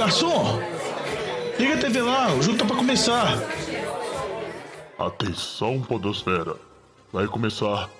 garçom! 0.00 0.58
Liga 1.58 1.74
a 1.74 1.78
TV 1.78 2.00
lá, 2.00 2.34
o 2.34 2.40
jogo 2.40 2.56
tá 2.56 2.64
pra 2.64 2.74
começar. 2.74 3.36
Atenção, 4.98 5.82
Podosfera. 5.82 6.56
Vai 7.12 7.26
começar 7.26 7.90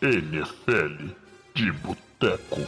NFL 0.00 1.08
de 1.52 1.72
Boteco. 1.72 2.60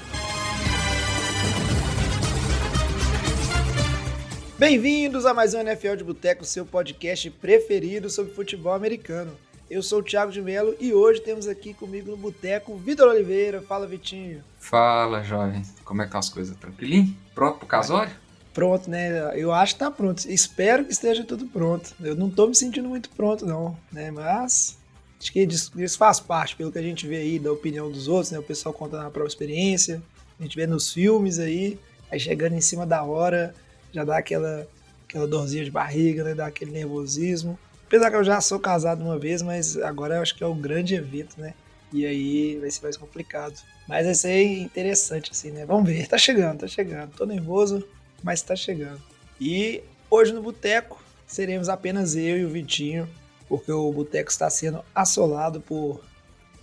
Bem-vindos 4.59 5.25
a 5.25 5.32
mais 5.32 5.54
um 5.54 5.61
NFL 5.61 5.95
de 5.95 6.02
Boteco, 6.02 6.45
seu 6.45 6.66
podcast 6.66 7.30
preferido 7.30 8.11
sobre 8.11 8.34
futebol 8.34 8.72
americano. 8.72 9.36
Eu 9.70 9.84
sou 9.84 10.00
o 10.00 10.02
Thiago 10.02 10.32
de 10.32 10.43
Melo 10.43 10.75
e 10.80 10.93
hoje 10.93 11.20
temos 11.20 11.46
aqui 11.46 11.75
comigo 11.75 12.11
no 12.11 12.16
Boteco 12.16 12.77
Vitor 12.77 13.09
Oliveira. 13.09 13.62
Fala, 13.62 13.86
Vitinho. 13.86 14.43
Fala, 14.59 15.22
jovem. 15.22 15.62
Como 15.84 16.02
é 16.02 16.06
que 16.06 16.09
estão 16.09 16.18
as 16.18 16.29
coisas? 16.29 16.56
Tranquilinho? 16.56 17.16
Pronto 17.36 17.59
pro 17.59 17.68
casório? 17.68 18.24
Pronto, 18.54 18.89
né? 18.89 19.36
Eu 19.36 19.53
acho 19.53 19.75
que 19.75 19.81
tá 19.81 19.90
pronto. 19.90 20.25
Espero 20.31 20.85
que 20.85 20.93
esteja 20.93 21.25
tudo 21.25 21.44
pronto. 21.46 21.93
Eu 22.00 22.14
não 22.14 22.31
tô 22.31 22.46
me 22.46 22.54
sentindo 22.54 22.89
muito 22.89 23.11
pronto, 23.11 23.44
não, 23.44 23.77
né? 23.93 24.13
Mas 24.13 24.79
acho 25.21 25.32
que 25.32 25.40
isso 25.40 25.99
faz 25.99 26.21
parte, 26.21 26.54
pelo 26.54 26.71
que 26.71 26.79
a 26.79 26.82
gente 26.82 27.04
vê 27.07 27.17
aí 27.17 27.39
da 27.40 27.50
opinião 27.50 27.90
dos 27.90 28.07
outros, 28.07 28.30
né? 28.30 28.39
O 28.39 28.44
pessoal 28.44 28.72
contando 28.72 29.00
a 29.07 29.11
própria 29.11 29.27
experiência, 29.27 30.00
a 30.39 30.43
gente 30.44 30.54
vê 30.54 30.68
nos 30.68 30.93
filmes 30.93 31.40
aí, 31.40 31.79
aí 32.08 32.20
chegando 32.20 32.55
em 32.55 32.61
cima 32.61 32.86
da 32.86 33.03
hora, 33.03 33.53
já 33.92 34.05
dá 34.05 34.19
aquela, 34.19 34.69
aquela 35.08 35.27
dorzinha 35.27 35.64
de 35.64 35.70
barriga, 35.70 36.22
né? 36.22 36.33
Dá 36.33 36.47
aquele 36.47 36.70
nervosismo. 36.70 37.58
Apesar 37.89 38.08
que 38.08 38.16
eu 38.16 38.25
já 38.25 38.41
sou 38.41 38.61
casado 38.61 39.02
uma 39.02 39.19
vez, 39.19 39.42
mas 39.42 39.77
agora 39.78 40.14
eu 40.14 40.22
acho 40.22 40.36
que 40.36 40.44
é 40.44 40.47
o 40.47 40.55
grande 40.55 40.94
evento, 40.94 41.41
né? 41.41 41.55
E 41.92 42.06
aí 42.06 42.56
vai 42.61 42.70
ser 42.70 42.83
mais 42.84 42.97
complicado. 42.97 43.55
Mas 43.89 44.06
vai 44.06 44.14
ser 44.14 44.42
interessante, 44.58 45.33
assim, 45.33 45.50
né? 45.50 45.66
Vamos 45.66 45.89
ver. 45.89 46.06
Tá 46.06 46.19
chegando, 46.19 46.61
tá 46.61 46.69
chegando. 46.69 47.12
Tô 47.16 47.27
nervoso, 47.27 47.84
mas 48.25 48.41
tá 48.41 48.56
chegando. 48.56 49.01
E 49.39 49.83
hoje 50.11 50.33
no 50.33 50.42
Boteco 50.42 51.00
seremos 51.27 51.69
apenas 51.69 52.17
eu 52.17 52.39
e 52.39 52.44
o 52.44 52.48
Vitinho, 52.48 53.06
porque 53.47 53.70
o 53.70 53.92
Boteco 53.92 54.31
está 54.31 54.48
sendo 54.48 54.83
assolado 54.94 55.61
por 55.61 56.00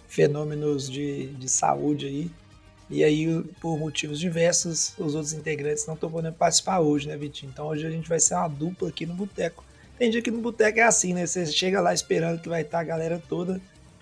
fenômenos 0.08 0.90
de, 0.90 1.28
de 1.28 1.48
saúde 1.48 2.08
aí. 2.08 2.32
E 2.90 3.06
aí, 3.06 3.42
por 3.62 3.78
motivos 3.78 4.20
diversos, 4.20 4.94
os 4.98 5.16
outros 5.16 5.32
integrantes 5.32 5.86
não 5.86 5.94
estão 5.94 6.12
podendo 6.12 6.34
participar 6.34 6.80
hoje, 6.80 7.08
né, 7.08 7.16
Vitinho? 7.16 7.52
Então 7.54 7.68
hoje 7.68 7.88
a 7.88 7.92
gente 7.92 8.10
vai 8.10 8.20
ser 8.20 8.34
uma 8.34 8.50
dupla 8.50 8.90
aqui 8.90 9.06
no 9.06 9.14
Boteco. 9.14 9.64
Tem 9.98 10.10
dia 10.10 10.22
que 10.22 10.32
no 10.32 10.42
Boteco 10.42 10.80
é 10.80 10.84
assim, 10.84 11.14
né? 11.14 11.26
Você 11.26 11.46
chega 11.46 11.80
lá 11.80 11.94
esperando 11.94 12.42
que 12.42 12.50
vai 12.50 12.64
estar 12.64 12.80
a 12.80 12.84
galera 12.84 13.22
toda, 13.30 13.62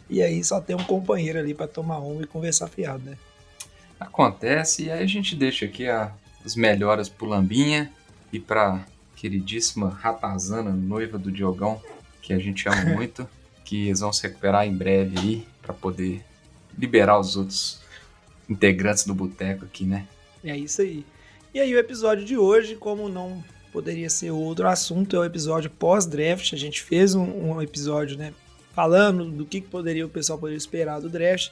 e 0.10 0.24
aí 0.24 0.44
só 0.44 0.62
tem 0.62 0.76
um 0.76 0.84
companheiro 0.84 1.38
ali 1.38 1.54
para 1.54 1.68
tomar 1.68 2.00
um 2.00 2.22
e 2.22 2.26
conversar 2.26 2.68
fiado, 2.68 3.04
né? 3.04 3.18
Acontece, 4.00 4.86
e 4.86 4.92
aí 4.92 5.04
a 5.04 5.08
gente 5.08 5.36
deixa 5.36 5.66
aqui 5.66 5.88
a 5.88 6.12
as 6.50 6.56
melhoras 6.56 7.08
pro 7.08 7.28
Lambinha 7.28 7.92
e 8.34 8.40
pra 8.40 8.84
queridíssima 9.16 9.90
Ratazana, 9.90 10.72
noiva 10.72 11.18
do 11.18 11.32
Diogão, 11.32 11.80
que 12.24 12.34
a 12.34 12.40
gente 12.40 12.68
ama 12.68 12.86
muito, 12.96 13.30
que 13.64 13.88
eles 13.88 14.00
vão 14.00 14.12
se 14.12 14.24
recuperar 14.24 14.66
em 14.66 14.76
breve 14.76 15.20
aí 15.20 15.48
para 15.62 15.74
poder 15.74 16.24
liberar 16.76 17.20
os 17.20 17.38
outros 17.38 17.82
integrantes 18.50 19.06
do 19.06 19.14
boteco 19.14 19.66
aqui, 19.66 19.84
né? 19.84 20.08
É 20.44 20.58
isso 20.58 20.82
aí. 20.82 21.06
E 21.54 21.60
aí 21.60 21.76
o 21.76 21.78
episódio 21.78 22.26
de 22.26 22.36
hoje, 22.36 22.76
como 22.76 23.08
não 23.08 23.44
poderia 23.72 24.10
ser 24.10 24.32
outro 24.32 24.68
assunto, 24.68 25.16
é 25.16 25.20
o 25.20 25.26
episódio 25.26 25.70
pós-draft. 25.70 26.54
A 26.54 26.58
gente 26.58 26.82
fez 26.82 27.14
um, 27.14 27.52
um, 27.52 27.62
episódio, 27.62 28.18
né, 28.18 28.34
falando 28.74 29.26
do 29.26 29.46
que, 29.46 29.62
que 29.62 29.68
poderia 29.68 30.06
o 30.06 30.10
pessoal 30.10 30.40
poderia 30.40 30.58
esperar 30.58 31.00
do 31.00 31.10
draft. 31.10 31.52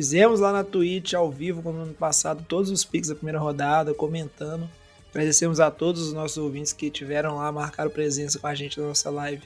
Fizemos 0.00 0.40
lá 0.40 0.50
na 0.50 0.64
Twitch 0.64 1.12
ao 1.12 1.30
vivo, 1.30 1.60
como 1.60 1.76
no 1.76 1.84
ano 1.84 1.92
passado, 1.92 2.42
todos 2.48 2.70
os 2.70 2.86
picks 2.86 3.10
da 3.10 3.14
primeira 3.14 3.38
rodada, 3.38 3.92
comentando. 3.92 4.66
Agradecemos 5.10 5.60
a 5.60 5.70
todos 5.70 6.00
os 6.00 6.14
nossos 6.14 6.38
ouvintes 6.38 6.72
que 6.72 6.88
tiveram 6.88 7.36
lá, 7.36 7.52
marcaram 7.52 7.90
presença 7.90 8.38
com 8.38 8.46
a 8.46 8.54
gente 8.54 8.80
na 8.80 8.86
nossa 8.86 9.10
live, 9.10 9.42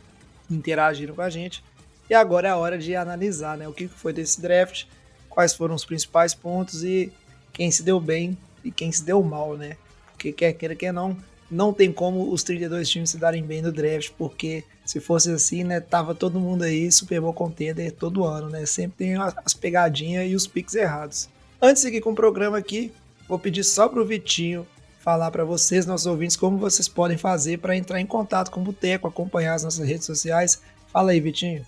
interagiram 0.48 1.12
com 1.12 1.22
a 1.22 1.28
gente. 1.28 1.60
E 2.08 2.14
agora 2.14 2.46
é 2.46 2.50
a 2.52 2.56
hora 2.56 2.78
de 2.78 2.94
analisar 2.94 3.58
né, 3.58 3.66
o 3.66 3.72
que 3.72 3.88
foi 3.88 4.12
desse 4.12 4.40
draft, 4.40 4.84
quais 5.28 5.52
foram 5.52 5.74
os 5.74 5.84
principais 5.84 6.36
pontos 6.36 6.84
e 6.84 7.12
quem 7.52 7.68
se 7.72 7.82
deu 7.82 7.98
bem 7.98 8.38
e 8.62 8.70
quem 8.70 8.92
se 8.92 9.02
deu 9.02 9.20
mal, 9.24 9.56
né? 9.56 9.76
Porque 10.12 10.32
quer 10.32 10.52
queira, 10.52 10.76
quer 10.76 10.92
não, 10.92 11.16
não 11.50 11.72
tem 11.72 11.90
como 11.90 12.32
os 12.32 12.44
32 12.44 12.88
times 12.88 13.10
se 13.10 13.18
darem 13.18 13.42
bem 13.42 13.60
no 13.60 13.72
draft, 13.72 14.12
porque 14.16 14.62
se 14.84 15.00
fosse 15.00 15.30
assim, 15.30 15.64
né, 15.64 15.80
tava 15.80 16.14
todo 16.14 16.38
mundo 16.38 16.64
aí 16.64 16.92
Super 16.92 17.20
Bowl 17.20 17.32
contender 17.32 17.92
todo 17.92 18.24
ano, 18.24 18.50
né? 18.50 18.66
Sempre 18.66 18.98
tem 18.98 19.16
as 19.16 19.54
pegadinhas 19.54 20.30
e 20.30 20.34
os 20.34 20.46
picks 20.46 20.74
errados. 20.74 21.28
Antes 21.60 21.82
de 21.82 21.88
seguir 21.88 22.00
com 22.02 22.12
o 22.12 22.14
programa 22.14 22.58
aqui, 22.58 22.92
vou 23.26 23.38
pedir 23.38 23.64
só 23.64 23.88
pro 23.88 24.04
Vitinho 24.04 24.66
falar 25.00 25.30
para 25.30 25.44
vocês, 25.44 25.86
nossos 25.86 26.06
ouvintes, 26.06 26.36
como 26.36 26.58
vocês 26.58 26.88
podem 26.88 27.16
fazer 27.16 27.58
para 27.58 27.76
entrar 27.76 28.00
em 28.00 28.06
contato 28.06 28.50
com 28.50 28.60
o 28.60 28.64
Boteco, 28.64 29.06
acompanhar 29.06 29.54
as 29.54 29.64
nossas 29.64 29.86
redes 29.86 30.06
sociais. 30.06 30.62
Fala 30.92 31.10
aí, 31.10 31.20
Vitinho. 31.20 31.64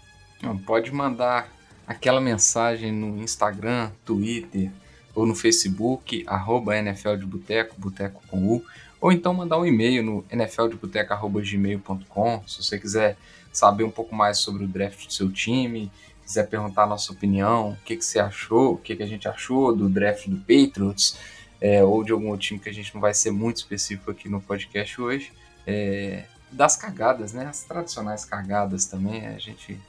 Pode 0.66 0.93
mandar 0.93 1.53
aquela 1.87 2.21
mensagem 2.21 2.93
no 2.93 3.22
Instagram, 3.22 3.91
Twitter 4.04 4.71
ou 5.15 5.27
no 5.27 5.34
Facebook, 5.34 6.25
arroba 6.27 6.77
NFL 6.77 7.16
de 7.16 7.27
Boteco, 7.27 7.75
Boteco 7.78 8.22
com 8.28 8.38
U 8.47 8.65
ou 9.01 9.11
então 9.12 9.33
mandar 9.34 9.59
um 9.59 9.67
e-mail 9.67 10.03
no 10.03 10.25
nfldeboteca.gmail.com 10.31 12.43
se 12.47 12.62
você 12.62 12.79
quiser 12.79 13.17
saber 13.53 13.84
um 13.84 13.91
pouco 13.91 14.15
mais 14.15 14.39
sobre 14.39 14.65
o 14.65 14.69
draft 14.69 15.07
do 15.07 15.12
seu 15.12 15.31
time, 15.31 15.93
quiser 16.23 16.49
perguntar 16.49 16.83
a 16.83 16.87
nossa 16.87 17.12
opinião, 17.12 17.71
o 17.71 17.77
que, 17.84 17.97
que 17.97 18.05
você 18.05 18.19
achou, 18.19 18.75
o 18.75 18.79
que, 18.79 18.97
que 18.97 19.03
a 19.03 19.07
gente 19.07 19.27
achou 19.29 19.75
do 19.75 19.89
draft 19.89 20.29
do 20.29 20.37
Patriots, 20.37 21.17
é, 21.61 21.83
ou 21.83 22.05
de 22.05 22.12
algum 22.12 22.29
outro 22.29 22.47
time 22.47 22.61
que 22.61 22.69
a 22.69 22.75
gente 22.75 22.95
não 22.95 23.01
vai 23.01 23.15
ser 23.15 23.31
muito 23.31 23.57
específico 23.57 24.11
aqui 24.11 24.29
no 24.29 24.43
podcast 24.43 25.01
hoje, 25.01 25.33
é, 25.67 26.25
das 26.53 26.77
cagadas, 26.77 27.33
né? 27.33 27.47
As 27.47 27.65
tradicionais 27.65 28.25
cagadas 28.25 28.87
também, 28.87 29.27
a 29.27 29.39
gente 29.39 29.81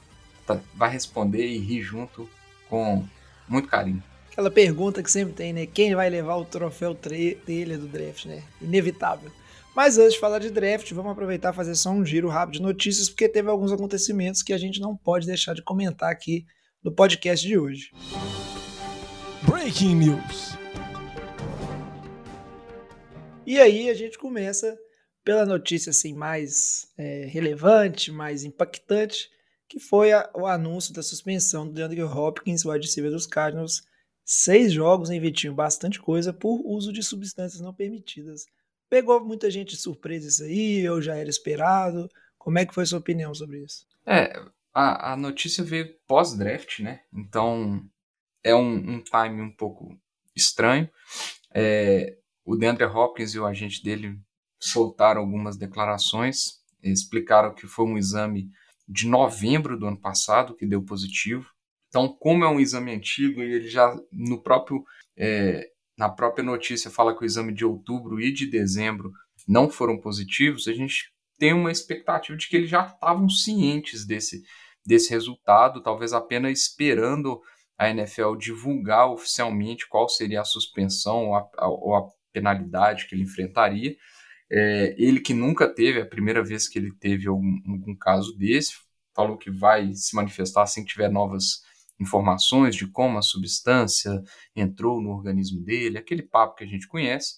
tá, 0.45 0.59
vai 0.73 0.89
responder 0.89 1.45
e 1.45 1.57
rir 1.57 1.81
junto 1.81 2.29
com 2.69 3.05
muito 3.47 3.67
carinho 3.67 4.01
aquela 4.37 4.51
pergunta 4.51 5.01
que 5.01 5.09
sempre 5.09 5.33
tem, 5.33 5.51
né? 5.51 5.65
Quem 5.65 5.95
vai 5.95 6.11
levar 6.11 6.35
o 6.35 6.45
troféu 6.45 6.93
dele 6.93 7.75
do 7.75 7.87
draft, 7.87 8.25
né? 8.25 8.43
Inevitável. 8.61 9.31
Mas 9.75 9.97
antes 9.97 10.13
de 10.13 10.19
falar 10.19 10.37
de 10.37 10.51
draft, 10.51 10.91
vamos 10.91 11.11
aproveitar 11.11 11.51
e 11.51 11.55
fazer 11.55 11.73
só 11.73 11.89
um 11.89 12.05
giro 12.05 12.29
rápido 12.29 12.57
de 12.57 12.61
notícias, 12.61 13.09
porque 13.09 13.27
teve 13.27 13.49
alguns 13.49 13.71
acontecimentos 13.71 14.43
que 14.43 14.53
a 14.53 14.57
gente 14.59 14.79
não 14.79 14.95
pode 14.95 15.25
deixar 15.25 15.55
de 15.55 15.63
comentar 15.63 16.11
aqui 16.11 16.45
no 16.83 16.91
podcast 16.91 17.47
de 17.47 17.57
hoje. 17.57 17.89
Breaking 19.41 19.95
News. 19.95 20.55
E 23.43 23.59
aí 23.59 23.89
a 23.89 23.95
gente 23.95 24.19
começa 24.19 24.77
pela 25.23 25.47
notícia 25.47 25.89
assim 25.89 26.13
mais 26.13 26.89
é, 26.95 27.25
relevante, 27.25 28.11
mais 28.11 28.43
impactante, 28.43 29.31
que 29.67 29.79
foi 29.79 30.11
a, 30.11 30.29
o 30.35 30.45
anúncio 30.45 30.93
da 30.93 31.01
suspensão 31.01 31.65
do 31.65 31.73
DeAndre 31.73 32.03
Hopkins, 32.03 32.65
o 32.65 32.71
receiver 32.71 33.09
dos 33.09 33.25
Cardinals, 33.25 33.81
Seis 34.29 34.73
jogos, 34.73 35.09
hein, 35.09 35.21
Vitinho? 35.21 35.53
Bastante 35.53 36.01
coisa 36.01 36.33
por 36.33 36.59
uso 36.65 36.91
de 36.91 37.01
substâncias 37.01 37.61
não 37.61 37.73
permitidas. 37.73 38.45
Pegou 38.89 39.23
muita 39.23 39.49
gente 39.49 39.69
de 39.69 39.77
surpresa 39.77 40.27
isso 40.27 40.43
aí, 40.43 40.89
ou 40.89 41.01
já 41.01 41.15
era 41.15 41.29
esperado? 41.29 42.09
Como 42.37 42.59
é 42.59 42.65
que 42.65 42.73
foi 42.73 42.85
sua 42.85 42.99
opinião 42.99 43.33
sobre 43.33 43.63
isso? 43.63 43.87
É, 44.05 44.37
a, 44.73 45.13
a 45.13 45.15
notícia 45.15 45.63
veio 45.63 45.95
pós-draft, 46.05 46.79
né? 46.79 46.99
Então 47.13 47.81
é 48.43 48.53
um, 48.53 48.95
um 48.95 49.01
time 49.01 49.41
um 49.41 49.51
pouco 49.55 49.97
estranho. 50.35 50.89
É, 51.53 52.17
o 52.43 52.57
DeAndre 52.57 52.83
Hopkins 52.83 53.33
e 53.33 53.39
o 53.39 53.45
agente 53.45 53.81
dele 53.81 54.19
soltaram 54.59 55.21
algumas 55.21 55.55
declarações, 55.55 56.61
explicaram 56.83 57.55
que 57.55 57.65
foi 57.65 57.85
um 57.85 57.97
exame 57.97 58.51
de 58.85 59.07
novembro 59.07 59.79
do 59.79 59.87
ano 59.87 60.01
passado 60.01 60.53
que 60.53 60.65
deu 60.65 60.83
positivo. 60.83 61.49
Então, 61.87 62.07
como 62.07 62.43
é 62.43 62.49
um 62.49 62.59
exame 62.59 62.93
antigo 62.93 63.41
e 63.41 63.53
ele 63.53 63.67
já 63.67 63.95
no 64.11 64.41
próprio 64.41 64.83
é, 65.17 65.67
na 65.97 66.09
própria 66.09 66.43
notícia 66.43 66.91
fala 66.91 67.15
que 67.15 67.23
o 67.23 67.25
exame 67.25 67.53
de 67.53 67.65
outubro 67.65 68.21
e 68.21 68.31
de 68.31 68.45
dezembro 68.45 69.11
não 69.47 69.69
foram 69.69 69.99
positivos, 69.99 70.67
a 70.67 70.73
gente 70.73 71.11
tem 71.39 71.53
uma 71.53 71.71
expectativa 71.71 72.37
de 72.37 72.47
que 72.47 72.55
eles 72.55 72.69
já 72.69 72.85
estavam 72.85 73.29
cientes 73.29 74.05
desse, 74.05 74.43
desse 74.85 75.09
resultado, 75.09 75.81
talvez 75.81 76.13
apenas 76.13 76.59
esperando 76.59 77.41
a 77.77 77.89
NFL 77.89 78.35
divulgar 78.35 79.09
oficialmente 79.11 79.87
qual 79.87 80.09
seria 80.09 80.41
a 80.41 80.45
suspensão 80.45 81.27
ou 81.27 81.35
a, 81.35 81.67
ou 81.67 81.95
a 81.95 82.07
penalidade 82.33 83.07
que 83.07 83.15
ele 83.15 83.23
enfrentaria. 83.23 83.95
É, 84.49 84.95
ele 84.97 85.19
que 85.19 85.33
nunca 85.33 85.67
teve, 85.67 85.99
é 85.99 86.03
a 86.03 86.07
primeira 86.07 86.43
vez 86.43 86.67
que 86.67 86.79
ele 86.79 86.91
teve 86.91 87.27
algum, 87.27 87.57
algum 87.67 87.95
caso 87.95 88.35
desse, 88.37 88.73
falou 89.15 89.37
que 89.37 89.51
vai 89.51 89.93
se 89.93 90.15
manifestar 90.15 90.63
assim 90.63 90.83
que 90.83 90.91
tiver 90.91 91.09
novas 91.09 91.61
informações 91.99 92.75
de 92.75 92.87
como 92.87 93.17
a 93.17 93.21
substância 93.21 94.21
entrou 94.55 95.01
no 95.01 95.09
organismo 95.09 95.61
dele, 95.61 95.97
aquele 95.97 96.21
papo 96.21 96.55
que 96.55 96.63
a 96.63 96.67
gente 96.67 96.87
conhece. 96.87 97.35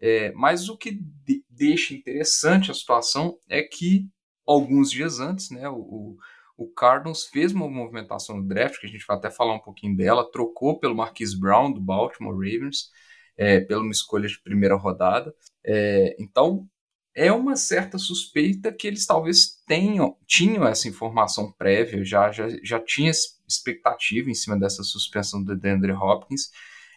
É, 0.00 0.32
mas 0.32 0.68
o 0.68 0.76
que 0.76 0.92
de 1.24 1.44
deixa 1.48 1.92
interessante 1.92 2.70
a 2.70 2.74
situação 2.74 3.38
é 3.48 3.62
que 3.62 4.08
alguns 4.46 4.90
dias 4.90 5.20
antes, 5.20 5.50
né, 5.50 5.68
o, 5.68 6.16
o 6.56 6.68
Cardinals 6.68 7.26
fez 7.26 7.52
uma 7.52 7.68
movimentação 7.68 8.36
no 8.36 8.48
draft, 8.48 8.80
que 8.80 8.86
a 8.86 8.88
gente 8.90 9.04
vai 9.06 9.16
até 9.16 9.30
falar 9.30 9.54
um 9.54 9.60
pouquinho 9.60 9.96
dela, 9.96 10.30
trocou 10.30 10.78
pelo 10.78 10.94
Marquise 10.96 11.38
Brown 11.38 11.72
do 11.72 11.80
Baltimore 11.80 12.34
Ravens, 12.34 12.90
é, 13.36 13.60
pela 13.60 13.82
uma 13.82 13.92
escolha 13.92 14.28
de 14.28 14.40
primeira 14.42 14.74
rodada. 14.74 15.34
É, 15.64 16.16
então, 16.18 16.68
é 17.14 17.32
uma 17.32 17.56
certa 17.56 17.98
suspeita 17.98 18.72
que 18.72 18.86
eles 18.86 19.06
talvez 19.06 19.60
tenham 19.66 20.16
tinham 20.26 20.66
essa 20.66 20.88
informação 20.88 21.52
prévia, 21.52 22.04
já, 22.04 22.30
já, 22.30 22.48
já 22.62 22.80
tinha 22.80 23.10
expectativa 23.48 24.30
em 24.30 24.34
cima 24.34 24.58
dessa 24.58 24.82
suspensão 24.82 25.42
do 25.42 25.56
DeAndre 25.56 25.92
Hopkins, 25.92 26.50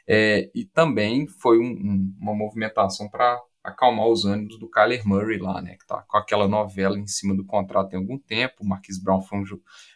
é, 0.07 0.51
e 0.53 0.65
também 0.65 1.27
foi 1.27 1.57
um, 1.57 1.71
um, 1.71 2.15
uma 2.19 2.35
movimentação 2.35 3.09
para 3.09 3.41
acalmar 3.63 4.07
os 4.07 4.25
ânimos 4.25 4.59
do 4.59 4.69
Kyler 4.69 5.07
Murray 5.07 5.37
lá, 5.37 5.61
né, 5.61 5.77
que 5.77 5.87
tá 5.87 6.03
com 6.07 6.17
aquela 6.17 6.47
novela 6.47 6.99
em 6.99 7.07
cima 7.07 7.35
do 7.35 7.45
contrato 7.45 7.89
tem 7.89 7.99
algum 7.99 8.19
tempo, 8.19 8.55
o 8.59 8.67
Marquis 8.67 9.01
Brown 9.01 9.21
foi 9.21 9.39
um, 9.39 9.43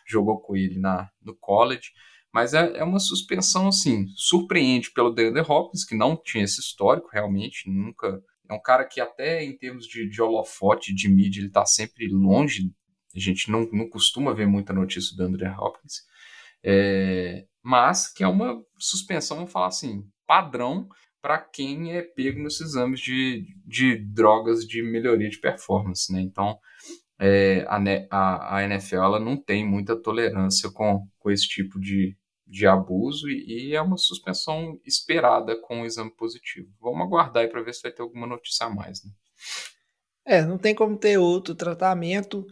jogou 0.06 0.40
com 0.40 0.56
ele 0.56 0.80
na, 0.80 1.10
no 1.22 1.36
college, 1.36 1.92
mas 2.34 2.54
é, 2.54 2.78
é 2.78 2.84
uma 2.84 3.00
suspensão, 3.00 3.68
assim, 3.68 4.08
surpreende 4.16 4.92
pelo 4.92 5.12
DeAndre 5.12 5.42
Hopkins, 5.42 5.84
que 5.84 5.96
não 5.96 6.16
tinha 6.16 6.44
esse 6.44 6.60
histórico, 6.60 7.10
realmente, 7.12 7.70
nunca... 7.70 8.22
É 8.50 8.54
um 8.54 8.62
cara 8.62 8.86
que 8.86 9.02
até 9.02 9.44
em 9.44 9.58
termos 9.58 9.86
de, 9.86 10.10
de 10.10 10.22
holofote, 10.22 10.94
de 10.94 11.10
mídia, 11.10 11.40
ele 11.40 11.48
está 11.48 11.66
sempre 11.66 12.08
longe. 12.08 12.72
A 13.16 13.20
gente 13.20 13.52
não, 13.52 13.68
não 13.72 13.90
costuma 13.90 14.34
ver 14.34 14.48
muita 14.48 14.74
notícia 14.74 15.16
do 15.16 15.18
DeAndre 15.18 15.48
Hopkins. 15.48 16.04
É, 16.64 17.46
mas 17.64 18.12
que 18.12 18.24
é 18.24 18.28
uma 18.28 18.62
suspensão, 18.78 19.38
vamos 19.38 19.52
falar 19.52 19.68
assim, 19.68 20.04
padrão 20.26 20.88
para 21.22 21.40
quem 21.40 21.94
é 21.94 22.02
pego 22.02 22.42
nesses 22.42 22.62
exames 22.62 23.00
de, 23.00 23.46
de 23.66 23.98
drogas 23.98 24.66
de 24.66 24.82
melhoria 24.82 25.30
de 25.30 25.40
performance, 25.40 26.12
né? 26.12 26.22
Então, 26.22 26.58
é, 27.20 27.66
a, 27.68 27.78
a, 28.12 28.58
a, 28.58 28.64
NFL 28.64 29.20
não 29.20 29.36
tem 29.36 29.66
muita 29.66 30.00
tolerância 30.00 30.70
com, 30.72 31.08
com 31.18 31.32
esse 31.32 31.48
tipo 31.48 31.80
de, 31.80 32.16
de 32.48 32.66
abuso 32.66 33.30
e, 33.30 33.70
e, 33.70 33.76
é 33.76 33.82
uma 33.82 33.98
suspensão 33.98 34.80
esperada 34.86 35.60
com 35.62 35.82
o 35.82 35.86
exame 35.86 36.10
positivo. 36.12 36.70
Vamos 36.80 37.02
aguardar 37.02 37.44
aí 37.44 37.50
para 37.50 37.62
ver 37.62 37.74
se 37.74 37.84
vai 37.84 37.92
ter 37.92 38.02
alguma 38.02 38.26
notícia 38.26 38.66
a 38.66 38.70
mais, 38.70 39.04
né? 39.04 39.12
É, 40.26 40.46
não 40.46 40.58
tem 40.58 40.74
como 40.74 40.98
ter 40.98 41.18
outro 41.18 41.54
tratamento. 41.54 42.46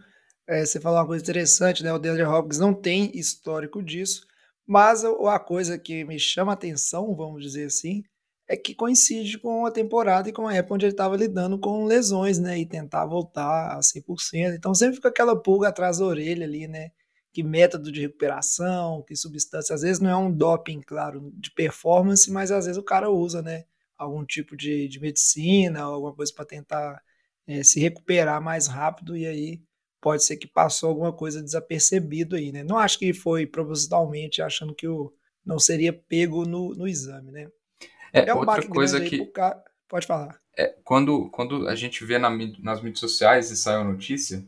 É, 0.48 0.66
você 0.66 0.80
falou 0.80 1.00
uma 1.00 1.08
coisa 1.08 1.24
interessante, 1.24 1.84
né? 1.84 1.94
O 1.94 2.00
DeAndre 2.00 2.24
Hopkins 2.24 2.60
não 2.60 2.74
tem 2.74 3.12
histórico 3.18 3.82
disso, 3.82 4.26
mas 4.68 5.04
a, 5.06 5.40
coisa 5.40 5.78
que 5.78 6.04
me 6.04 6.20
chama 6.20 6.54
atenção, 6.54 7.16
vamos 7.16 7.42
dizer 7.42 7.66
assim, 7.66 8.04
é 8.48 8.56
que 8.56 8.76
coincide 8.76 9.40
com 9.40 9.66
a 9.66 9.72
temporada 9.72 10.30
e 10.30 10.34
com 10.34 10.48
a 10.48 10.54
época 10.54 10.76
onde 10.76 10.86
ele 10.86 10.94
estava 10.94 11.16
lidando 11.16 11.60
com 11.60 11.86
lesões, 11.86 12.38
né? 12.38 12.60
E 12.60 12.66
tentar 12.66 13.06
voltar 13.06 13.78
a 13.78 13.80
100%. 13.80 14.56
Então 14.56 14.74
sempre 14.76 14.96
fica 14.96 15.10
aquela 15.10 15.42
pulga 15.42 15.70
atrás 15.70 16.00
da 16.00 16.06
orelha 16.06 16.46
ali, 16.46 16.68
né? 16.68 16.92
Que 17.36 17.44
método 17.44 17.92
de 17.92 18.00
recuperação, 18.00 19.04
que 19.06 19.14
substância. 19.14 19.76
Às 19.76 19.82
vezes 19.82 20.00
não 20.00 20.10
é 20.10 20.16
um 20.16 20.32
doping, 20.32 20.80
claro, 20.80 21.34
de 21.36 21.52
performance, 21.52 22.32
mas 22.32 22.50
às 22.50 22.64
vezes 22.66 22.78
o 22.78 22.84
cara 22.84 23.10
usa, 23.10 23.42
né? 23.42 23.66
Algum 23.98 24.24
tipo 24.24 24.56
de, 24.56 24.88
de 24.88 25.02
medicina, 25.02 25.82
alguma 25.82 26.14
coisa 26.14 26.32
para 26.34 26.46
tentar 26.46 27.04
é, 27.46 27.62
se 27.62 27.78
recuperar 27.82 28.42
mais 28.42 28.68
rápido 28.68 29.18
e 29.18 29.26
aí 29.26 29.62
pode 30.00 30.24
ser 30.24 30.38
que 30.38 30.48
passou 30.48 30.88
alguma 30.88 31.12
coisa 31.12 31.44
desapercebido 31.44 32.38
aí, 32.38 32.54
né? 32.54 32.64
Não 32.64 32.78
acho 32.78 32.98
que 32.98 33.14
foi 33.14 33.46
propositalmente 33.46 34.42
achando 34.42 34.74
que 34.74 34.88
o 34.88 35.14
não 35.46 35.60
seria 35.60 35.92
pego 35.92 36.46
no, 36.46 36.74
no 36.74 36.88
exame, 36.88 37.34
né? 37.34 37.50
É, 38.14 38.30
é 38.30 38.34
um 38.34 38.38
outra 38.38 38.66
coisa 38.66 39.02
que. 39.02 39.26
Cara... 39.26 39.62
Pode 39.90 40.08
falar. 40.08 40.40
É, 40.58 40.74
quando, 40.86 41.30
quando 41.32 41.68
a 41.68 41.76
gente 41.76 42.06
vê 42.06 42.18
na, 42.18 42.30
nas 42.60 42.82
mídias 42.82 43.02
sociais 43.02 43.52
e 43.52 43.58
saiu 43.58 43.82
a 43.82 43.84
notícia, 43.84 44.42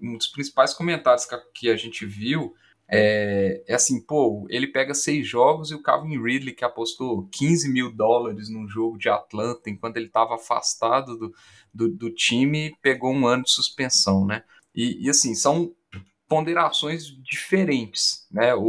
um 0.00 0.16
dos 0.16 0.28
principais 0.28 0.74
comentários 0.74 1.26
que 1.54 1.70
a, 1.70 1.76
gente 1.76 2.06
viu 2.06 2.54
é, 2.94 3.64
é, 3.66 3.74
assim, 3.74 4.00
pô, 4.00 4.46
ele 4.50 4.66
pega 4.66 4.92
seis 4.92 5.26
jogos 5.26 5.70
e 5.70 5.74
o 5.74 5.82
Calvin 5.82 6.22
Ridley, 6.22 6.54
que 6.54 6.64
apostou 6.64 7.26
15 7.32 7.72
mil 7.72 7.90
dólares 7.90 8.50
num 8.50 8.68
jogo 8.68 8.98
de 8.98 9.08
Atlanta, 9.08 9.70
enquanto 9.70 9.96
ele 9.96 10.06
estava 10.06 10.34
afastado 10.34 11.16
do, 11.16 11.34
do, 11.72 11.88
do, 11.88 12.10
time, 12.10 12.76
pegou 12.82 13.12
um 13.12 13.26
ano 13.26 13.44
de 13.44 13.50
suspensão, 13.50 14.26
né? 14.26 14.44
E, 14.74 15.06
e 15.06 15.08
assim, 15.08 15.34
são 15.34 15.74
ponderações 16.28 17.06
diferentes, 17.22 18.26
né? 18.30 18.54
O, 18.54 18.60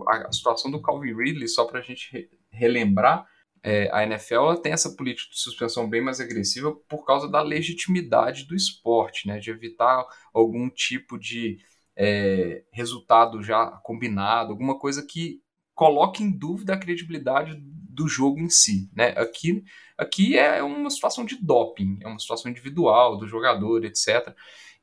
o 0.00 0.04
a 0.08 0.32
situação 0.32 0.70
do 0.70 0.80
Calvin 0.80 1.14
Ridley, 1.14 1.46
só 1.46 1.66
para 1.66 1.80
a 1.80 1.82
gente 1.82 2.10
re, 2.10 2.30
relembrar, 2.50 3.26
é, 3.62 3.88
a 3.92 4.02
NFL 4.04 4.54
tem 4.62 4.72
essa 4.72 4.94
política 4.94 5.30
de 5.32 5.40
suspensão 5.40 5.88
bem 5.88 6.00
mais 6.00 6.20
agressiva 6.20 6.72
por 6.88 7.04
causa 7.04 7.28
da 7.28 7.42
legitimidade 7.42 8.44
do 8.44 8.54
esporte, 8.54 9.26
né, 9.26 9.38
de 9.38 9.50
evitar 9.50 10.04
algum 10.32 10.70
tipo 10.70 11.18
de 11.18 11.58
é, 11.96 12.62
resultado 12.70 13.42
já 13.42 13.66
combinado, 13.82 14.52
alguma 14.52 14.78
coisa 14.78 15.04
que 15.04 15.40
coloque 15.74 16.22
em 16.22 16.30
dúvida 16.30 16.74
a 16.74 16.78
credibilidade 16.78 17.56
do 17.60 18.08
jogo 18.08 18.40
em 18.40 18.48
si. 18.48 18.90
Né? 18.94 19.08
Aqui, 19.16 19.64
aqui 19.96 20.38
é 20.38 20.62
uma 20.62 20.90
situação 20.90 21.24
de 21.24 21.36
doping, 21.36 21.98
é 22.02 22.06
uma 22.06 22.18
situação 22.18 22.50
individual 22.50 23.16
do 23.16 23.26
jogador, 23.26 23.84
etc. 23.84 24.34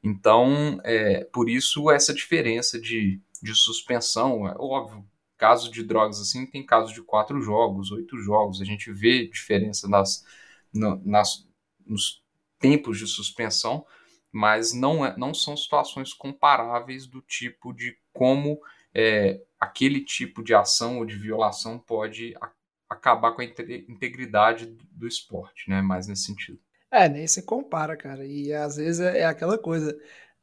Então, 0.03 0.79
é, 0.83 1.23
por 1.25 1.49
isso 1.49 1.89
essa 1.89 2.13
diferença 2.13 2.79
de, 2.79 3.21
de 3.41 3.55
suspensão, 3.55 4.47
é 4.47 4.55
óbvio, 4.57 5.05
caso 5.43 5.69
de 5.69 5.83
drogas 5.83 6.21
assim, 6.21 6.45
tem 6.45 6.65
casos 6.65 6.93
de 6.93 7.01
quatro 7.01 7.41
jogos, 7.41 7.91
oito 7.91 8.17
jogos. 8.17 8.61
A 8.61 8.63
gente 8.63 8.89
vê 8.93 9.27
diferença 9.27 9.89
nas, 9.89 10.25
no, 10.73 11.01
nas, 11.03 11.45
nos 11.85 12.23
tempos 12.57 12.97
de 12.97 13.05
suspensão, 13.05 13.85
mas 14.31 14.73
não, 14.73 15.05
é, 15.05 15.17
não 15.17 15.33
são 15.33 15.57
situações 15.57 16.13
comparáveis 16.13 17.05
do 17.05 17.19
tipo 17.19 17.73
de 17.73 17.97
como 18.13 18.57
é, 18.95 19.41
aquele 19.59 19.99
tipo 19.99 20.41
de 20.41 20.55
ação 20.55 20.99
ou 20.99 21.05
de 21.05 21.17
violação 21.17 21.77
pode 21.77 22.33
a, 22.39 22.49
acabar 22.89 23.33
com 23.33 23.41
a 23.41 23.45
integridade 23.45 24.67
do 24.93 25.05
esporte, 25.05 25.69
né? 25.69 25.81
Mais 25.81 26.07
nesse 26.07 26.23
sentido. 26.23 26.57
É, 26.89 27.09
nem 27.09 27.27
se 27.27 27.43
compara, 27.43 27.97
cara. 27.97 28.25
E 28.25 28.53
às 28.53 28.77
vezes 28.77 29.01
é, 29.01 29.19
é 29.19 29.25
aquela 29.25 29.57
coisa 29.57 29.93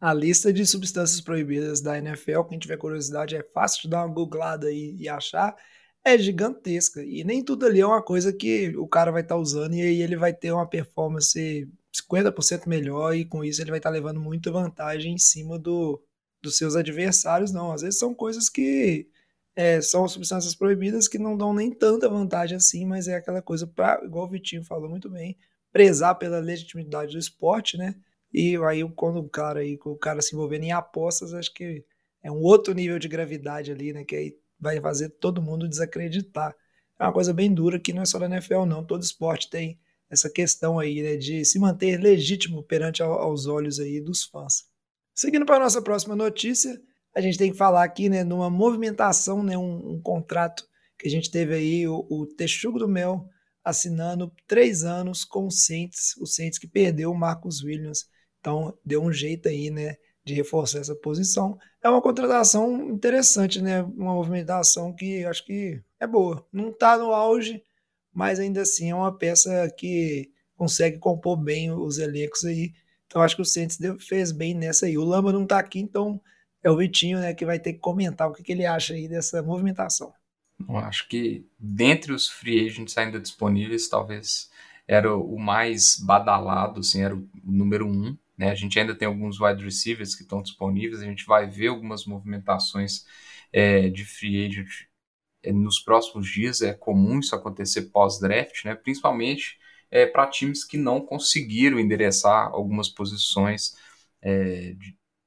a 0.01 0.15
lista 0.15 0.53
de 0.53 0.67
substâncias 0.67 1.21
proibidas 1.21 1.81
da 1.81 1.99
NFL, 1.99 2.43
quem 2.45 2.59
tiver 2.59 2.77
curiosidade, 2.79 3.37
é 3.37 3.43
fácil 3.43 3.83
de 3.83 3.91
dar 3.91 4.05
uma 4.07 4.15
googlada 4.15 4.73
e 4.73 5.09
achar, 5.09 5.55
é 6.05 6.17
gigantesca. 6.19 7.03
E 7.03 7.23
nem 7.25 7.45
tudo 7.45 7.67
ali 7.67 7.81
é 7.81 7.87
uma 7.87 8.03
coisa 8.03 8.33
que 8.33 8.77
o 8.77 8.89
cara 8.89 9.11
vai 9.13 9.23
estar 9.23 9.35
tá 9.35 9.41
usando 9.41 9.75
e 9.75 9.83
aí 9.83 10.03
ele 10.03 10.17
vai 10.17 10.33
ter 10.33 10.53
uma 10.53 10.67
performance 10.67 11.69
50% 11.93 12.67
melhor 12.67 13.15
e 13.15 13.25
com 13.25 13.45
isso 13.45 13.61
ele 13.61 13.71
vai 13.71 13.79
estar 13.79 13.91
tá 13.91 13.95
levando 13.95 14.21
muita 14.21 14.51
vantagem 14.51 15.15
em 15.15 15.19
cima 15.19 15.59
do, 15.59 16.03
dos 16.43 16.57
seus 16.57 16.77
adversários, 16.77 17.53
não. 17.53 17.73
Às 17.73 17.83
vezes 17.83 17.99
são 17.99 18.15
coisas 18.15 18.49
que 18.49 19.09
é, 19.55 19.81
são 19.83 20.09
substâncias 20.09 20.55
proibidas 20.55 21.09
que 21.09 21.19
não 21.19 21.37
dão 21.37 21.53
nem 21.53 21.71
tanta 21.73 22.09
vantagem 22.09 22.57
assim, 22.57 22.87
mas 22.87 23.09
é 23.09 23.17
aquela 23.17 23.43
coisa, 23.43 23.67
pra, 23.67 24.01
igual 24.05 24.27
o 24.27 24.31
Vitinho 24.31 24.65
falou 24.65 24.89
muito 24.89 25.11
bem, 25.11 25.37
prezar 25.73 26.17
pela 26.17 26.39
legitimidade 26.41 27.13
do 27.13 27.19
esporte, 27.19 27.77
né? 27.77 27.95
E 28.33 28.57
aí, 28.69 28.89
quando 28.95 29.19
o 29.19 29.29
cara 29.29 29.61
aí, 29.61 29.79
o 29.85 29.97
cara 29.97 30.23
se 30.23 30.35
envolvendo 30.35 30.65
em 30.65 30.73
apostas, 30.73 31.35
acho 31.35 31.53
que 31.53 31.85
é 32.23 32.31
um 32.31 32.41
outro 32.41 32.73
nível 32.75 32.99
de 32.99 33.09
gravidade 33.09 33.73
ali, 33.73 33.93
né? 33.93 34.05
Que 34.05 34.17
aí 34.17 34.39
vai 34.59 34.81
fazer 34.81 35.09
todo 35.11 35.43
mundo 35.43 35.69
desacreditar. 35.69 36.55
É 36.99 37.05
uma 37.05 37.13
coisa 37.13 37.33
bem 37.33 37.53
dura 37.53 37.79
que 37.81 37.93
não 37.93 38.03
é 38.03 38.05
só 38.07 38.19
da 38.19 38.27
NFL, 38.27 38.67
não. 38.67 38.85
Todo 38.85 39.03
esporte 39.03 39.49
tem 39.51 39.79
essa 40.09 40.31
questão 40.31 40.79
aí, 40.79 41.03
né? 41.03 41.17
De 41.17 41.45
se 41.45 41.59
manter 41.59 41.99
legítimo 41.99 42.63
perante 42.63 43.03
aos 43.03 43.47
olhos 43.47 43.81
aí 43.81 44.01
dos 44.01 44.25
fãs. 44.25 44.65
Seguindo 45.15 45.47
para 45.47 45.57
a 45.57 45.61
nossa 45.61 45.83
próxima 45.83 46.15
notícia, 46.15 46.81
a 47.15 47.21
gente 47.21 47.39
tem 47.39 47.51
que 47.51 47.57
falar 47.57 47.83
aqui, 47.83 48.09
né? 48.09 48.23
Numa 48.23 48.51
movimentação, 48.51 49.43
né? 49.43 49.59
Um, 49.59 49.95
um 49.95 50.01
contrato 50.01 50.69
que 50.99 51.09
a 51.09 51.11
gente 51.11 51.31
teve 51.31 51.55
aí, 51.55 51.89
o, 51.89 52.07
o 52.09 52.27
Texugo 52.27 52.79
do 52.79 52.89
Mel 52.89 53.29
assinando 53.65 54.33
três 54.47 54.85
anos 54.85 55.25
com 55.25 55.47
o 55.47 55.51
Saints, 55.51 56.17
o 56.19 56.27
Saints 56.27 56.59
que 56.59 56.67
perdeu 56.67 57.11
o 57.11 57.19
Marcus 57.19 57.63
Williams 57.63 58.07
então, 58.41 58.77
deu 58.85 59.03
um 59.03 59.13
jeito 59.13 59.49
aí, 59.49 59.71
né, 59.71 59.97
de 60.25 60.35
reforçar 60.35 60.79
essa 60.79 60.95
posição. 60.95 61.59
É 61.83 61.89
uma 61.89 62.03
contratação 62.03 62.91
interessante, 62.91 63.61
né? 63.61 63.83
Uma 63.83 64.15
movimentação 64.15 64.93
que 64.95 65.25
acho 65.25 65.45
que 65.45 65.83
é 65.99 66.07
boa. 66.07 66.47
Não 66.53 66.71
está 66.71 66.97
no 66.97 67.13
auge, 67.13 67.63
mas 68.13 68.39
ainda 68.39 68.63
assim 68.63 68.91
é 68.91 68.95
uma 68.95 69.17
peça 69.17 69.71
que 69.77 70.31
consegue 70.57 70.99
compor 70.99 71.37
bem 71.37 71.71
os 71.71 71.99
elencos 71.99 72.45
aí. 72.45 72.73
Então 73.07 73.23
acho 73.23 73.37
que 73.37 73.43
o 73.43 73.47
Santos 73.47 73.79
fez 74.07 74.31
bem 74.33 74.55
nessa 74.55 74.87
aí. 74.87 74.97
O 74.97 75.05
Lamba 75.05 75.33
não 75.33 75.45
está 75.45 75.59
aqui, 75.59 75.81
então 75.81 76.21
é 76.63 76.71
o 76.71 76.77
Vitinho, 76.77 77.19
né, 77.19 77.35
que 77.35 77.47
vai 77.47 77.59
ter 77.59 77.75
que 77.75 77.79
comentar 77.79 78.29
o 78.29 78.33
que, 78.33 78.43
que 78.43 78.53
ele 78.53 78.67
acha 78.67 78.95
aí 78.95 79.09
dessa 79.09 79.43
movimentação. 79.43 80.13
Eu 80.69 80.77
acho 80.77 81.09
que 81.09 81.47
dentre 81.59 82.13
os 82.13 82.29
free 82.29 82.67
agents 82.67 82.97
ainda 82.99 83.19
disponíveis, 83.19 83.89
talvez 83.89 84.51
era 84.87 85.17
o 85.17 85.39
mais 85.39 85.99
badalado, 85.99 86.81
assim, 86.81 87.03
era 87.03 87.15
o 87.17 87.29
número 87.45 87.87
um. 87.87 88.17
Né? 88.41 88.51
A 88.51 88.55
gente 88.55 88.79
ainda 88.81 88.95
tem 88.95 89.07
alguns 89.07 89.39
wide 89.39 89.63
receivers 89.63 90.15
que 90.15 90.23
estão 90.23 90.41
disponíveis, 90.41 91.03
a 91.03 91.05
gente 91.05 91.27
vai 91.27 91.47
ver 91.47 91.67
algumas 91.67 92.07
movimentações 92.07 93.05
é, 93.53 93.91
de 93.91 94.03
free 94.03 94.47
agent 94.47 94.87
é, 95.43 95.53
nos 95.53 95.79
próximos 95.79 96.27
dias. 96.27 96.63
É 96.63 96.73
comum 96.73 97.21
isso 97.21 97.37
acontecer 97.37 97.91
pós-draft, 97.91 98.65
né? 98.65 98.75
principalmente 98.75 99.59
é, 99.91 100.07
para 100.07 100.27
times 100.27 100.65
que 100.65 100.79
não 100.79 101.03
conseguiram 101.03 101.79
endereçar 101.79 102.49
algumas 102.49 102.89
posições 102.89 103.77
é, 104.23 104.75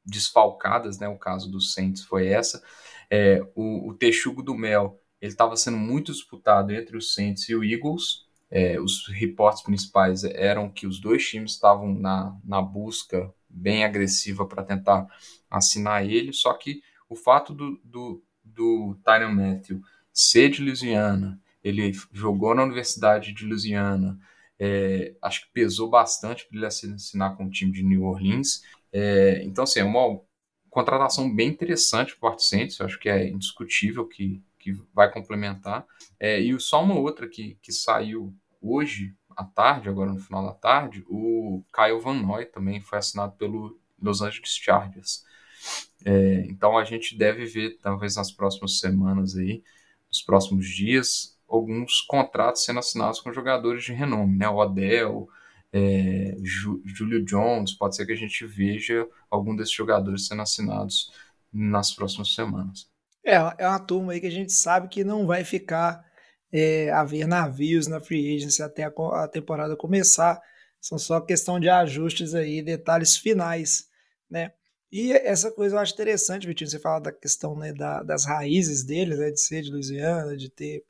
desfalcadas. 0.04 0.98
Né? 0.98 1.08
O 1.08 1.20
caso 1.20 1.52
do 1.52 1.62
Saints 1.62 2.04
foi 2.04 2.30
essa. 2.30 2.64
É, 3.12 3.40
o, 3.54 3.90
o 3.90 3.94
Texugo 3.94 4.42
do 4.42 4.56
Mel 4.56 5.00
ele 5.22 5.32
estava 5.32 5.56
sendo 5.56 5.78
muito 5.78 6.12
disputado 6.12 6.74
entre 6.74 6.98
os 6.98 7.14
Saints 7.14 7.48
e 7.48 7.54
o 7.56 7.64
Eagles. 7.64 8.26
É, 8.56 8.80
os 8.80 9.08
reportes 9.08 9.64
principais 9.64 10.24
eram 10.24 10.70
que 10.70 10.86
os 10.86 11.02
dois 11.02 11.28
times 11.28 11.54
estavam 11.54 11.92
na, 11.92 12.38
na 12.46 12.62
busca 12.62 13.34
bem 13.50 13.84
agressiva 13.84 14.46
para 14.46 14.64
tentar 14.64 15.08
assinar 15.50 16.06
ele, 16.06 16.32
só 16.32 16.54
que 16.54 16.84
o 17.10 17.16
fato 17.16 17.52
do, 17.52 17.82
do, 17.84 18.24
do 18.44 18.96
Tyron 19.04 19.34
Matthew 19.34 19.82
ser 20.14 20.50
de 20.50 20.62
Louisiana, 20.62 21.42
ele 21.64 21.94
jogou 22.12 22.54
na 22.54 22.64
Universidade 22.64 23.34
de 23.34 23.44
Louisiana, 23.44 24.20
é, 24.60 25.16
acho 25.20 25.48
que 25.48 25.52
pesou 25.52 25.90
bastante 25.90 26.48
para 26.48 26.56
ele 26.56 26.68
assinar 26.68 27.36
com 27.36 27.46
o 27.46 27.50
time 27.50 27.72
de 27.72 27.82
New 27.82 28.04
Orleans. 28.04 28.62
É, 28.92 29.44
então, 29.44 29.64
assim, 29.64 29.80
é 29.80 29.84
uma 29.84 30.22
contratação 30.70 31.34
bem 31.34 31.50
interessante 31.50 32.16
para 32.16 32.36
o 32.36 32.38
Saints, 32.38 32.80
acho 32.80 33.00
que 33.00 33.10
é 33.10 33.28
indiscutível 33.28 34.08
que, 34.08 34.44
que 34.60 34.74
vai 34.94 35.12
complementar. 35.12 35.88
É, 36.20 36.40
e 36.40 36.60
só 36.60 36.84
uma 36.84 37.00
outra 37.00 37.28
que, 37.28 37.58
que 37.60 37.72
saiu 37.72 38.32
hoje 38.64 39.14
à 39.36 39.44
tarde, 39.44 39.90
agora 39.90 40.12
no 40.12 40.20
final 40.20 40.46
da 40.46 40.54
tarde, 40.54 41.04
o 41.08 41.64
Kyle 41.74 42.00
Van 42.00 42.16
Noy 42.16 42.46
também 42.46 42.80
foi 42.80 42.98
assinado 42.98 43.34
pelo 43.34 43.78
Los 44.02 44.22
Angeles 44.22 44.56
Chargers. 44.56 45.24
É, 46.06 46.46
então 46.48 46.78
a 46.78 46.84
gente 46.84 47.18
deve 47.18 47.46
ver, 47.46 47.78
talvez 47.82 48.16
nas 48.16 48.32
próximas 48.32 48.80
semanas 48.80 49.36
aí, 49.36 49.64
nos 50.08 50.22
próximos 50.22 50.68
dias, 50.68 51.38
alguns 51.48 52.02
contratos 52.02 52.64
sendo 52.64 52.80
assinados 52.80 53.20
com 53.20 53.34
jogadores 53.34 53.84
de 53.84 53.94
renome, 53.94 54.38
né? 54.38 54.48
O 54.48 54.58
Odell, 54.58 55.28
é, 55.72 56.36
Julio 56.44 57.24
Jones, 57.24 57.74
pode 57.74 57.96
ser 57.96 58.06
que 58.06 58.12
a 58.12 58.18
gente 58.18 58.46
veja 58.46 59.08
algum 59.30 59.56
desses 59.56 59.74
jogadores 59.74 60.28
sendo 60.28 60.42
assinados 60.42 61.12
nas 61.52 61.94
próximas 61.94 62.34
semanas. 62.34 62.88
É, 63.24 63.36
é 63.58 63.68
uma 63.68 63.80
turma 63.80 64.14
aí 64.14 64.20
que 64.20 64.28
a 64.28 64.32
gente 64.32 64.52
sabe 64.52 64.90
que 64.90 65.04
não 65.04 65.26
vai 65.26 65.44
ficar 65.44 66.04
é, 66.54 66.92
haver 66.92 67.28
navios 67.28 67.88
na 67.88 68.00
free 68.00 68.36
agency 68.36 68.62
até 68.62 68.84
a, 68.84 68.94
a, 69.24 69.28
temporada 69.28 69.76
começar. 69.76 70.40
São 70.80 71.00
só 71.00 71.20
questão 71.20 71.60
de 71.60 71.68
ajustes 71.68 72.36
aí, 72.36 72.62
detalhes 72.62 73.18
finais, 73.18 73.88
né? 74.30 74.54
E 74.92 75.12
essa 75.12 75.52
coisa 75.52 75.76
eu 75.76 75.80
acho 75.80 75.94
interessante, 75.94 76.46
Vitinho, 76.46 76.70
você 76.70 76.78
fala 76.78 77.00
da 77.00 77.12
questão 77.12 77.58
né, 77.58 77.74
da, 77.74 78.04
das 78.04 78.26
raízes 78.26 78.84
dele, 78.84 79.16
né, 79.16 79.32
de 79.32 79.42
ser 79.42 79.64
de 79.64 79.72
Louisiana, 79.72 80.38
de 80.38 80.52
ter 80.52 80.86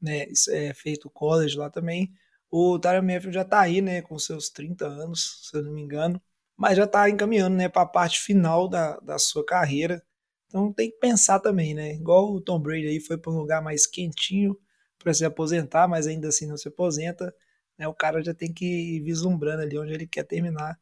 né, 0.00 0.26
é, 0.50 0.72
feito 0.74 1.10
college 1.10 1.56
lá 1.56 1.68
também. 1.68 2.12
O 2.50 2.78
Tyron 2.78 3.02
Mayfield 3.02 3.34
já 3.34 3.44
tá 3.44 3.60
aí, 3.60 3.82
né, 3.82 4.00
com 4.00 4.16
seus 4.16 4.48
30 4.48 4.86
anos, 4.86 5.48
se 5.50 5.56
eu 5.56 5.64
não 5.64 5.72
me 5.72 5.82
engano, 5.82 6.22
mas 6.56 6.76
já 6.76 6.86
tá 6.86 7.10
encaminhando, 7.10 7.56
né, 7.56 7.68
para 7.68 7.82
a 7.82 7.86
parte 7.86 8.20
final 8.20 8.68
da, 8.68 8.96
da 9.00 9.18
sua 9.18 9.44
carreira. 9.44 10.00
Então 10.46 10.72
tem 10.72 10.90
que 10.90 10.98
pensar 10.98 11.40
também, 11.40 11.74
né? 11.74 11.94
Igual 11.94 12.32
o 12.32 12.40
Tom 12.40 12.60
Brady 12.60 12.86
aí 12.86 13.00
foi 13.00 13.18
para 13.18 13.32
um 13.32 13.36
lugar 13.38 13.60
mais 13.62 13.86
quentinho, 13.86 14.56
para 14.98 15.14
se 15.14 15.24
aposentar, 15.24 15.86
mas 15.88 16.06
ainda 16.06 16.28
assim 16.28 16.46
não 16.46 16.56
se 16.56 16.68
aposenta, 16.68 17.34
né, 17.78 17.86
o 17.86 17.94
cara 17.94 18.22
já 18.22 18.34
tem 18.34 18.52
que 18.52 18.64
ir 18.64 19.00
vislumbrando 19.00 19.62
ali 19.62 19.78
onde 19.78 19.92
ele 19.92 20.06
quer 20.06 20.24
terminar 20.24 20.78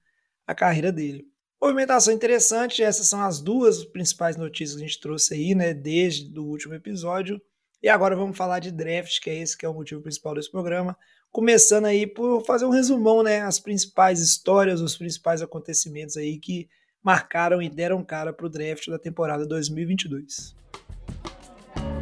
a 0.47 0.55
carreira 0.55 0.91
dele. 0.91 1.27
Movimentação 1.61 2.13
interessante, 2.13 2.83
essas 2.83 3.09
são 3.09 3.21
as 3.21 3.41
duas 3.41 3.85
principais 3.85 4.37
notícias 4.37 4.77
que 4.77 4.85
a 4.85 4.87
gente 4.87 5.01
trouxe 5.01 5.35
aí, 5.35 5.55
né, 5.55 5.75
desde 5.75 6.39
o 6.39 6.45
último 6.45 6.75
episódio. 6.75 7.41
E 7.83 7.89
agora 7.89 8.17
vamos 8.17 8.37
falar 8.37 8.59
de 8.59 8.71
draft, 8.71 9.21
que 9.21 9.31
é 9.31 9.37
esse 9.37 9.57
que 9.57 9.65
é 9.65 9.69
o 9.69 9.75
motivo 9.75 10.03
principal 10.03 10.35
desse 10.35 10.51
programa. 10.51 10.97
Começando 11.31 11.87
aí 11.87 12.07
por 12.07 12.45
fazer 12.45 12.65
um 12.65 12.71
resumão, 12.71 13.23
né, 13.23 13.41
as 13.41 13.59
principais 13.59 14.21
histórias, 14.21 14.81
os 14.81 14.97
principais 14.97 15.43
acontecimentos 15.43 16.17
aí 16.17 16.39
que 16.39 16.69
marcaram 17.03 17.63
e 17.63 17.69
deram 17.69 18.05
cara 18.05 18.33
para 18.33 18.47
o 18.47 18.51
draft 18.51 18.89
da 18.89 18.99
temporada 18.99 19.47
2022. 19.47 20.57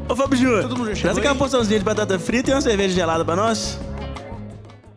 Ô 0.07 0.15
Fábio 0.15 0.37
Júnior, 0.37 0.99
traz 1.01 1.17
aquela 1.17 1.35
porçãozinha 1.35 1.79
de 1.79 1.85
batata 1.85 2.19
frita 2.19 2.51
e 2.51 2.53
uma 2.55 2.61
cerveja 2.61 2.95
gelada 2.95 3.25
pra 3.25 3.35
nós. 3.35 3.79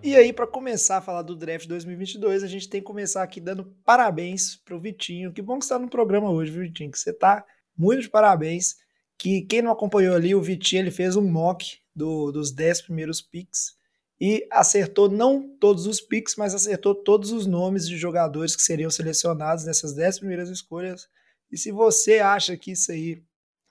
E 0.03 0.13
aí, 0.13 0.33
para 0.33 0.45
começar 0.45 0.97
a 0.97 1.01
falar 1.01 1.21
do 1.21 1.33
draft 1.33 1.65
2022, 1.65 2.43
a 2.43 2.47
gente 2.47 2.67
tem 2.67 2.81
que 2.81 2.85
começar 2.85 3.23
aqui 3.23 3.39
dando 3.39 3.73
parabéns 3.85 4.57
pro 4.57 4.79
Vitinho. 4.79 5.31
Que 5.31 5.41
bom 5.41 5.59
que 5.59 5.65
você 5.65 5.73
tá 5.73 5.79
no 5.79 5.89
programa 5.89 6.29
hoje, 6.29 6.51
viu, 6.51 6.63
Vitinho? 6.63 6.91
Que 6.91 6.99
você 6.99 7.13
tá 7.13 7.45
muito 7.77 8.01
de 8.01 8.09
parabéns. 8.09 8.75
Que 9.17 9.43
quem 9.43 9.61
não 9.61 9.71
acompanhou 9.71 10.13
ali, 10.13 10.35
o 10.35 10.41
Vitinho 10.41 10.81
ele 10.81 10.91
fez 10.91 11.15
um 11.15 11.21
mock 11.21 11.77
do, 11.95 12.29
dos 12.31 12.51
10 12.51 12.81
primeiros 12.81 13.21
picks 13.21 13.77
e 14.19 14.45
acertou 14.51 15.09
não 15.09 15.55
todos 15.57 15.87
os 15.87 16.01
picks, 16.01 16.35
mas 16.35 16.53
acertou 16.53 16.93
todos 16.93 17.31
os 17.31 17.45
nomes 17.45 17.87
de 17.87 17.97
jogadores 17.97 18.57
que 18.57 18.61
seriam 18.61 18.89
selecionados 18.89 19.63
nessas 19.63 19.93
10 19.93 20.19
primeiras 20.19 20.49
escolhas. 20.49 21.07
E 21.49 21.57
se 21.57 21.71
você 21.71 22.19
acha 22.19 22.57
que 22.57 22.71
isso 22.71 22.91
aí 22.91 23.23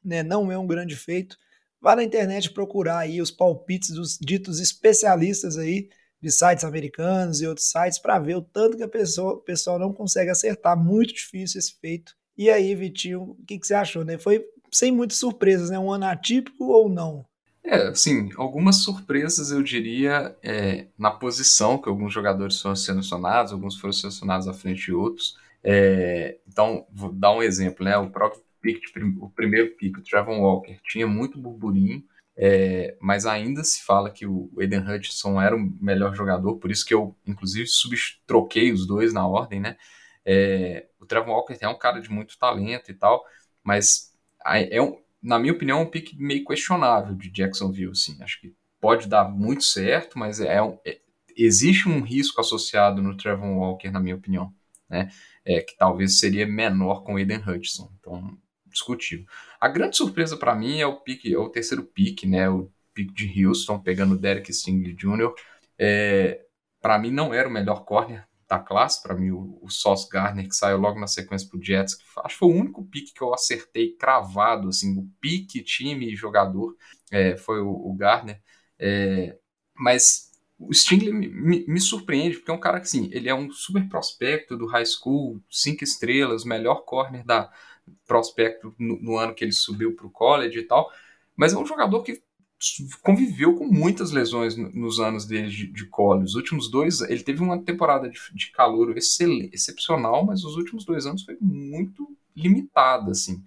né, 0.07 0.23
não 0.23 0.51
é 0.51 0.57
um 0.59 0.67
grande 0.67 0.97
feito. 0.97 1.37
Vá 1.81 1.97
na 1.97 2.05
internet 2.05 2.51
procurar 2.53 2.99
aí 2.99 3.21
os 3.21 3.31
palpites 3.31 3.91
dos 3.91 4.17
ditos 4.19 4.61
especialistas 4.61 5.59
aí 5.59 5.89
de 6.21 6.31
sites 6.31 6.65
americanos 6.65 7.41
e 7.41 7.47
outros 7.47 7.71
sites 7.71 7.99
para 7.99 8.19
ver 8.19 8.37
o 8.37 8.43
tanto 8.43 8.77
que 8.77 8.83
a 8.83 8.89
pessoa, 8.89 9.35
o 9.35 9.41
pessoal 9.41 9.79
não 9.79 9.93
consegue 9.93 10.31
acertar. 10.31 10.77
Muito 10.77 11.13
difícil 11.15 11.59
esse 11.59 11.79
feito. 11.79 12.15
E 12.37 12.51
aí, 12.51 12.75
Vitinho, 12.75 13.23
o 13.23 13.45
que, 13.47 13.59
que 13.59 13.67
você 13.67 13.75
achou? 13.75 14.05
Né? 14.05 14.19
Foi 14.19 14.45
sem 14.73 14.93
muitas 14.93 15.19
surpresas, 15.19 15.71
né? 15.71 15.79
Um 15.79 15.93
ano 15.93 16.07
atípico 16.07 16.65
ou 16.65 16.89
não? 16.89 17.25
É, 17.65 17.93
sim, 17.95 18.31
algumas 18.37 18.77
surpresas 18.77 19.51
eu 19.51 19.61
diria 19.63 20.37
é, 20.43 20.87
na 20.97 21.11
posição 21.11 21.79
que 21.79 21.89
alguns 21.89 22.13
jogadores 22.13 22.61
foram 22.61 22.77
selecionados, 22.77 23.53
alguns 23.53 23.77
foram 23.77 23.93
selecionados 23.93 24.47
à 24.47 24.53
frente 24.53 24.85
de 24.85 24.93
outros. 24.93 25.37
É, 25.65 26.39
então, 26.47 26.87
vou 26.93 27.11
dar 27.13 27.33
um 27.33 27.43
exemplo, 27.43 27.85
né? 27.85 27.97
O 27.97 28.09
próprio 28.09 28.41
pick, 28.61 28.81
o 29.21 29.31
primeiro 29.31 29.77
pick, 29.77 29.99
o 29.99 30.03
Trevor 30.03 30.39
Walker, 30.39 30.79
tinha 30.85 31.07
muito 31.07 31.39
burburinho, 31.39 32.03
é, 32.37 32.97
mas 33.01 33.25
ainda 33.27 33.65
se 33.65 33.83
fala 33.83 34.11
que 34.11 34.27
o 34.27 34.51
Eden 34.59 34.81
Hutchinson 34.81 35.41
era 35.41 35.57
o 35.57 35.73
melhor 35.81 36.15
jogador, 36.15 36.57
por 36.57 36.71
isso 36.71 36.85
que 36.85 36.93
eu, 36.95 37.17
inclusive, 37.27 37.67
troquei 38.27 38.73
os 38.73 38.87
dois 38.87 39.13
na 39.13 39.27
ordem, 39.27 39.61
né? 39.61 39.77
É, 40.25 40.87
o 41.01 41.07
Trevor 41.07 41.31
Walker 41.31 41.57
é 41.61 41.69
um 41.69 41.79
cara 41.79 42.01
de 42.01 42.11
muito 42.11 42.39
talento 42.39 42.91
e 42.91 42.95
tal, 42.95 43.25
mas 43.63 44.13
é 44.45 44.83
um, 44.83 45.01
na 45.23 45.39
minha 45.39 45.53
opinião, 45.53 45.81
é 45.81 45.83
um 45.83 45.91
pick 45.91 46.15
meio 46.19 46.45
questionável 46.45 47.15
de 47.15 47.31
Jacksonville, 47.31 47.93
assim. 47.93 48.21
Acho 48.23 48.41
que 48.41 48.55
pode 48.81 49.09
dar 49.09 49.29
muito 49.29 49.65
certo, 49.65 50.19
mas 50.19 50.41
é, 50.41 50.61
um, 50.63 50.79
é 50.85 51.01
existe 51.37 51.89
um 51.89 52.01
risco 52.01 52.41
associado 52.41 53.03
no 53.03 53.17
Trevor 53.17 53.49
Walker, 53.49 53.91
na 53.91 54.01
minha 54.01 54.17
opinião, 54.17 54.53
né? 54.89 55.11
É, 55.45 55.61
que 55.61 55.77
talvez 55.77 56.19
seria 56.19 56.47
menor 56.47 57.05
com 57.05 57.15
o 57.15 57.19
Eden 57.19 57.39
Hutchinson. 57.39 57.93
Então, 58.01 58.37
discutível. 58.77 59.27
A 59.61 59.69
grande 59.69 59.97
surpresa 59.97 60.37
para 60.37 60.55
mim 60.55 60.81
é 60.81 60.87
o 60.87 61.01
pique, 61.01 61.33
é 61.33 61.39
o 61.39 61.49
terceiro 61.49 61.83
pique, 61.85 62.27
né? 62.27 62.49
O 62.49 62.71
pique 62.95 63.13
de 63.13 63.47
Houston, 63.47 63.79
pegando 63.79 64.15
o 64.15 64.19
Derek 64.19 64.53
Stingley 64.53 64.95
Jr. 64.95 65.33
É, 65.79 66.45
para 66.81 66.99
mim 66.99 67.11
não 67.11 67.35
era 67.35 67.49
o 67.49 67.53
melhor 67.53 67.85
corner 67.85 68.27
da 68.49 68.59
classe, 68.59 69.03
para 69.03 69.15
mim 69.15 69.31
o, 69.31 69.59
o 69.61 69.69
Sauce 69.69 70.09
Gardner, 70.09 70.49
que 70.49 70.55
saiu 70.55 70.79
logo 70.79 71.01
na 71.01 71.07
sequência 71.07 71.49
pro 71.49 71.63
Jets, 71.63 71.95
que 71.95 72.05
acho 72.19 72.35
que 72.35 72.39
foi 72.39 72.49
o 72.49 72.55
único 72.57 72.85
pique 72.85 73.13
que 73.13 73.23
eu 73.23 73.35
acertei 73.35 73.93
cravado, 73.97 74.69
assim, 74.69 74.97
o 74.99 75.11
pique, 75.21 75.63
time 75.63 76.13
e 76.13 76.17
jogador, 76.17 76.77
é, 77.11 77.37
foi 77.37 77.61
o, 77.61 77.69
o. 77.69 77.97
É, 78.79 79.37
mas 79.75 80.31
o 80.59 80.73
Stingley 80.73 81.13
me, 81.13 81.29
me, 81.29 81.67
me, 81.67 81.81
surpreende, 81.81 82.37
porque 82.37 82.51
é 82.51 82.55
um 82.55 82.61
cara 82.61 82.79
que, 82.81 82.87
assim, 82.87 83.11
ele 83.13 83.29
é 83.29 83.35
um 83.35 83.51
super 83.51 83.87
prospecto 83.89 84.57
do 84.57 84.67
high 84.67 84.87
school, 84.87 85.43
cinco 85.51 85.85
estrelas, 85.85 86.45
melhor 86.45 86.85
corner 86.85 87.25
da, 87.25 87.53
prospecto 88.07 88.75
no, 88.79 89.01
no 89.01 89.17
ano 89.17 89.35
que 89.35 89.45
ele 89.45 89.53
subiu 89.53 89.95
para 89.95 90.07
o 90.07 90.11
college 90.11 90.59
e 90.59 90.63
tal, 90.63 90.91
mas 91.37 91.53
é 91.53 91.59
um 91.59 91.67
jogador 91.67 92.03
que 92.03 92.23
conviveu 93.03 93.55
com 93.55 93.67
muitas 93.67 94.11
lesões 94.13 94.57
nos 94.57 94.99
anos 94.99 95.27
dele 95.27 95.49
de, 95.49 95.67
de 95.67 95.87
college. 95.87 96.25
Os 96.25 96.35
últimos 96.35 96.71
dois, 96.71 97.01
ele 97.03 97.23
teve 97.23 97.43
uma 97.43 97.63
temporada 97.63 98.09
de, 98.09 98.19
de 98.33 98.51
calor 98.51 98.97
excepcional, 98.97 100.25
mas 100.25 100.43
os 100.43 100.57
últimos 100.57 100.85
dois 100.85 101.07
anos 101.07 101.23
foi 101.23 101.37
muito 101.41 102.17
limitada, 102.35 103.11
assim. 103.11 103.45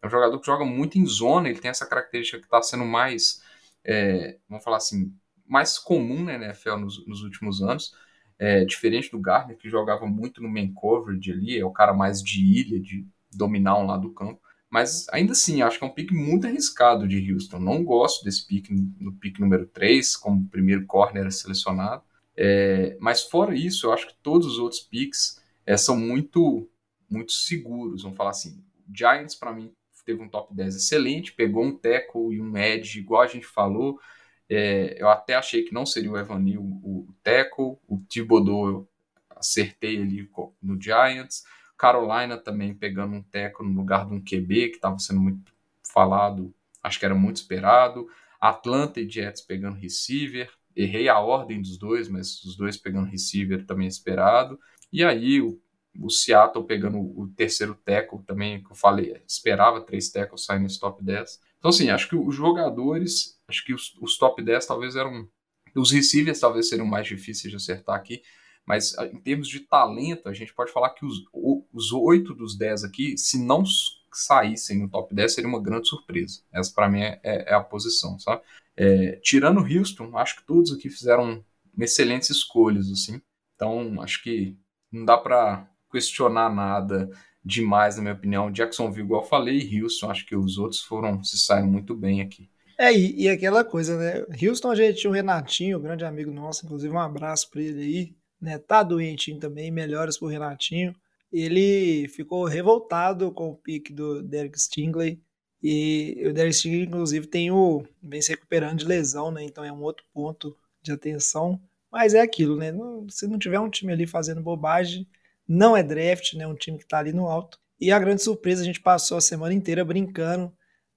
É 0.00 0.06
um 0.06 0.10
jogador 0.10 0.38
que 0.38 0.46
joga 0.46 0.64
muito 0.64 0.98
em 0.98 1.06
zona, 1.06 1.48
ele 1.48 1.58
tem 1.58 1.70
essa 1.70 1.86
característica 1.86 2.38
que 2.38 2.44
está 2.44 2.62
sendo 2.62 2.84
mais, 2.84 3.42
é, 3.84 4.38
vamos 4.48 4.64
falar 4.64 4.76
assim, 4.76 5.12
mais 5.46 5.78
comum 5.78 6.24
na 6.24 6.34
NFL 6.34 6.76
nos, 6.76 7.06
nos 7.06 7.22
últimos 7.22 7.62
anos. 7.62 7.94
É, 8.38 8.64
diferente 8.64 9.10
do 9.10 9.20
Gardner, 9.20 9.56
que 9.56 9.70
jogava 9.70 10.06
muito 10.06 10.42
no 10.42 10.48
main 10.48 10.72
coverage 10.72 11.30
ali, 11.30 11.58
é 11.58 11.64
o 11.64 11.70
cara 11.70 11.92
mais 11.92 12.20
de 12.20 12.40
ilha, 12.40 12.80
de 12.80 13.06
dominar 13.36 13.78
um 13.78 13.86
lado 13.86 14.08
do 14.08 14.14
campo. 14.14 14.40
Mas 14.70 15.06
ainda 15.10 15.32
assim, 15.32 15.60
acho 15.60 15.78
que 15.78 15.84
é 15.84 15.86
um 15.86 15.92
pique 15.92 16.14
muito 16.14 16.46
arriscado 16.46 17.06
de 17.06 17.32
Houston. 17.32 17.58
Não 17.58 17.84
gosto 17.84 18.24
desse 18.24 18.46
pique 18.46 18.72
no 18.98 19.12
pique 19.12 19.40
número 19.40 19.66
3, 19.66 20.16
como 20.16 20.48
primeiro 20.48 20.86
corner 20.86 21.30
selecionado. 21.30 22.02
É, 22.34 22.96
mas 22.98 23.22
fora 23.22 23.54
isso, 23.54 23.86
eu 23.86 23.92
acho 23.92 24.06
que 24.06 24.14
todos 24.22 24.46
os 24.46 24.58
outros 24.58 24.80
picks 24.80 25.42
é, 25.66 25.76
são 25.76 25.96
muito, 25.96 26.68
muito 27.10 27.32
seguros. 27.32 28.02
Vamos 28.02 28.16
falar 28.16 28.30
assim. 28.30 28.64
Giants, 28.90 29.34
para 29.34 29.52
mim, 29.52 29.72
teve 30.04 30.22
um 30.22 30.28
top 30.28 30.54
10 30.54 30.76
excelente, 30.76 31.32
pegou 31.32 31.64
um 31.64 31.76
tackle 31.76 32.34
e 32.34 32.40
um 32.40 32.56
edge, 32.56 32.98
igual 32.98 33.22
a 33.22 33.26
gente 33.26 33.46
falou. 33.46 34.00
É, 34.48 35.00
eu 35.00 35.08
até 35.08 35.34
achei 35.34 35.62
que 35.62 35.72
não 35.72 35.86
seria 35.86 36.10
o 36.10 36.18
Evanil 36.18 36.62
o, 36.62 37.08
tackle. 37.22 37.76
O 37.86 37.98
Thibodeau 38.08 38.68
eu 38.68 38.88
acertei 39.30 40.00
ali 40.00 40.28
no 40.62 40.80
Giants. 40.80 41.44
Carolina 41.82 42.38
também 42.38 42.72
pegando 42.72 43.16
um 43.16 43.22
teco 43.24 43.64
no 43.64 43.74
lugar 43.74 44.06
de 44.06 44.14
um 44.14 44.22
QB 44.22 44.68
que 44.68 44.76
estava 44.76 44.96
sendo 45.00 45.18
muito 45.18 45.52
falado, 45.92 46.54
acho 46.80 46.96
que 46.96 47.04
era 47.04 47.12
muito 47.12 47.38
esperado. 47.38 48.06
Atlanta 48.40 49.00
e 49.00 49.10
Jets 49.10 49.40
pegando 49.40 49.80
receiver, 49.80 50.48
errei 50.76 51.08
a 51.08 51.18
ordem 51.18 51.60
dos 51.60 51.76
dois, 51.76 52.08
mas 52.08 52.40
os 52.44 52.56
dois 52.56 52.76
pegando 52.76 53.10
receiver 53.10 53.66
também 53.66 53.88
esperado. 53.88 54.60
E 54.92 55.02
aí 55.02 55.40
o, 55.40 55.60
o 55.98 56.08
Seattle 56.08 56.64
pegando 56.64 57.00
o 57.00 57.26
terceiro 57.36 57.74
tackle 57.74 58.22
também, 58.22 58.62
que 58.62 58.70
eu 58.70 58.76
falei, 58.76 59.20
esperava 59.26 59.80
três 59.80 60.08
tackles 60.08 60.44
saindo 60.44 60.62
nesse 60.62 60.78
top 60.78 61.02
10. 61.02 61.40
Então, 61.58 61.70
assim, 61.70 61.90
acho 61.90 62.08
que 62.08 62.14
os 62.14 62.32
jogadores, 62.32 63.40
acho 63.48 63.64
que 63.64 63.74
os, 63.74 63.92
os 64.00 64.16
top 64.16 64.40
10 64.40 64.64
talvez 64.66 64.94
eram. 64.94 65.28
Os 65.74 65.90
receivers 65.90 66.38
talvez 66.38 66.68
seriam 66.68 66.86
mais 66.86 67.08
difíceis 67.08 67.50
de 67.50 67.56
acertar 67.56 67.96
aqui, 67.96 68.22
mas 68.64 68.96
em 69.12 69.20
termos 69.20 69.48
de 69.48 69.60
talento, 69.60 70.28
a 70.28 70.32
gente 70.32 70.54
pode 70.54 70.70
falar 70.70 70.90
que 70.90 71.04
os, 71.04 71.24
os 71.72 71.92
8 71.92 72.34
dos 72.34 72.56
10 72.56 72.84
aqui, 72.84 73.16
se 73.16 73.38
não 73.38 73.64
saíssem 74.12 74.78
no 74.78 74.88
top 74.88 75.14
10, 75.14 75.34
seria 75.34 75.48
uma 75.48 75.62
grande 75.62 75.88
surpresa. 75.88 76.40
Essa 76.52 76.72
para 76.72 76.88
mim 76.88 77.00
é, 77.00 77.20
é, 77.22 77.52
é, 77.52 77.54
a 77.54 77.60
posição, 77.60 78.18
sabe? 78.18 78.42
É, 78.76 79.18
tirando 79.22 79.60
Houston, 79.60 80.16
acho 80.16 80.36
que 80.36 80.46
todos 80.46 80.72
aqui 80.72 80.88
fizeram 80.88 81.44
excelentes 81.78 82.30
escolhas, 82.30 82.90
assim. 82.90 83.20
Então, 83.54 84.00
acho 84.02 84.22
que 84.22 84.56
não 84.90 85.04
dá 85.04 85.16
para 85.16 85.68
questionar 85.90 86.52
nada 86.54 87.10
demais, 87.44 87.96
na 87.96 88.02
minha 88.02 88.14
opinião. 88.14 88.50
Jacksonville, 88.50 89.04
igual 89.04 89.22
eu 89.22 89.28
falei, 89.28 89.80
Houston, 89.80 90.10
acho 90.10 90.26
que 90.26 90.36
os 90.36 90.58
outros 90.58 90.80
foram 90.80 91.22
se 91.24 91.38
saíram 91.38 91.68
muito 91.68 91.94
bem 91.94 92.20
aqui. 92.20 92.48
É, 92.78 92.92
e, 92.92 93.22
e, 93.22 93.28
aquela 93.28 93.64
coisa, 93.64 93.96
né? 93.96 94.24
Houston, 94.42 94.70
a 94.70 94.74
gente 94.74 95.00
tinha 95.00 95.10
o 95.10 95.14
Renatinho, 95.14 95.78
grande 95.78 96.04
amigo 96.04 96.32
nosso, 96.32 96.64
inclusive 96.64 96.92
um 96.92 96.98
abraço 96.98 97.48
para 97.50 97.62
ele 97.62 97.82
aí, 97.82 98.16
né? 98.40 98.58
Tá 98.58 98.82
doentinho 98.82 99.38
também, 99.38 99.70
melhoras 99.70 100.18
pro 100.18 100.28
Renatinho. 100.28 100.94
Ele 101.32 102.08
ficou 102.08 102.44
revoltado 102.44 103.32
com 103.32 103.50
o 103.50 103.56
pique 103.56 103.92
do 103.92 104.22
Derek 104.22 104.60
Stingley. 104.60 105.20
E 105.62 106.22
o 106.26 106.32
Derek 106.32 106.54
Stingley, 106.54 106.82
inclusive, 106.82 107.26
tem 107.26 107.50
o. 107.50 107.84
vem 108.02 108.20
se 108.20 108.30
recuperando 108.30 108.78
de 108.78 108.84
lesão, 108.84 109.30
né? 109.30 109.42
Então 109.44 109.64
é 109.64 109.72
um 109.72 109.82
outro 109.82 110.04
ponto 110.12 110.56
de 110.82 110.92
atenção. 110.92 111.60
Mas 111.90 112.14
é 112.14 112.20
aquilo, 112.20 112.56
né? 112.56 112.72
se 113.10 113.26
não 113.26 113.38
tiver 113.38 113.60
um 113.60 113.68
time 113.68 113.92
ali 113.92 114.06
fazendo 114.06 114.40
bobagem, 114.40 115.06
não 115.46 115.76
é 115.76 115.82
draft, 115.82 116.34
né? 116.34 116.46
Um 116.46 116.54
time 116.54 116.78
que 116.78 116.86
tá 116.86 116.98
ali 116.98 117.12
no 117.12 117.28
alto. 117.28 117.58
E 117.78 117.92
a 117.92 117.98
grande 117.98 118.22
surpresa, 118.22 118.62
a 118.62 118.64
gente 118.64 118.80
passou 118.80 119.18
a 119.18 119.20
semana 119.20 119.52
inteira 119.52 119.84
brincando 119.84 120.52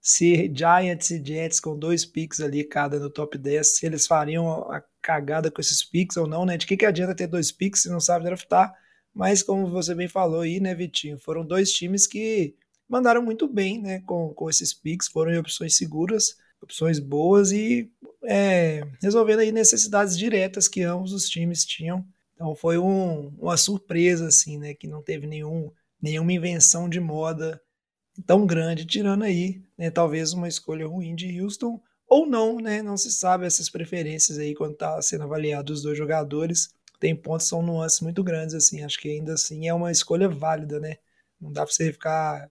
se 0.05 0.51
Giants 0.55 1.09
e 1.09 1.25
Jets 1.25 1.59
com 1.59 1.75
dois 1.77 2.05
picks 2.05 2.39
ali 2.39 2.63
cada 2.63 2.99
no 2.99 3.09
top 3.09 3.39
10, 3.39 3.75
se 3.75 3.87
eles 3.87 4.05
fariam 4.05 4.71
a 4.71 4.83
cagada 5.01 5.49
com 5.49 5.59
esses 5.59 5.83
picks 5.83 6.15
ou 6.15 6.27
não, 6.27 6.45
né? 6.45 6.57
De 6.57 6.67
que, 6.67 6.77
que 6.77 6.85
adianta 6.85 7.15
ter 7.15 7.25
dois 7.25 7.51
picks 7.51 7.81
se 7.81 7.89
não 7.89 7.99
sabe 7.99 8.25
draftar? 8.25 8.71
Mas 9.15 9.41
como 9.41 9.72
você 9.72 9.95
bem 9.95 10.10
falou 10.10 10.41
aí, 10.41 10.60
né, 10.60 10.75
Vitinho, 10.75 11.17
foram 11.17 11.45
dois 11.45 11.72
times 11.72 12.05
que 12.05 12.53
mandaram 12.88 13.24
muito 13.24 13.48
bem, 13.48 13.81
né, 13.81 14.01
com, 14.01 14.34
com 14.34 14.50
esses 14.50 14.74
picks, 14.74 15.07
foram 15.07 15.39
opções 15.39 15.77
seguras, 15.77 16.36
opções 16.62 17.00
boas 17.00 17.53
e 17.53 17.89
é, 18.24 18.86
resolvendo 19.01 19.39
aí 19.39 19.53
necessidades 19.53 20.17
diretas 20.17 20.67
que 20.67 20.84
ambos 20.84 21.13
os 21.13 21.29
times 21.29 21.63
tinham. 21.63 22.05
Então 22.34 22.53
foi 22.53 22.77
um, 22.77 23.29
uma 23.39 23.55
surpresa, 23.55 24.27
assim, 24.27 24.57
né, 24.57 24.74
que 24.74 24.88
não 24.88 25.01
teve 25.01 25.25
nenhum, 25.25 25.72
nenhuma 26.01 26.34
invenção 26.34 26.89
de 26.89 27.00
moda 27.00 27.62
tão 28.27 28.45
grande, 28.45 28.86
tirando 28.86 29.24
aí, 29.24 29.62
né, 29.77 29.89
talvez 29.89 30.34
uma 30.34 30.50
escolha 30.50 30.86
ruim 30.86 31.15
de 31.15 31.41
Houston, 31.41 31.81
ou 32.05 32.25
não, 32.25 32.57
né, 32.57 32.81
não 32.81 32.98
se 32.98 33.12
sabe 33.12 33.45
essas 33.45 33.69
preferências 33.69 34.38
aí 34.38 34.53
quando 34.53 34.74
está 34.74 35.01
sendo 35.01 35.24
avaliado 35.24 35.72
os 35.72 35.81
dois 35.81 35.98
jogadores, 35.98 36.75
tem 36.99 37.15
pontos, 37.15 37.47
são 37.47 37.61
nuances 37.61 38.01
muito 38.01 38.23
grandes, 38.23 38.55
assim, 38.55 38.83
acho 38.83 38.99
que 38.99 39.09
ainda 39.09 39.33
assim 39.33 39.67
é 39.67 39.73
uma 39.73 39.91
escolha 39.91 40.27
válida, 40.27 40.79
né, 40.79 40.97
não 41.39 41.51
dá 41.51 41.65
para 41.65 41.73
você 41.73 41.91
ficar 41.91 42.49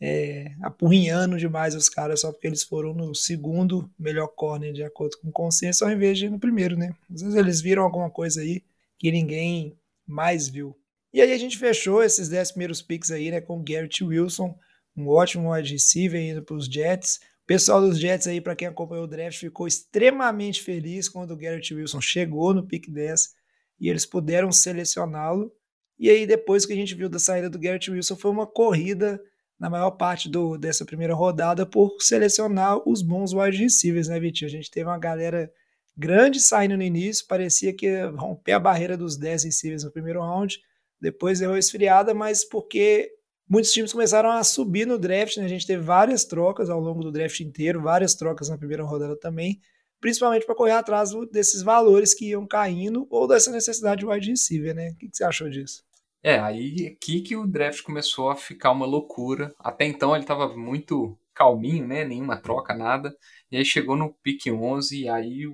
é, 0.00 0.52
apurrinhando 0.62 1.36
demais 1.36 1.74
os 1.74 1.88
caras 1.88 2.20
só 2.20 2.32
porque 2.32 2.46
eles 2.46 2.62
foram 2.62 2.94
no 2.94 3.14
segundo 3.14 3.90
melhor 3.98 4.28
corner 4.28 4.72
de 4.72 4.82
acordo 4.82 5.18
com 5.18 5.28
o 5.28 5.32
consenso, 5.32 5.84
ao 5.84 5.90
invés 5.90 6.18
de 6.18 6.26
ir 6.26 6.30
no 6.30 6.38
primeiro, 6.38 6.76
né, 6.76 6.94
às 7.12 7.22
vezes 7.22 7.36
eles 7.36 7.60
viram 7.60 7.82
alguma 7.82 8.10
coisa 8.10 8.40
aí 8.40 8.62
que 8.98 9.10
ninguém 9.10 9.76
mais 10.06 10.48
viu. 10.48 10.76
E 11.12 11.20
aí 11.20 11.32
a 11.32 11.38
gente 11.38 11.58
fechou 11.58 12.02
esses 12.02 12.28
10 12.28 12.52
primeiros 12.52 12.82
picks 12.82 13.10
aí, 13.10 13.30
né, 13.30 13.40
com 13.40 13.62
Garrett 13.64 14.04
Wilson, 14.04 14.56
um 14.96 15.08
ótimo 15.08 15.52
wide 15.52 15.72
receiver 15.72 16.20
indo 16.20 16.42
para 16.42 16.56
os 16.56 16.66
Jets. 16.66 17.20
O 17.42 17.46
pessoal 17.46 17.80
dos 17.80 17.98
Jets 17.98 18.26
aí, 18.26 18.40
para 18.40 18.54
quem 18.54 18.68
acompanhou 18.68 19.04
o 19.04 19.08
draft, 19.08 19.38
ficou 19.38 19.66
extremamente 19.66 20.62
feliz 20.62 21.08
quando 21.08 21.32
o 21.32 21.36
Garrett 21.36 21.74
Wilson 21.74 22.00
chegou 22.00 22.54
no 22.54 22.66
pick 22.66 22.88
10 22.88 23.34
e 23.80 23.88
eles 23.88 24.04
puderam 24.04 24.52
selecioná-lo. 24.52 25.52
E 25.98 26.10
aí 26.10 26.26
depois 26.26 26.66
que 26.66 26.72
a 26.72 26.76
gente 26.76 26.94
viu 26.94 27.08
da 27.08 27.18
saída 27.18 27.48
do 27.48 27.58
Garrett 27.58 27.90
Wilson 27.90 28.16
foi 28.16 28.30
uma 28.30 28.46
corrida 28.46 29.20
na 29.58 29.68
maior 29.68 29.90
parte 29.92 30.28
do, 30.28 30.56
dessa 30.56 30.84
primeira 30.84 31.14
rodada 31.14 31.66
por 31.66 32.00
selecionar 32.00 32.80
os 32.88 33.02
bons 33.02 33.34
wide 33.34 33.58
receivers, 33.58 34.08
né, 34.08 34.18
Vitinho? 34.18 34.48
A 34.48 34.52
gente 34.52 34.70
teve 34.70 34.88
uma 34.88 34.98
galera 34.98 35.52
grande 35.96 36.40
saindo 36.40 36.76
no 36.76 36.82
início, 36.82 37.26
parecia 37.26 37.74
que 37.74 37.86
ia 37.86 38.08
romper 38.10 38.52
a 38.52 38.58
barreira 38.58 38.96
dos 38.96 39.18
10 39.18 39.44
receivers 39.44 39.84
no 39.84 39.90
primeiro 39.90 40.20
round, 40.20 40.58
depois 40.98 41.40
deu 41.40 41.50
uma 41.50 41.58
esfriada, 41.58 42.14
mas 42.14 42.42
porque 42.42 43.10
muitos 43.46 43.70
times 43.70 43.92
começaram 43.92 44.30
a 44.30 44.42
subir 44.42 44.86
no 44.86 44.98
draft, 44.98 45.36
né? 45.36 45.44
A 45.44 45.48
gente 45.48 45.66
teve 45.66 45.82
várias 45.82 46.24
trocas 46.24 46.70
ao 46.70 46.80
longo 46.80 47.02
do 47.02 47.12
draft 47.12 47.40
inteiro, 47.40 47.82
várias 47.82 48.14
trocas 48.14 48.48
na 48.48 48.56
primeira 48.56 48.82
rodada 48.82 49.14
também, 49.18 49.60
principalmente 50.00 50.46
para 50.46 50.54
correr 50.54 50.72
atrás 50.72 51.10
desses 51.30 51.62
valores 51.62 52.14
que 52.14 52.30
iam 52.30 52.46
caindo 52.46 53.06
ou 53.10 53.28
dessa 53.28 53.50
necessidade 53.50 54.00
de 54.00 54.06
wide 54.06 54.30
receiver, 54.30 54.74
né? 54.74 54.90
O 54.90 54.96
que, 54.96 55.08
que 55.08 55.16
você 55.16 55.24
achou 55.24 55.48
disso? 55.48 55.82
É, 56.22 56.38
aí 56.38 56.86
aqui 56.86 57.22
que 57.22 57.36
o 57.36 57.46
draft 57.46 57.82
começou 57.82 58.30
a 58.30 58.36
ficar 58.36 58.70
uma 58.70 58.86
loucura. 58.86 59.54
Até 59.58 59.86
então 59.86 60.14
ele 60.14 60.24
estava 60.24 60.54
muito 60.56 61.18
calminho, 61.34 61.86
né? 61.86 62.04
Nenhuma 62.04 62.36
troca, 62.36 62.74
nada. 62.74 63.14
E 63.50 63.56
aí 63.56 63.64
chegou 63.64 63.96
no 63.96 64.12
pick 64.22 64.46
11 64.46 65.02
e 65.02 65.08
aí 65.08 65.44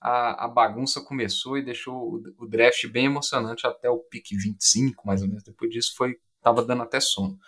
a, 0.00 0.44
a 0.44 0.48
bagunça 0.48 1.00
começou 1.00 1.56
e 1.56 1.64
deixou 1.64 1.94
o, 1.94 2.22
o 2.38 2.46
draft 2.46 2.86
bem 2.88 3.06
emocionante 3.06 3.66
até 3.66 3.88
o 3.88 3.98
pick 3.98 4.26
25, 4.32 5.06
mais 5.06 5.22
ou 5.22 5.28
menos. 5.28 5.44
Depois 5.44 5.70
disso 5.70 5.94
foi 5.96 6.16
tava 6.42 6.64
dando 6.64 6.82
até 6.82 7.00
sono. 7.00 7.38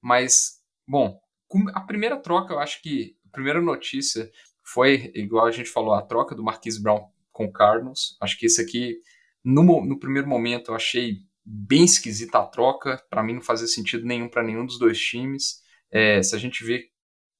Mas, 0.00 0.60
bom, 0.86 1.18
a 1.74 1.80
primeira 1.80 2.18
troca, 2.18 2.52
eu 2.52 2.58
acho 2.58 2.82
que 2.82 3.16
a 3.26 3.30
primeira 3.30 3.60
notícia 3.60 4.30
foi, 4.64 5.10
igual 5.14 5.46
a 5.46 5.50
gente 5.50 5.68
falou, 5.68 5.94
a 5.94 6.02
troca 6.02 6.34
do 6.34 6.42
Marquise 6.42 6.82
Brown 6.82 7.08
com 7.30 7.46
o 7.46 7.52
Cardinals. 7.52 8.16
Acho 8.20 8.38
que 8.38 8.46
esse 8.46 8.60
aqui, 8.60 8.98
no, 9.44 9.84
no 9.84 9.98
primeiro 9.98 10.28
momento, 10.28 10.70
eu 10.70 10.74
achei 10.74 11.18
bem 11.44 11.84
esquisita 11.84 12.38
a 12.38 12.46
troca. 12.46 13.02
Para 13.10 13.22
mim, 13.22 13.34
não 13.34 13.42
fazia 13.42 13.66
sentido 13.66 14.06
nenhum 14.06 14.28
para 14.28 14.42
nenhum 14.42 14.64
dos 14.64 14.78
dois 14.78 14.98
times. 14.98 15.60
É, 15.90 16.22
se 16.22 16.34
a 16.34 16.38
gente 16.38 16.64
vê 16.64 16.92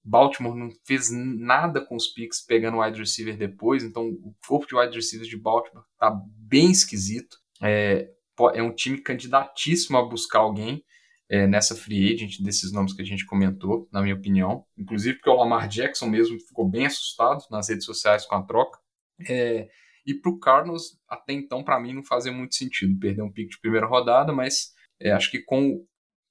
Baltimore 0.05 0.57
não 0.57 0.71
fez 0.85 1.11
nada 1.13 1.81
com 1.81 1.95
os 1.95 2.09
picks 2.09 2.45
pegando 2.45 2.81
wide 2.81 2.99
receiver 2.99 3.37
depois, 3.37 3.85
então 3.85 4.09
o 4.09 4.35
corpo 4.47 4.67
de 4.67 4.75
wide 4.75 4.97
receivers 4.97 5.29
de 5.29 5.37
Baltimore 5.37 5.85
tá 5.99 6.11
bem 6.27 6.71
esquisito. 6.71 7.37
É, 7.63 8.09
é 8.55 8.63
um 8.63 8.75
time 8.75 8.99
candidatíssimo 8.99 9.97
a 9.97 10.05
buscar 10.05 10.41
alguém 10.41 10.85
é, 11.33 11.47
nessa 11.47 11.75
free 11.75 12.13
agent 12.13 12.43
desses 12.43 12.71
nomes 12.73 12.93
que 12.93 13.01
a 13.01 13.05
gente 13.07 13.25
comentou, 13.25 13.89
na 13.91 14.03
minha 14.03 14.15
opinião. 14.15 14.67
Inclusive 14.77 15.17
porque 15.17 15.31
o 15.31 15.35
Lamar 15.35 15.67
Jackson 15.67 16.07
mesmo 16.07 16.39
ficou 16.39 16.69
bem 16.69 16.85
assustado 16.85 17.43
nas 17.51 17.71
redes 17.71 17.87
sociais 17.87 18.27
com 18.27 18.35
a 18.35 18.43
troca. 18.43 18.79
É, 19.27 19.67
e 20.05 20.13
para 20.13 20.31
o 20.31 20.39
Cardinals, 20.39 20.99
até 21.09 21.33
então, 21.33 21.65
para 21.65 21.81
mim, 21.81 21.95
não 21.95 22.05
fazia 22.05 22.31
muito 22.31 22.55
sentido 22.55 22.99
perder 23.01 23.23
um 23.23 23.33
pick 23.33 23.49
de 23.49 23.61
primeira 23.61 23.87
rodada, 23.87 24.31
mas 24.31 24.75
é, 25.01 25.11
acho 25.11 25.31
que 25.31 25.41
com 25.41 25.83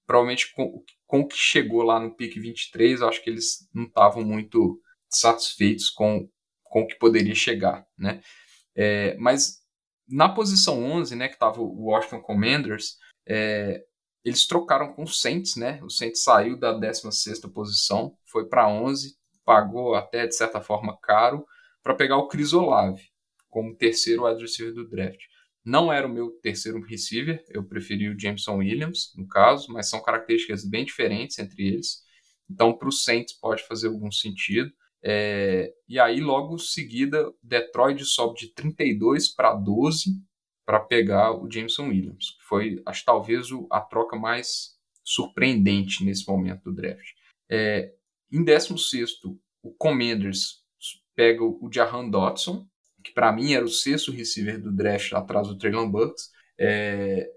provavelmente 0.05 0.53
com, 0.53 0.83
com 1.07 1.21
o 1.21 1.27
que 1.27 1.37
chegou 1.37 1.81
lá 1.81 1.99
no 1.99 2.15
pick 2.15 2.35
23, 2.35 3.01
eu 3.01 3.09
acho 3.09 3.23
que 3.23 3.29
eles 3.31 3.67
não 3.73 3.85
estavam 3.85 4.23
muito 4.23 4.79
satisfeitos 5.09 5.89
com, 5.89 6.29
com 6.63 6.81
o 6.81 6.87
que 6.87 6.99
poderia 6.99 7.33
chegar, 7.33 7.87
né? 7.97 8.21
É, 8.75 9.17
mas 9.17 9.61
na 10.07 10.29
posição 10.29 10.83
11, 10.83 11.15
né, 11.15 11.27
que 11.27 11.35
estava 11.35 11.59
o 11.59 11.85
Washington 11.85 12.21
Commanders, 12.21 12.97
é, 13.27 13.83
eles 14.23 14.45
trocaram 14.45 14.93
com 14.93 15.03
o 15.03 15.07
Saints, 15.07 15.55
né? 15.55 15.79
O 15.83 15.89
Saints 15.89 16.23
saiu 16.23 16.57
da 16.57 16.73
16ª 16.73 17.51
posição, 17.51 18.15
foi 18.25 18.47
para 18.47 18.67
11, 18.67 19.15
pagou 19.43 19.95
até 19.95 20.27
de 20.27 20.35
certa 20.35 20.61
forma 20.61 20.97
caro 21.01 21.45
para 21.81 21.95
pegar 21.95 22.17
o 22.17 22.27
Chris 22.27 22.53
Olave 22.53 23.01
como 23.49 23.75
terceiro 23.75 24.25
wide 24.25 24.41
receiver 24.41 24.73
do 24.73 24.87
draft. 24.87 25.19
Não 25.63 25.91
era 25.91 26.07
o 26.07 26.09
meu 26.09 26.31
terceiro 26.41 26.81
receiver, 26.81 27.43
eu 27.49 27.63
preferi 27.63 28.09
o 28.09 28.19
Jameson 28.19 28.57
Williams, 28.57 29.11
no 29.15 29.27
caso, 29.27 29.71
mas 29.71 29.89
são 29.89 30.01
características 30.01 30.63
bem 30.63 30.85
diferentes 30.85 31.37
entre 31.37 31.67
eles. 31.67 32.01
Então, 32.49 32.75
para 32.75 32.87
o 32.87 32.91
Saints 32.91 33.33
pode 33.33 33.63
fazer 33.63 33.87
algum 33.87 34.11
sentido. 34.11 34.71
É, 35.03 35.71
e 35.87 35.99
aí, 35.99 36.19
logo 36.19 36.55
em 36.55 36.59
seguida, 36.59 37.31
Detroit 37.43 38.03
sobe 38.05 38.39
de 38.39 38.53
32 38.53 39.29
para 39.33 39.53
12 39.53 40.11
para 40.65 40.79
pegar 40.79 41.31
o 41.33 41.49
Jameson 41.51 41.87
Williams, 41.87 42.31
que 42.37 42.43
foi, 42.43 42.81
acho 42.85 43.03
talvez, 43.03 43.51
o, 43.51 43.67
a 43.71 43.81
troca 43.81 44.15
mais 44.15 44.77
surpreendente 45.03 46.03
nesse 46.03 46.27
momento 46.27 46.63
do 46.63 46.75
draft. 46.75 47.11
É, 47.49 47.93
em 48.31 48.43
16, 48.43 49.11
o 49.63 49.71
Commanders 49.73 50.61
pega 51.15 51.43
o 51.43 51.69
Jahan 51.71 52.09
Dotson, 52.09 52.65
que 53.03 53.11
para 53.11 53.31
mim 53.31 53.53
era 53.53 53.65
o 53.65 53.69
sexto 53.69 54.11
receiver 54.11 54.61
do 54.61 54.71
draft 54.71 55.11
atrás 55.13 55.47
do 55.47 55.57
Traylon 55.57 55.89
Burks. 55.89 56.29
É, 56.59 57.27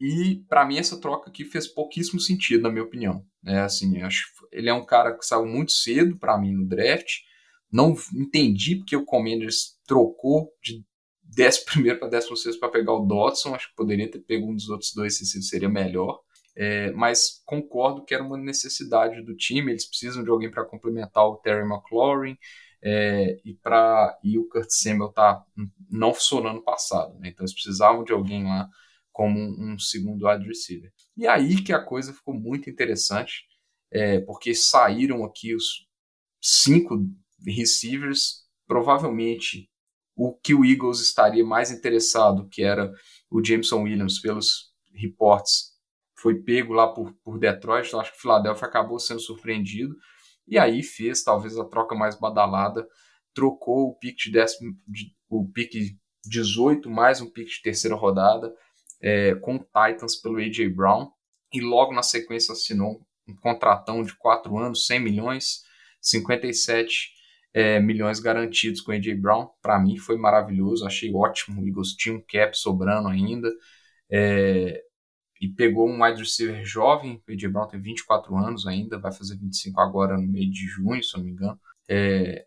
e 0.00 0.44
para 0.48 0.64
mim 0.64 0.78
essa 0.78 1.00
troca 1.00 1.30
aqui 1.30 1.44
fez 1.44 1.66
pouquíssimo 1.66 2.20
sentido, 2.20 2.62
na 2.62 2.70
minha 2.70 2.84
opinião. 2.84 3.24
É 3.46 3.60
assim, 3.60 4.02
acho 4.02 4.26
ele 4.50 4.68
é 4.68 4.74
um 4.74 4.84
cara 4.84 5.16
que 5.16 5.24
saiu 5.24 5.46
muito 5.46 5.72
cedo 5.72 6.18
para 6.18 6.38
mim 6.38 6.52
no 6.52 6.66
draft. 6.66 7.20
Não 7.70 7.96
entendi 8.14 8.76
porque 8.76 8.96
o 8.96 9.04
Commanders 9.04 9.78
trocou 9.86 10.52
de 10.62 10.84
11 11.38 11.98
para 11.98 12.08
16 12.08 12.56
para 12.56 12.68
pegar 12.68 12.92
o 12.92 13.06
Dodson. 13.06 13.54
Acho 13.54 13.68
que 13.68 13.76
poderia 13.76 14.10
ter 14.10 14.20
pego 14.20 14.50
um 14.50 14.54
dos 14.54 14.68
outros 14.68 14.92
dois, 14.94 15.16
se 15.16 15.42
seria 15.42 15.68
melhor. 15.68 16.20
É, 16.54 16.90
mas 16.92 17.42
concordo 17.46 18.04
que 18.04 18.14
era 18.14 18.22
uma 18.22 18.36
necessidade 18.36 19.22
do 19.22 19.34
time. 19.36 19.72
Eles 19.72 19.88
precisam 19.88 20.22
de 20.22 20.30
alguém 20.30 20.50
para 20.50 20.64
complementar 20.64 21.24
o 21.24 21.36
Terry 21.36 21.66
McLaurin. 21.66 22.36
É, 22.84 23.38
e, 23.44 23.54
pra, 23.54 24.18
e 24.24 24.36
o 24.36 24.48
Kurt 24.48 24.68
Samuel 24.70 25.12
tá, 25.12 25.44
não 25.88 26.12
funcionou 26.12 26.50
ano 26.50 26.62
passado. 26.62 27.18
Né? 27.18 27.28
Então 27.28 27.44
eles 27.44 27.54
precisavam 27.54 28.02
de 28.04 28.12
alguém 28.12 28.44
lá 28.44 28.68
como 29.12 29.38
um, 29.38 29.74
um 29.74 29.78
segundo 29.78 30.28
wide 30.28 30.46
receiver. 30.46 30.92
E 31.16 31.26
aí 31.26 31.62
que 31.62 31.72
a 31.72 31.84
coisa 31.84 32.12
ficou 32.12 32.34
muito 32.34 32.68
interessante, 32.68 33.44
é, 33.90 34.20
porque 34.20 34.54
saíram 34.54 35.24
aqui 35.24 35.54
os 35.54 35.86
cinco 36.40 37.06
receivers, 37.46 38.46
provavelmente 38.66 39.70
o 40.16 40.34
que 40.34 40.54
o 40.54 40.64
Eagles 40.64 41.00
estaria 41.00 41.44
mais 41.44 41.70
interessado, 41.70 42.48
que 42.48 42.62
era 42.62 42.92
o 43.30 43.44
Jameson 43.44 43.82
Williams, 43.82 44.20
pelos 44.20 44.72
reportes, 44.94 45.72
foi 46.20 46.40
pego 46.40 46.72
lá 46.72 46.86
por, 46.86 47.12
por 47.24 47.38
Detroit, 47.38 47.88
então 47.88 48.00
acho 48.00 48.12
que 48.12 48.18
o 48.18 48.20
Philadelphia 48.20 48.68
acabou 48.68 48.98
sendo 48.98 49.20
surpreendido, 49.20 49.96
e 50.46 50.58
aí 50.58 50.82
fez 50.82 51.24
talvez 51.24 51.58
a 51.58 51.64
troca 51.64 51.94
mais 51.94 52.18
badalada, 52.18 52.86
trocou 53.34 53.88
o 53.88 53.98
pick 53.98 54.16
de, 54.16 54.30
décimo, 54.30 54.76
de 54.86 55.14
o 55.28 55.50
pick 55.50 55.72
18 56.24 56.88
mais 56.90 57.20
um 57.20 57.30
pick 57.30 57.48
de 57.48 57.62
terceira 57.62 57.96
rodada 57.96 58.54
é, 59.00 59.34
com 59.36 59.56
o 59.56 59.58
Titans 59.58 60.14
pelo 60.16 60.38
A.J. 60.38 60.68
Brown, 60.68 61.10
e 61.52 61.60
logo 61.60 61.92
na 61.92 62.02
sequência 62.02 62.52
assinou 62.52 63.00
um 63.26 63.34
contratão 63.34 64.02
de 64.02 64.16
4 64.16 64.56
anos, 64.58 64.86
100 64.86 65.00
milhões, 65.00 65.62
57 66.00 67.10
é, 67.54 67.78
milhões 67.80 68.20
garantidos 68.20 68.80
com 68.80 68.92
A.J. 68.92 69.14
Brown. 69.14 69.48
Para 69.60 69.78
mim 69.78 69.96
foi 69.96 70.16
maravilhoso, 70.16 70.86
achei 70.86 71.12
ótimo. 71.14 71.62
O 71.62 71.66
Eagles 71.66 71.94
tinha 71.94 72.14
um 72.14 72.20
cap 72.20 72.56
sobrando 72.56 73.08
ainda. 73.08 73.50
É, 74.10 74.82
e 75.40 75.48
pegou 75.48 75.88
um 75.88 76.04
wide 76.04 76.20
receiver 76.20 76.64
jovem. 76.64 77.22
O 77.28 77.32
A.J. 77.32 77.48
Brown 77.48 77.66
tem 77.66 77.80
24 77.80 78.36
anos 78.36 78.66
ainda, 78.66 78.98
vai 78.98 79.12
fazer 79.12 79.36
25 79.36 79.80
agora 79.80 80.16
no 80.16 80.26
meio 80.26 80.50
de 80.50 80.66
junho, 80.66 81.02
se 81.02 81.16
não 81.16 81.24
me 81.24 81.32
engano. 81.32 81.60
É, 81.88 82.46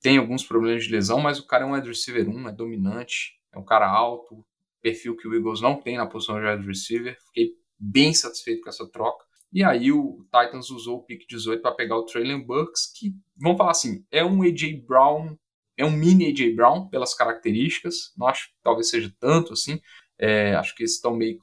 tem 0.00 0.18
alguns 0.18 0.44
problemas 0.44 0.84
de 0.84 0.92
lesão, 0.92 1.18
mas 1.18 1.40
o 1.40 1.46
cara 1.46 1.64
é 1.64 1.66
um 1.66 1.74
wide 1.74 1.88
receiver 1.88 2.28
1, 2.28 2.48
é 2.48 2.52
dominante, 2.52 3.32
é 3.52 3.58
um 3.58 3.64
cara 3.64 3.88
alto, 3.88 4.46
perfil 4.80 5.16
que 5.16 5.26
o 5.26 5.34
Eagles 5.34 5.60
não 5.60 5.80
tem 5.80 5.96
na 5.96 6.06
posição 6.06 6.38
de 6.38 6.46
wide 6.46 6.66
receiver. 6.66 7.18
Fiquei 7.26 7.54
bem 7.76 8.14
satisfeito 8.14 8.62
com 8.62 8.68
essa 8.68 8.88
troca. 8.88 9.24
E 9.52 9.62
aí 9.62 9.90
o 9.92 10.24
Titans 10.24 10.70
usou 10.70 10.98
o 10.98 11.02
pick 11.02 11.26
18 11.28 11.62
para 11.62 11.74
pegar 11.74 11.96
o 11.96 12.04
Traylon 12.04 12.42
Burks, 12.42 12.92
que, 12.94 13.14
vamos 13.36 13.58
falar 13.58 13.70
assim, 13.70 14.04
é 14.10 14.24
um 14.24 14.42
AJ 14.42 14.84
Brown, 14.86 15.36
é 15.76 15.84
um 15.84 15.90
mini 15.90 16.26
AJ 16.28 16.54
Brown 16.54 16.88
pelas 16.88 17.14
características. 17.14 18.12
Não 18.16 18.26
acho 18.26 18.48
que 18.48 18.54
talvez 18.62 18.90
seja 18.90 19.14
tanto 19.18 19.52
assim. 19.52 19.80
É, 20.18 20.54
acho 20.54 20.74
que 20.74 20.82
eles 20.82 20.94
estão 20.94 21.14
meio 21.14 21.38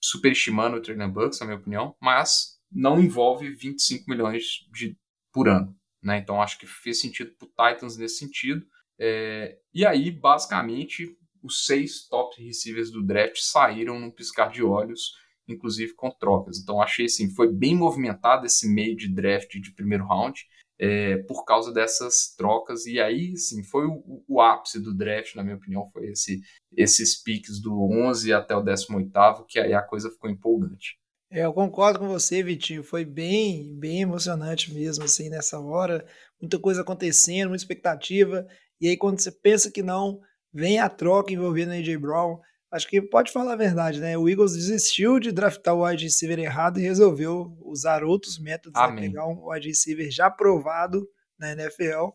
superestimando 0.00 0.76
o 0.76 0.80
Traylon 0.80 1.10
Burks, 1.10 1.40
na 1.40 1.46
minha 1.46 1.58
opinião, 1.58 1.96
mas 2.00 2.58
não 2.70 3.00
envolve 3.00 3.50
25 3.50 4.08
milhões 4.08 4.44
de, 4.72 4.96
por 5.32 5.48
ano. 5.48 5.76
Né? 6.02 6.18
Então 6.18 6.40
acho 6.40 6.58
que 6.58 6.66
fez 6.66 7.00
sentido 7.00 7.32
para 7.32 7.46
o 7.46 7.72
Titans 7.72 7.96
nesse 7.96 8.18
sentido. 8.18 8.64
É, 8.98 9.58
e 9.72 9.86
aí, 9.86 10.10
basicamente, 10.10 11.16
os 11.42 11.66
seis 11.66 12.06
top 12.08 12.42
receivers 12.42 12.90
do 12.90 13.02
draft 13.02 13.38
saíram 13.38 13.98
num 13.98 14.10
piscar 14.10 14.50
de 14.50 14.62
olhos 14.62 15.14
inclusive 15.48 15.94
com 15.94 16.10
trocas. 16.10 16.58
Então 16.58 16.80
achei 16.80 17.06
assim, 17.06 17.30
foi 17.30 17.52
bem 17.52 17.74
movimentado 17.74 18.46
esse 18.46 18.68
meio 18.68 18.96
de 18.96 19.08
draft 19.08 19.58
de 19.58 19.72
primeiro 19.72 20.06
round 20.06 20.46
é, 20.78 21.16
por 21.18 21.44
causa 21.44 21.72
dessas 21.72 22.34
trocas 22.36 22.86
e 22.86 23.00
aí 23.00 23.36
sim 23.36 23.64
foi 23.64 23.86
o, 23.86 24.22
o, 24.28 24.40
ápice 24.40 24.80
do 24.80 24.94
draft 24.94 25.34
na 25.34 25.42
minha 25.42 25.56
opinião 25.56 25.84
foi 25.92 26.06
esse 26.06 26.40
esses 26.76 27.20
picks 27.20 27.60
do 27.60 27.82
11 27.82 28.32
até 28.32 28.54
o 28.54 28.62
18 28.62 29.10
que 29.48 29.58
aí 29.58 29.74
a 29.74 29.82
coisa 29.82 30.08
ficou 30.08 30.30
empolgante. 30.30 30.96
É, 31.30 31.44
eu 31.44 31.52
concordo 31.52 31.98
com 31.98 32.08
você, 32.08 32.42
Vitinho. 32.42 32.82
Foi 32.82 33.04
bem, 33.04 33.78
bem 33.78 34.00
emocionante 34.00 34.72
mesmo, 34.72 35.04
assim, 35.04 35.28
nessa 35.28 35.60
hora. 35.60 36.06
Muita 36.40 36.58
coisa 36.58 36.80
acontecendo, 36.80 37.50
muita 37.50 37.62
expectativa. 37.62 38.46
E 38.80 38.88
aí, 38.88 38.96
quando 38.96 39.20
você 39.20 39.30
pensa 39.30 39.70
que 39.70 39.82
não, 39.82 40.20
vem 40.50 40.78
a 40.78 40.88
troca 40.88 41.32
envolvendo 41.32 41.72
a 41.72 41.74
AJ 41.74 41.96
Brown 41.98 42.40
acho 42.70 42.88
que 42.88 43.00
pode 43.00 43.32
falar 43.32 43.54
a 43.54 43.56
verdade, 43.56 44.00
né? 44.00 44.16
O 44.16 44.28
Eagles 44.28 44.54
desistiu 44.54 45.18
de 45.18 45.32
draftar 45.32 45.74
o 45.74 45.86
wide 45.86 46.04
receiver 46.04 46.38
errado 46.38 46.78
e 46.78 46.82
resolveu 46.82 47.56
usar 47.62 48.04
outros 48.04 48.38
métodos, 48.38 48.80
né? 48.94 49.00
pegar 49.00 49.26
um 49.26 49.50
wide 49.50 49.68
receiver 49.68 50.10
já 50.10 50.30
provado 50.30 51.08
na 51.38 51.52
NFL 51.52 52.10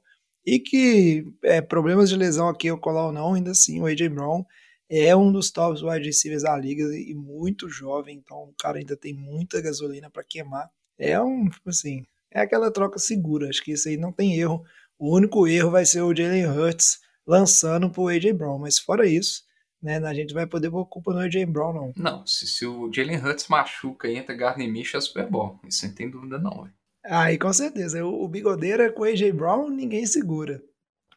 e 0.46 0.60
que 0.60 1.26
é, 1.44 1.62
problemas 1.62 2.10
de 2.10 2.18
lesão 2.18 2.48
aqui 2.50 2.70
ou 2.70 2.78
colar 2.78 3.08
ou 3.08 3.12
não, 3.12 3.34
ainda 3.34 3.52
assim 3.52 3.82
o 3.82 3.86
AJ 3.86 4.10
Brown 4.10 4.44
é 4.90 5.16
um 5.16 5.32
dos 5.32 5.50
tops 5.50 5.82
wide 5.82 6.06
receivers 6.06 6.44
da 6.44 6.56
liga 6.56 6.84
e 6.96 7.16
muito 7.16 7.70
jovem, 7.70 8.18
então 8.18 8.38
o 8.44 8.54
cara 8.60 8.78
ainda 8.78 8.96
tem 8.96 9.14
muita 9.14 9.62
gasolina 9.62 10.10
para 10.10 10.24
queimar. 10.24 10.70
É 11.00 11.20
um, 11.20 11.50
assim, 11.66 12.06
é 12.32 12.42
aquela 12.42 12.72
troca 12.72 13.00
segura, 13.00 13.50
acho 13.50 13.64
que 13.64 13.72
isso 13.72 13.90
aí 13.90 13.98
não 13.98 14.12
tem 14.12 14.38
erro. 14.40 14.64
O 15.00 15.16
único 15.16 15.48
erro 15.48 15.72
vai 15.72 15.86
ser 15.86 16.02
o 16.02 16.16
Jalen 16.16 16.48
Hurts 16.48 17.00
lançando 17.26 17.90
pro 17.90 18.08
AJ 18.08 18.34
Brown, 18.34 18.60
mas 18.60 18.78
fora 18.78 19.08
isso, 19.08 19.44
né? 19.84 19.98
A 19.98 20.14
gente 20.14 20.34
vai 20.34 20.48
poder 20.48 20.72
pôr 20.72 20.86
culpa 20.86 21.12
no 21.12 21.20
AJ 21.20 21.46
Brown, 21.46 21.74
não. 21.74 21.94
Não, 21.98 22.26
se, 22.26 22.48
se 22.48 22.66
o 22.66 22.92
Jalen 22.92 23.18
Hurts 23.18 23.50
machuca 23.50 24.08
e 24.08 24.16
entra 24.16 24.34
Gardner 24.34 24.72
Minshew 24.72 24.98
é 24.98 25.02
Super 25.02 25.30
Bowl. 25.30 25.60
Isso 25.68 25.86
não 25.86 25.94
tem 25.94 26.10
dúvida, 26.10 26.40
não. 26.40 26.64
Véio. 26.64 26.74
Aí, 27.04 27.38
com 27.38 27.52
certeza. 27.52 28.04
O, 28.06 28.24
o 28.24 28.28
Bigodeira 28.30 28.92
com 28.92 29.02
o 29.02 29.06
AJ 29.06 29.32
Brown, 29.34 29.70
ninguém 29.70 30.06
segura. 30.06 30.64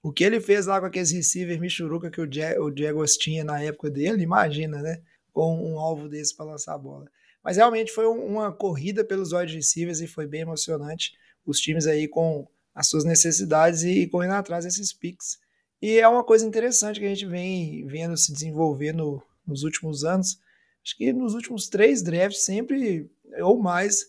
O 0.02 0.12
que 0.12 0.24
ele 0.24 0.40
fez 0.40 0.66
lá 0.66 0.80
com 0.80 0.86
aqueles 0.86 1.12
receivers 1.12 1.60
Michuruca 1.60 2.10
que 2.10 2.20
o, 2.20 2.30
Je 2.30 2.58
o 2.58 2.76
Jaguars 2.76 3.16
tinha 3.16 3.44
na 3.44 3.60
época 3.62 3.88
dele, 3.88 4.22
imagina, 4.22 4.82
né? 4.82 5.00
Com 5.32 5.56
um 5.72 5.78
alvo 5.78 6.08
desse 6.08 6.34
para 6.36 6.46
lançar 6.46 6.74
a 6.74 6.78
bola. 6.78 7.06
Mas 7.42 7.56
realmente 7.56 7.92
foi 7.92 8.06
uma 8.06 8.52
corrida 8.52 9.04
pelos 9.04 9.32
wide 9.32 9.54
receivers 9.54 10.00
e 10.00 10.08
foi 10.08 10.26
bem 10.26 10.40
emocionante. 10.40 11.12
Os 11.44 11.60
times 11.60 11.86
aí 11.86 12.08
com 12.08 12.48
as 12.74 12.88
suas 12.88 13.04
necessidades 13.04 13.84
e, 13.84 14.02
e 14.02 14.06
correndo 14.08 14.34
atrás 14.34 14.64
desses 14.64 14.92
picks. 14.92 15.38
E 15.80 15.98
é 15.98 16.08
uma 16.08 16.24
coisa 16.24 16.46
interessante 16.46 16.98
que 16.98 17.06
a 17.06 17.08
gente 17.08 17.26
vem 17.26 17.86
vendo 17.86 18.16
se 18.16 18.32
desenvolver 18.32 18.92
no, 18.92 19.22
nos 19.46 19.62
últimos 19.62 20.04
anos. 20.04 20.38
Acho 20.84 20.96
que 20.96 21.12
nos 21.12 21.34
últimos 21.34 21.68
três 21.68 22.02
drafts, 22.02 22.44
sempre 22.44 23.10
ou 23.40 23.58
mais, 23.58 24.06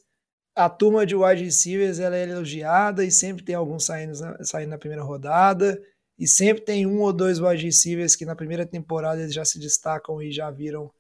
a 0.56 0.70
turma 0.70 1.06
de 1.06 1.16
wide 1.16 1.44
receivers 1.44 2.00
ela 2.00 2.16
é 2.16 2.24
elogiada 2.24 3.04
e 3.04 3.12
sempre 3.12 3.44
tem 3.44 3.56
alguns 3.56 3.86
saindo, 3.86 4.14
saindo 4.44 4.70
na 4.70 4.78
primeira 4.78 5.04
rodada. 5.04 5.82
E 6.18 6.28
sempre 6.28 6.64
tem 6.64 6.88
um 6.88 7.00
ou 7.02 7.14
dois 7.14 7.40
wide 7.40 7.64
receivers 7.64 8.16
que 8.16 8.26
na 8.26 8.36
primeira 8.36 8.66
temporada 8.66 9.22
eles 9.22 9.34
já 9.34 9.46
se 9.46 9.60
destacam 9.60 10.20
e 10.22 10.32
já 10.32 10.50
viram, 10.50 10.92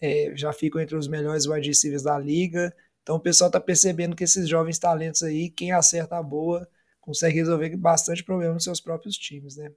é, 0.00 0.32
já 0.36 0.52
ficam 0.52 0.80
entre 0.80 0.96
os 0.96 1.08
melhores 1.08 1.46
wide 1.46 1.66
receivers 1.66 2.02
da 2.02 2.18
liga. 2.18 2.74
Então 3.02 3.16
o 3.16 3.20
pessoal 3.20 3.48
está 3.48 3.60
percebendo 3.60 4.14
que 4.14 4.24
esses 4.24 4.48
jovens 4.48 4.78
talentos 4.78 5.22
aí, 5.22 5.48
quem 5.48 5.72
acerta 5.72 6.18
a 6.18 6.22
boa, 6.22 6.68
consegue 7.00 7.36
resolver 7.36 7.74
bastante 7.76 8.22
problema 8.22 8.52
nos 8.52 8.64
seus 8.64 8.80
próprios 8.80 9.16
times, 9.16 9.56
né? 9.56 9.70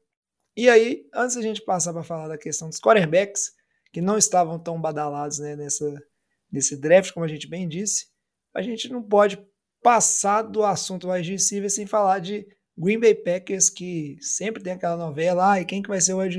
E 0.59 0.69
aí, 0.69 1.07
antes 1.13 1.37
a 1.37 1.41
gente 1.41 1.61
passar 1.61 1.93
para 1.93 2.03
falar 2.03 2.27
da 2.27 2.37
questão 2.37 2.67
dos 2.67 2.81
quarterbacks, 2.81 3.53
que 3.93 4.01
não 4.01 4.17
estavam 4.17 4.59
tão 4.59 4.81
badalados 4.81 5.39
né, 5.39 5.55
nessa, 5.55 6.03
nesse 6.51 6.75
draft, 6.75 7.13
como 7.13 7.23
a 7.23 7.29
gente 7.29 7.47
bem 7.47 7.65
disse, 7.65 8.07
a 8.53 8.61
gente 8.61 8.89
não 8.89 9.01
pode 9.01 9.41
passar 9.81 10.41
do 10.41 10.65
assunto 10.65 11.09
wide 11.09 11.31
receiver 11.31 11.69
sem 11.69 11.87
falar 11.87 12.19
de 12.19 12.45
Green 12.77 12.99
Bay 12.99 13.15
Packers, 13.15 13.69
que 13.69 14.17
sempre 14.19 14.61
tem 14.61 14.73
aquela 14.73 14.97
novela, 14.97 15.53
ah, 15.53 15.61
e 15.61 15.65
quem 15.65 15.81
que 15.81 15.87
vai 15.87 16.01
ser 16.01 16.13
o 16.13 16.17
wide 16.17 16.37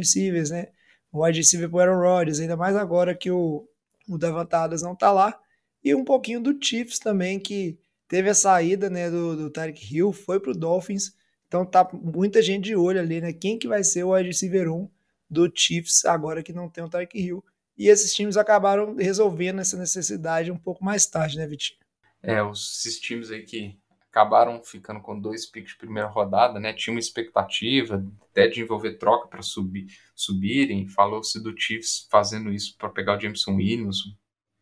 né? 0.50 0.68
O 1.10 1.24
wide 1.24 1.38
receiver 1.38 1.70
pro 1.70 1.78
Aaron 1.78 2.02
Rodgers, 2.02 2.40
ainda 2.40 2.58
mais 2.58 2.76
agora 2.76 3.14
que 3.14 3.30
o, 3.30 3.66
o 4.06 4.18
Davante 4.18 4.54
Adams 4.54 4.82
não 4.82 4.94
tá 4.94 5.10
lá, 5.10 5.40
e 5.82 5.94
um 5.94 6.04
pouquinho 6.04 6.42
do 6.42 6.62
Chiefs 6.62 6.98
também, 6.98 7.40
que 7.40 7.78
teve 8.06 8.28
a 8.28 8.34
saída 8.34 8.90
né, 8.90 9.08
do, 9.08 9.34
do 9.34 9.50
Tyreek 9.50 9.96
Hill, 9.96 10.12
foi 10.12 10.38
pro 10.38 10.52
Dolphins, 10.52 11.14
então 11.50 11.66
tá 11.66 11.88
muita 11.92 12.40
gente 12.40 12.66
de 12.66 12.76
olho 12.76 13.00
ali, 13.00 13.20
né? 13.20 13.32
Quem 13.32 13.58
que 13.58 13.66
vai 13.66 13.82
ser 13.82 14.04
o 14.04 14.14
wide 14.14 14.28
receiver 14.28 14.70
1 14.70 14.88
do 15.28 15.50
Chiefs 15.52 16.04
agora 16.04 16.44
que 16.44 16.52
não 16.52 16.68
tem 16.68 16.84
o 16.84 16.88
Tyreek 16.88 17.18
Hill. 17.20 17.44
E 17.76 17.88
esses 17.88 18.14
times 18.14 18.36
acabaram 18.36 18.94
resolvendo 18.94 19.60
essa 19.60 19.76
necessidade 19.76 20.52
um 20.52 20.56
pouco 20.56 20.84
mais 20.84 21.06
tarde, 21.06 21.36
né, 21.36 21.48
Vitinho? 21.48 21.80
É, 22.22 22.38
esses 22.52 23.00
times 23.00 23.32
aí 23.32 23.42
que 23.42 23.76
acabaram 24.12 24.62
ficando 24.62 25.00
com 25.00 25.18
dois 25.18 25.44
picks 25.44 25.72
de 25.72 25.78
primeira 25.78 26.08
rodada, 26.08 26.60
né? 26.60 26.72
Tinha 26.72 26.94
uma 26.94 27.00
expectativa 27.00 28.06
até 28.30 28.46
de 28.46 28.60
envolver 28.60 28.94
troca 28.98 29.26
para 29.26 29.42
subir, 29.42 29.88
subirem. 30.14 30.86
Falou-se 30.86 31.42
do 31.42 31.52
Chiefs 31.60 32.06
fazendo 32.08 32.52
isso 32.52 32.76
para 32.78 32.90
pegar 32.90 33.18
o 33.18 33.20
Jameson 33.20 33.56
Williams 33.56 34.06
um 34.06 34.14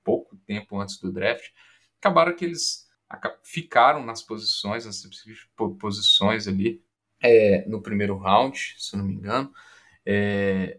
pouco 0.02 0.38
tempo 0.46 0.80
antes 0.80 0.98
do 0.98 1.12
draft. 1.12 1.50
Acabaram 2.00 2.34
que 2.34 2.46
eles 2.46 2.87
ficaram 3.42 4.04
nas 4.04 4.22
posições, 4.22 4.84
nas 4.84 5.02
posições 5.80 6.46
ali 6.46 6.82
é, 7.20 7.66
no 7.66 7.82
primeiro 7.82 8.16
round, 8.16 8.76
se 8.78 8.96
não 8.96 9.04
me 9.04 9.14
engano. 9.14 9.52
É, 10.04 10.78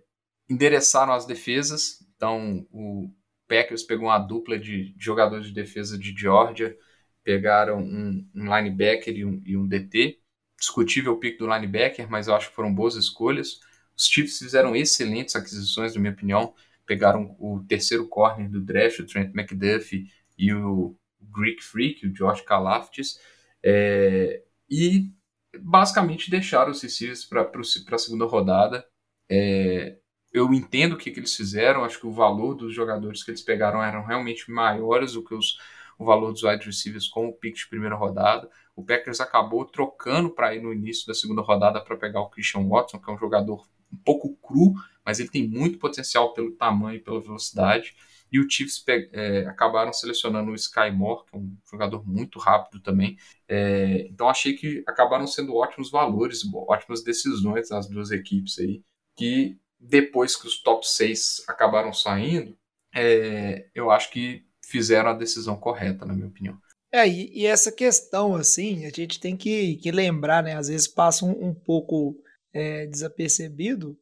endereçaram 0.49 1.13
as 1.13 1.25
defesas, 1.25 1.99
então 2.15 2.67
o 2.71 3.11
Packers 3.47 3.83
pegou 3.83 4.07
uma 4.07 4.19
dupla 4.19 4.57
de, 4.57 4.93
de 4.93 5.03
jogadores 5.03 5.47
de 5.47 5.53
defesa 5.53 5.97
de 5.97 6.13
Georgia, 6.15 6.77
pegaram 7.23 7.79
um, 7.79 8.27
um 8.35 8.55
linebacker 8.55 9.15
e 9.15 9.25
um, 9.25 9.41
e 9.45 9.57
um, 9.57 9.67
DT. 9.67 10.19
Discutível 10.57 11.13
o 11.13 11.17
pick 11.17 11.37
do 11.37 11.51
linebacker, 11.51 12.09
mas 12.09 12.27
eu 12.27 12.35
acho 12.35 12.49
que 12.49 12.55
foram 12.55 12.73
boas 12.73 12.95
escolhas. 12.95 13.59
Os 13.95 14.07
Chiefs 14.07 14.39
fizeram 14.39 14.75
excelentes 14.75 15.35
aquisições, 15.35 15.95
na 15.95 16.01
minha 16.01 16.13
opinião. 16.13 16.53
Pegaram 16.85 17.35
o 17.39 17.63
terceiro 17.67 18.07
corner 18.07 18.49
do 18.49 18.61
draft, 18.61 18.99
o 18.99 19.05
Trent 19.05 19.33
McDuffie 19.33 20.11
e 20.37 20.53
o 20.53 20.95
Greek 21.21 21.63
Freak, 21.63 22.05
o 22.05 22.13
Josh 22.13 22.41
Kalaftis, 22.41 23.19
é, 23.63 24.43
e 24.69 25.11
basicamente 25.59 26.29
deixaram 26.29 26.71
os 26.71 26.81
receivers 26.81 27.25
para 27.25 27.49
a 27.51 27.97
segunda 27.97 28.25
rodada. 28.25 28.85
É, 29.29 29.97
eu 30.31 30.53
entendo 30.53 30.93
o 30.93 30.97
que, 30.97 31.11
que 31.11 31.19
eles 31.19 31.35
fizeram, 31.35 31.83
acho 31.83 31.99
que 31.99 32.07
o 32.07 32.11
valor 32.11 32.53
dos 32.53 32.73
jogadores 32.73 33.23
que 33.23 33.31
eles 33.31 33.41
pegaram 33.41 33.83
eram 33.83 34.05
realmente 34.05 34.51
maiores 34.51 35.13
do 35.13 35.23
que 35.23 35.33
os, 35.33 35.57
o 35.97 36.05
valor 36.05 36.31
dos 36.31 36.43
wide 36.43 36.65
receivers 36.65 37.07
com 37.07 37.27
o 37.27 37.33
pick 37.33 37.55
de 37.55 37.67
primeira 37.67 37.95
rodada. 37.95 38.49
O 38.75 38.83
Packers 38.83 39.19
acabou 39.19 39.65
trocando 39.65 40.29
para 40.29 40.55
ir 40.55 40.61
no 40.61 40.71
início 40.71 41.07
da 41.07 41.13
segunda 41.13 41.41
rodada 41.41 41.81
para 41.81 41.97
pegar 41.97 42.21
o 42.21 42.29
Christian 42.29 42.67
Watson, 42.67 42.99
que 42.99 43.09
é 43.09 43.13
um 43.13 43.17
jogador 43.17 43.67
um 43.91 43.97
pouco 43.97 44.35
cru, 44.37 44.73
mas 45.03 45.19
ele 45.19 45.29
tem 45.29 45.47
muito 45.47 45.79
potencial 45.79 46.33
pelo 46.33 46.51
tamanho 46.51 46.97
e 46.97 47.01
pela 47.01 47.19
velocidade. 47.19 47.95
E 48.31 48.39
o 48.39 48.49
Chiefs 48.49 48.83
é, 48.87 49.45
acabaram 49.47 49.91
selecionando 49.91 50.51
o 50.51 50.55
Sky 50.55 50.91
Moore, 50.91 51.25
que 51.25 51.35
é 51.35 51.39
um 51.39 51.57
jogador 51.69 52.07
muito 52.07 52.39
rápido 52.39 52.81
também. 52.81 53.17
É, 53.47 54.07
então 54.09 54.29
achei 54.29 54.53
que 54.53 54.83
acabaram 54.87 55.25
sendo 55.25 55.55
ótimos 55.55 55.89
valores, 55.89 56.41
ótimas 56.53 57.03
decisões 57.03 57.69
das 57.69 57.87
duas 57.87 58.11
equipes 58.11 58.59
aí, 58.59 58.83
que 59.15 59.57
depois 59.79 60.35
que 60.35 60.47
os 60.47 60.61
top 60.61 60.87
6 60.87 61.43
acabaram 61.47 61.93
saindo, 61.93 62.57
é, 62.93 63.67
eu 63.73 63.89
acho 63.91 64.11
que 64.11 64.45
fizeram 64.63 65.09
a 65.09 65.13
decisão 65.13 65.55
correta, 65.55 66.05
na 66.05 66.13
minha 66.13 66.27
opinião. 66.27 66.57
É, 66.91 67.07
e, 67.07 67.31
e 67.33 67.45
essa 67.45 67.71
questão, 67.71 68.35
assim, 68.35 68.85
a 68.85 68.89
gente 68.89 69.19
tem 69.19 69.37
que, 69.37 69.75
que 69.77 69.91
lembrar, 69.91 70.43
né? 70.43 70.55
Às 70.55 70.67
vezes 70.67 70.87
passa 70.87 71.25
um, 71.25 71.49
um 71.49 71.53
pouco 71.53 72.15
é, 72.51 72.87
desapercebido, 72.87 73.97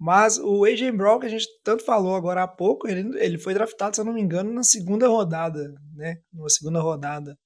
mas 0.00 0.38
o 0.38 0.64
AJ 0.64 0.92
Brown, 0.92 1.20
que 1.20 1.26
a 1.26 1.30
gente 1.30 1.46
tanto 1.62 1.84
falou 1.84 2.16
agora 2.16 2.42
há 2.42 2.48
pouco, 2.48 2.88
ele, 2.88 3.22
ele 3.22 3.36
foi 3.36 3.52
draftado, 3.52 3.94
se 3.94 4.00
eu 4.00 4.04
não 4.06 4.14
me 4.14 4.22
engano, 4.22 4.50
na 4.50 4.62
segunda 4.62 5.06
rodada, 5.06 5.74
né? 5.94 6.16
Na 6.32 6.48
segunda 6.48 6.80
rodada. 6.80 7.36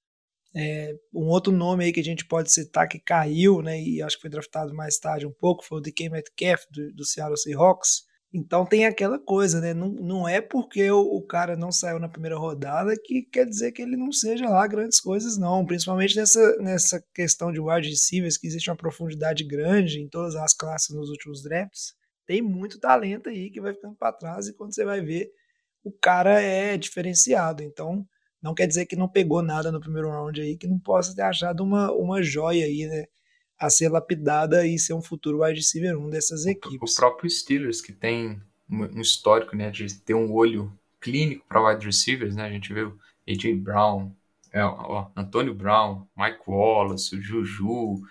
É, 0.54 0.94
um 1.12 1.26
outro 1.26 1.52
nome 1.52 1.84
aí 1.84 1.92
que 1.92 1.98
a 1.98 2.04
gente 2.04 2.24
pode 2.24 2.52
citar 2.52 2.86
que 2.86 3.00
caiu, 3.00 3.60
né? 3.60 3.82
E 3.82 4.00
acho 4.00 4.14
que 4.14 4.20
foi 4.20 4.30
draftado 4.30 4.72
mais 4.72 5.00
tarde 5.00 5.26
um 5.26 5.32
pouco, 5.32 5.64
foi 5.64 5.78
o 5.78 5.80
DK 5.80 6.08
Metcalf 6.08 6.62
do, 6.70 6.92
do 6.92 7.04
Seattle 7.04 7.36
Seahawks. 7.36 8.02
Então 8.32 8.64
tem 8.64 8.86
aquela 8.86 9.18
coisa, 9.18 9.60
né? 9.60 9.74
Não, 9.74 9.88
não 9.88 10.28
é 10.28 10.40
porque 10.40 10.88
o, 10.92 11.00
o, 11.00 11.26
cara 11.26 11.56
não 11.56 11.72
saiu 11.72 11.98
na 11.98 12.08
primeira 12.08 12.38
rodada 12.38 12.94
que 13.02 13.22
quer 13.32 13.46
dizer 13.46 13.72
que 13.72 13.82
ele 13.82 13.96
não 13.96 14.12
seja 14.12 14.48
lá 14.48 14.64
grandes 14.68 15.00
coisas, 15.00 15.36
não. 15.36 15.66
Principalmente 15.66 16.14
nessa, 16.14 16.56
nessa 16.58 17.04
questão 17.12 17.50
de 17.50 17.58
wide 17.58 17.88
receivers, 17.88 18.38
que 18.38 18.46
existe 18.46 18.70
uma 18.70 18.76
profundidade 18.76 19.42
grande 19.42 20.00
em 20.00 20.08
todas 20.08 20.36
as 20.36 20.54
classes 20.54 20.94
nos 20.94 21.10
últimos 21.10 21.42
drafts 21.42 21.94
tem 22.26 22.42
muito 22.42 22.78
talento 22.78 23.28
aí 23.28 23.50
que 23.50 23.60
vai 23.60 23.74
ficando 23.74 23.94
para 23.94 24.12
trás 24.12 24.48
e 24.48 24.54
quando 24.54 24.74
você 24.74 24.84
vai 24.84 25.00
ver, 25.00 25.30
o 25.82 25.92
cara 25.92 26.40
é 26.40 26.76
diferenciado. 26.76 27.62
Então, 27.62 28.06
não 28.42 28.54
quer 28.54 28.66
dizer 28.66 28.86
que 28.86 28.96
não 28.96 29.08
pegou 29.08 29.42
nada 29.42 29.70
no 29.70 29.80
primeiro 29.80 30.10
round 30.10 30.40
aí, 30.40 30.56
que 30.56 30.66
não 30.66 30.78
possa 30.78 31.14
ter 31.14 31.22
achado 31.22 31.62
uma, 31.62 31.92
uma 31.92 32.22
joia 32.22 32.64
aí, 32.64 32.86
né? 32.86 33.04
A 33.58 33.70
ser 33.70 33.88
lapidada 33.88 34.66
e 34.66 34.78
ser 34.78 34.94
um 34.94 35.02
futuro 35.02 35.42
wide 35.42 35.60
receiver 35.60 35.96
um 35.96 36.10
dessas 36.10 36.44
equipes. 36.44 36.92
O 36.92 36.96
próprio 36.96 37.30
Steelers, 37.30 37.80
que 37.80 37.92
tem 37.92 38.42
um 38.68 39.00
histórico, 39.00 39.54
né, 39.54 39.70
de 39.70 39.94
ter 40.00 40.14
um 40.14 40.32
olho 40.32 40.76
clínico 41.00 41.44
para 41.48 41.62
wide 41.64 41.86
receivers, 41.86 42.34
né? 42.34 42.44
A 42.44 42.50
gente 42.50 42.72
viu 42.72 42.98
AJ 43.28 43.56
Brown, 43.56 44.10
é, 44.52 44.64
ó, 44.64 45.10
Antônio 45.16 45.54
Brown, 45.54 46.06
Mike 46.16 46.42
Wallace, 46.46 47.16
o 47.16 47.20
Juju, 47.20 48.02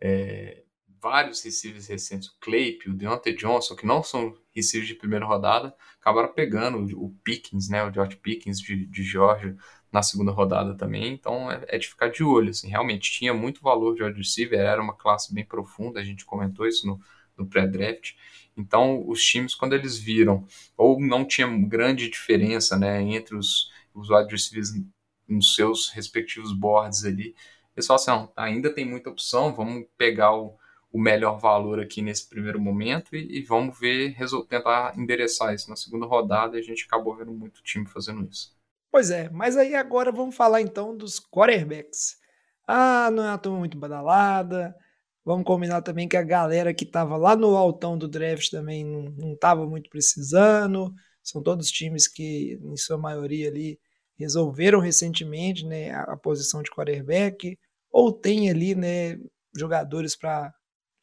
é, 0.00 0.62
vários 1.00 1.42
receivers 1.42 1.86
recentes, 1.86 2.28
o 2.28 2.38
Claype, 2.40 2.90
o 2.90 2.94
Deontay 2.94 3.34
Johnson, 3.34 3.76
que 3.76 3.86
não 3.86 4.02
são 4.02 4.36
receivers 4.54 4.88
de 4.88 4.94
primeira 4.94 5.24
rodada, 5.24 5.74
acabaram 6.00 6.32
pegando 6.32 6.78
o 7.00 7.10
Pickens, 7.22 7.68
né, 7.68 7.84
o 7.84 7.92
George 7.92 8.16
Pickens 8.16 8.60
de, 8.60 8.86
de 8.86 9.02
Georgia 9.02 9.56
na 9.92 10.02
segunda 10.02 10.32
rodada 10.32 10.76
também, 10.76 11.12
então 11.12 11.50
é, 11.50 11.64
é, 11.68 11.78
de 11.78 11.88
ficar 11.88 12.08
de 12.08 12.22
olho, 12.22 12.50
assim, 12.50 12.68
realmente 12.68 13.10
tinha 13.10 13.32
muito 13.32 13.62
valor 13.62 13.94
de 13.94 14.02
wide 14.02 14.18
receiver, 14.18 14.58
era 14.58 14.82
uma 14.82 14.94
classe 14.94 15.32
bem 15.32 15.44
profunda, 15.44 16.00
a 16.00 16.04
gente 16.04 16.24
comentou 16.24 16.66
isso 16.66 16.86
no, 16.86 17.00
no 17.36 17.46
pré-draft, 17.46 18.12
então 18.56 19.08
os 19.08 19.22
times 19.22 19.54
quando 19.54 19.74
eles 19.74 19.96
viram, 19.96 20.46
ou 20.76 21.00
não 21.00 21.24
tinha 21.24 21.46
grande 21.66 22.10
diferença, 22.10 22.76
né, 22.76 23.00
entre 23.00 23.36
os, 23.36 23.70
os 23.94 24.10
wide 24.10 24.30
receivers 24.30 24.72
nos 25.26 25.54
seus 25.54 25.88
respectivos 25.90 26.52
boards 26.52 27.04
ali, 27.04 27.34
eles 27.76 27.86
falaram 27.86 28.24
assim, 28.24 28.32
ainda 28.36 28.74
tem 28.74 28.84
muita 28.84 29.08
opção, 29.08 29.54
vamos 29.54 29.86
pegar 29.96 30.34
o 30.34 30.57
o 30.90 31.00
melhor 31.00 31.38
valor 31.38 31.80
aqui 31.80 32.00
nesse 32.00 32.28
primeiro 32.28 32.60
momento 32.60 33.14
e, 33.14 33.38
e 33.38 33.42
vamos 33.42 33.78
ver, 33.78 34.16
tentar 34.48 34.94
endereçar 34.96 35.54
isso 35.54 35.68
na 35.68 35.76
segunda 35.76 36.06
rodada 36.06 36.56
e 36.56 36.60
a 36.60 36.62
gente 36.62 36.84
acabou 36.84 37.16
vendo 37.16 37.32
muito 37.32 37.62
time 37.62 37.86
fazendo 37.86 38.26
isso. 38.28 38.56
Pois 38.90 39.10
é, 39.10 39.28
mas 39.30 39.56
aí 39.56 39.74
agora 39.74 40.10
vamos 40.10 40.34
falar 40.34 40.62
então 40.62 40.96
dos 40.96 41.20
quarterbacks. 41.20 42.16
Ah, 42.66 43.10
não 43.10 43.24
é 43.24 43.28
uma 43.28 43.38
turma 43.38 43.58
muito 43.58 43.78
badalada. 43.78 44.74
Vamos 45.24 45.44
combinar 45.44 45.82
também 45.82 46.08
que 46.08 46.16
a 46.16 46.22
galera 46.22 46.72
que 46.72 46.84
estava 46.84 47.16
lá 47.16 47.36
no 47.36 47.54
altão 47.54 47.98
do 47.98 48.08
draft 48.08 48.50
também 48.50 48.84
não 48.84 49.34
estava 49.34 49.66
muito 49.66 49.90
precisando. 49.90 50.92
São 51.22 51.42
todos 51.42 51.70
times 51.70 52.08
que, 52.08 52.58
em 52.62 52.76
sua 52.78 52.96
maioria 52.96 53.48
ali, 53.48 53.78
resolveram 54.18 54.80
recentemente 54.80 55.66
né, 55.66 55.90
a, 55.90 56.14
a 56.14 56.16
posição 56.16 56.62
de 56.62 56.70
quarterback, 56.70 57.58
ou 57.90 58.12
tem 58.12 58.50
ali 58.50 58.74
né, 58.74 59.18
jogadores 59.54 60.16
para 60.16 60.52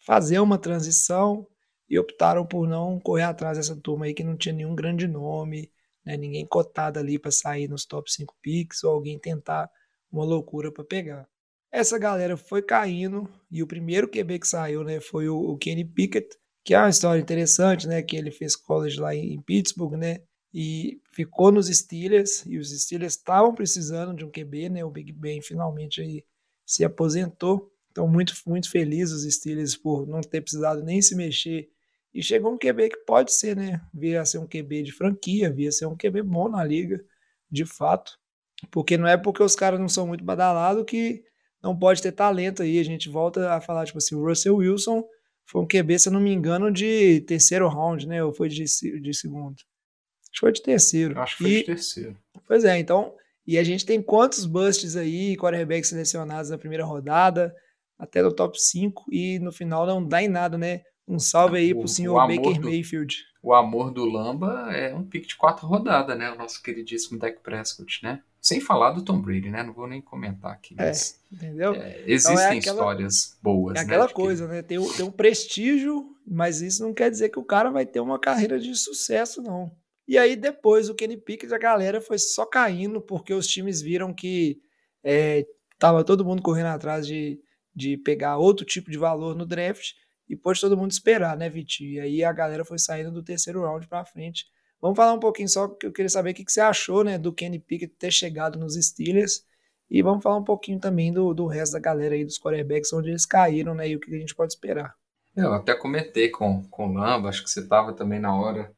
fazer 0.06 0.40
uma 0.40 0.58
transição 0.60 1.48
e 1.90 1.98
optaram 1.98 2.46
por 2.46 2.68
não 2.68 3.00
correr 3.00 3.24
atrás 3.24 3.58
dessa 3.58 3.76
turma 3.76 4.06
aí 4.06 4.14
que 4.14 4.24
não 4.24 4.38
tinha 4.38 4.54
nenhum 4.54 4.76
grande 4.76 5.08
nome, 5.08 5.72
né, 6.06 6.16
ninguém 6.16 6.46
cotado 6.46 7.00
ali 7.00 7.18
para 7.18 7.32
sair 7.32 7.68
nos 7.68 7.86
top 7.86 8.12
5 8.12 8.36
picks 8.42 8.84
ou 8.84 8.92
alguém 8.92 9.18
tentar 9.18 9.70
uma 10.12 10.24
loucura 10.24 10.72
para 10.72 10.84
pegar. 10.84 11.28
Essa 11.72 11.98
galera 11.98 12.38
foi 12.38 12.62
caindo 12.62 13.28
e 13.52 13.64
o 13.64 13.68
primeiro 13.68 14.08
QB 14.08 14.40
que 14.40 14.48
saiu 14.48 14.84
né, 14.84 15.02
foi 15.02 15.28
o, 15.28 15.58
Kenny 15.58 15.84
Pickett, 15.84 16.38
que 16.64 16.74
é 16.76 16.80
uma 16.80 16.90
história 16.90 17.20
interessante, 17.20 17.88
né, 17.88 18.02
que 18.04 18.16
ele 18.16 18.32
fez 18.32 18.56
college 18.56 19.00
lá 19.00 19.14
em, 19.14 19.34
em 19.34 19.42
Pittsburgh, 19.42 19.98
né, 19.98 20.22
e 20.54 21.02
ficou 21.12 21.52
nos 21.52 21.68
Steelers 21.68 22.46
e 22.46 22.60
os 22.60 22.70
Steelers 22.80 23.16
estavam 23.16 23.54
precisando 23.56 24.16
de 24.16 24.24
um 24.24 24.32
QB, 24.32 24.70
né, 24.70 24.86
o 24.86 24.92
Big 24.92 25.12
Ben 25.12 25.42
finalmente 25.42 26.00
aí 26.00 26.24
se 26.64 26.84
aposentou 26.84 27.75
Estão 27.96 28.10
muito, 28.10 28.34
muito 28.46 28.70
felizes 28.70 29.24
os 29.24 29.34
Steelers 29.34 29.78
por 29.78 30.06
não 30.06 30.20
ter 30.20 30.42
precisado 30.42 30.84
nem 30.84 31.02
se 31.02 31.16
mexer. 31.16 31.70
E 32.14 32.22
chegou 32.22 32.54
um 32.54 32.58
QB 32.58 32.90
que 32.90 32.98
pode 33.06 33.34
ser, 33.34 33.56
né? 33.56 33.80
Via 33.94 34.26
ser 34.26 34.38
um 34.38 34.46
QB 34.46 34.84
de 34.84 34.92
franquia, 34.92 35.50
via 35.50 35.72
ser 35.72 35.86
um 35.86 35.96
QB 35.96 36.22
bom 36.24 36.50
na 36.50 36.62
liga, 36.62 37.02
de 37.50 37.64
fato. 37.64 38.20
Porque 38.70 38.98
não 38.98 39.08
é 39.08 39.16
porque 39.16 39.42
os 39.42 39.56
caras 39.56 39.80
não 39.80 39.88
são 39.88 40.06
muito 40.06 40.26
badalados 40.26 40.84
que 40.86 41.24
não 41.64 41.78
pode 41.78 42.02
ter 42.02 42.12
talento 42.12 42.62
aí. 42.62 42.80
A 42.80 42.84
gente 42.84 43.08
volta 43.08 43.54
a 43.54 43.62
falar, 43.62 43.86
tipo 43.86 43.98
assim, 43.98 44.14
o 44.14 44.28
Russell 44.28 44.58
Wilson 44.58 45.02
foi 45.46 45.62
um 45.62 45.68
QB, 45.68 45.98
se 45.98 46.10
eu 46.10 46.14
não 46.14 46.20
me 46.20 46.34
engano, 46.34 46.70
de 46.70 47.22
terceiro 47.22 47.70
round, 47.70 48.06
né? 48.06 48.22
Ou 48.22 48.34
foi 48.34 48.50
de, 48.50 48.66
de 48.66 49.14
segundo? 49.14 49.56
Acho 49.56 50.34
que 50.34 50.40
foi 50.42 50.52
de 50.52 50.62
terceiro. 50.62 51.18
Acho 51.18 51.38
que 51.38 51.44
foi 51.44 51.52
e, 51.52 51.58
de 51.60 51.64
terceiro. 51.64 52.18
Pois 52.46 52.66
é, 52.66 52.78
então. 52.78 53.16
E 53.48 53.58
a 53.58 53.64
gente 53.64 53.86
tem 53.86 54.02
quantos 54.02 54.46
busts 54.46 54.98
aí, 54.98 55.38
quarterbacks 55.38 55.88
selecionados 55.88 56.50
na 56.50 56.58
primeira 56.58 56.84
rodada? 56.84 57.56
Até 57.98 58.22
no 58.22 58.34
top 58.34 58.60
5 58.62 59.06
e 59.12 59.40
no 59.40 59.52
final 59.52 59.86
não 59.86 60.06
dá 60.06 60.22
em 60.22 60.28
nada, 60.28 60.58
né? 60.58 60.82
Um 61.08 61.20
salve 61.20 61.58
aí 61.58 61.74
o, 61.74 61.80
pro 61.80 61.88
senhor 61.88 62.16
Baker 62.28 62.60
do, 62.60 62.70
Mayfield. 62.70 63.24
O 63.42 63.54
amor 63.54 63.92
do 63.92 64.06
Lamba 64.06 64.72
é 64.72 64.94
um 64.94 65.04
pick 65.04 65.28
de 65.28 65.36
quatro 65.36 65.68
rodadas, 65.68 66.18
né? 66.18 66.32
O 66.32 66.38
nosso 66.38 66.62
queridíssimo 66.64 67.20
Dak 67.20 67.40
Prescott, 67.42 68.04
né? 68.04 68.22
Sem 68.42 68.60
falar 68.60 68.92
do 68.92 69.04
Tom 69.04 69.22
Brady, 69.22 69.50
né? 69.50 69.64
Não 69.64 69.74
vou 69.74 69.88
nem 69.88 70.02
comentar 70.02 70.52
aqui. 70.52 70.76
É, 70.80 70.90
é, 70.90 70.94
entendeu? 71.32 71.74
É, 71.74 72.04
existem 72.08 72.34
então 72.34 72.44
é 72.44 72.58
aquela, 72.58 72.78
histórias 72.78 73.38
boas, 73.42 73.78
É 73.78 73.82
aquela 73.82 74.08
né, 74.08 74.14
coisa, 74.14 74.48
que... 74.48 74.52
né? 74.52 74.62
Tem, 74.64 74.94
tem 74.94 75.06
um 75.06 75.12
prestígio, 75.12 76.16
mas 76.28 76.62
isso 76.62 76.84
não 76.84 76.94
quer 76.94 77.12
dizer 77.12 77.30
que 77.30 77.40
o 77.40 77.46
cara 77.46 77.70
vai 77.70 77.86
ter 77.86 78.00
uma 78.00 78.20
carreira 78.20 78.60
de 78.60 78.74
sucesso, 78.76 79.42
não. 79.42 79.72
E 80.08 80.18
aí 80.18 80.36
depois 80.36 80.90
o 80.90 80.96
Kenny 80.96 81.18
Pickett, 81.18 81.54
a 81.54 81.58
galera 81.58 82.00
foi 82.00 82.18
só 82.18 82.46
caindo 82.46 83.02
porque 83.02 83.34
os 83.34 83.48
times 83.48 83.82
viram 83.82 84.14
que 84.14 84.60
é, 85.04 85.46
tava 85.80 86.04
todo 86.04 86.26
mundo 86.26 86.42
correndo 86.42 86.68
atrás 86.68 87.06
de 87.06 87.40
de 87.76 87.98
pegar 87.98 88.38
outro 88.38 88.66
tipo 88.66 88.90
de 88.90 88.98
valor 88.98 89.36
no 89.36 89.46
draft 89.46 89.94
e 90.30 90.36
pôs 90.36 90.60
todo 90.60 90.78
mundo 90.78 90.92
esperar, 90.92 91.36
né, 91.36 91.50
Vitinho? 91.50 91.94
E 91.94 92.00
aí 92.00 92.24
a 92.24 92.32
galera 92.32 92.64
foi 92.64 92.80
saindo 92.80 93.12
do 93.12 93.24
terceiro 93.24 93.62
round 93.62 93.88
para 93.88 94.06
frente. 94.06 94.46
Vamos 94.82 94.96
falar 94.96 95.14
um 95.14 95.20
pouquinho 95.20 95.50
só, 95.50 95.68
que 95.68 95.86
eu 95.86 95.92
queria 95.92 96.10
saber 96.10 96.32
o 96.32 96.34
que, 96.34 96.46
você 96.48 96.62
achou, 96.62 97.04
né, 97.04 97.18
do 97.18 97.34
Kenny 97.34 97.60
Pickett 97.60 97.94
ter 97.98 98.12
chegado 98.12 98.58
nos 98.58 98.76
Steelers. 98.76 99.44
E 99.90 100.02
vamos 100.02 100.24
falar 100.24 100.38
um 100.38 100.44
pouquinho 100.44 100.80
também 100.80 101.12
do, 101.12 101.34
do 101.34 101.46
resto 101.46 101.74
da 101.74 101.80
galera 101.80 102.16
aí 102.16 102.24
dos 102.24 102.40
quarterbacks, 102.40 102.92
onde 102.94 103.10
eles 103.10 103.26
caíram, 103.26 103.76
né, 103.76 103.90
e 103.90 103.96
o 103.96 104.00
que 104.00 104.14
a 104.14 104.20
gente 104.20 104.34
pode 104.34 104.54
esperar. 104.54 104.96
Eu 105.36 105.54
até 105.54 105.76
comentei 105.76 106.30
com, 106.30 106.64
com 106.70 106.88
o 106.88 106.94
Lamba, 106.94 107.30
acho 107.30 107.44
que 107.44 107.50
você 107.50 107.60
estava 107.60 107.94
também 107.94 108.20
na 108.20 108.34
hora. 108.36 108.72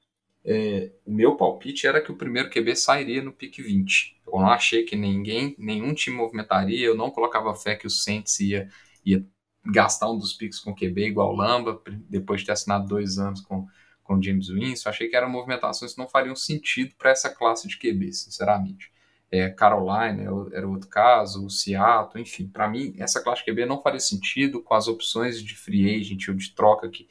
É, 0.43 0.91
o 1.05 1.13
meu 1.13 1.35
palpite 1.35 1.85
era 1.85 2.01
que 2.01 2.11
o 2.11 2.15
primeiro 2.15 2.49
QB 2.49 2.75
sairia 2.75 3.21
no 3.21 3.31
pick 3.31 3.57
20. 3.57 4.21
Eu 4.25 4.39
não 4.39 4.49
achei 4.49 4.83
que 4.83 4.95
ninguém, 4.95 5.55
nenhum 5.57 5.93
time 5.93 6.15
movimentaria, 6.15 6.85
eu 6.85 6.95
não 6.95 7.11
colocava 7.11 7.53
fé 7.53 7.75
que 7.75 7.85
o 7.85 7.89
Saints 7.89 8.39
ia 8.39 8.69
ia 9.07 9.25
gastar 9.65 10.09
um 10.09 10.17
dos 10.17 10.33
picks 10.33 10.59
com 10.59 10.75
QB 10.75 11.07
igual 11.07 11.35
Lamba, 11.35 11.81
depois 12.09 12.41
de 12.41 12.47
ter 12.47 12.53
assinado 12.53 12.87
dois 12.87 13.17
anos 13.17 13.41
com, 13.41 13.67
com 14.03 14.21
James 14.21 14.49
Winston. 14.49 14.89
Achei 14.89 15.07
que 15.07 15.15
eram 15.15 15.29
movimentações 15.29 15.93
que 15.93 15.99
não 15.99 16.07
fariam 16.07 16.35
sentido 16.35 16.95
para 16.97 17.11
essa 17.11 17.29
classe 17.29 17.67
de 17.67 17.77
QB, 17.77 18.13
sinceramente. 18.13 18.91
É, 19.29 19.49
Carolina 19.49 20.23
era 20.53 20.67
outro 20.67 20.89
caso, 20.89 21.45
o 21.45 21.49
Seattle, 21.49 22.21
enfim, 22.21 22.47
para 22.47 22.69
mim 22.69 22.95
essa 22.97 23.21
classe 23.21 23.43
QB 23.43 23.65
não 23.65 23.81
faria 23.81 23.99
sentido 23.99 24.63
com 24.63 24.73
as 24.73 24.87
opções 24.87 25.43
de 25.43 25.53
free 25.53 25.99
agent 25.99 26.29
ou 26.29 26.33
de 26.33 26.55
troca 26.55 26.89
que, 26.89 27.09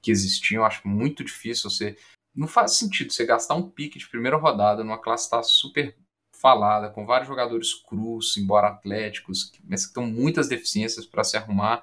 que 0.00 0.10
existiam. 0.10 0.64
Acho 0.64 0.86
muito 0.88 1.22
difícil 1.22 1.68
você. 1.68 1.96
Não 2.34 2.46
faz 2.46 2.76
sentido 2.76 3.12
você 3.12 3.26
gastar 3.26 3.54
um 3.54 3.68
pique 3.68 3.98
de 3.98 4.08
primeira 4.08 4.36
rodada 4.36 4.82
numa 4.82 4.98
classe 4.98 5.28
que 5.28 5.36
está 5.36 5.42
super 5.42 5.94
falada, 6.40 6.88
com 6.88 7.04
vários 7.04 7.28
jogadores 7.28 7.74
crus, 7.74 8.36
embora 8.36 8.68
atléticos, 8.68 9.52
mas 9.68 9.82
que 9.82 9.88
estão 9.88 10.06
muitas 10.06 10.48
deficiências 10.48 11.04
para 11.04 11.24
se 11.24 11.36
arrumar. 11.36 11.82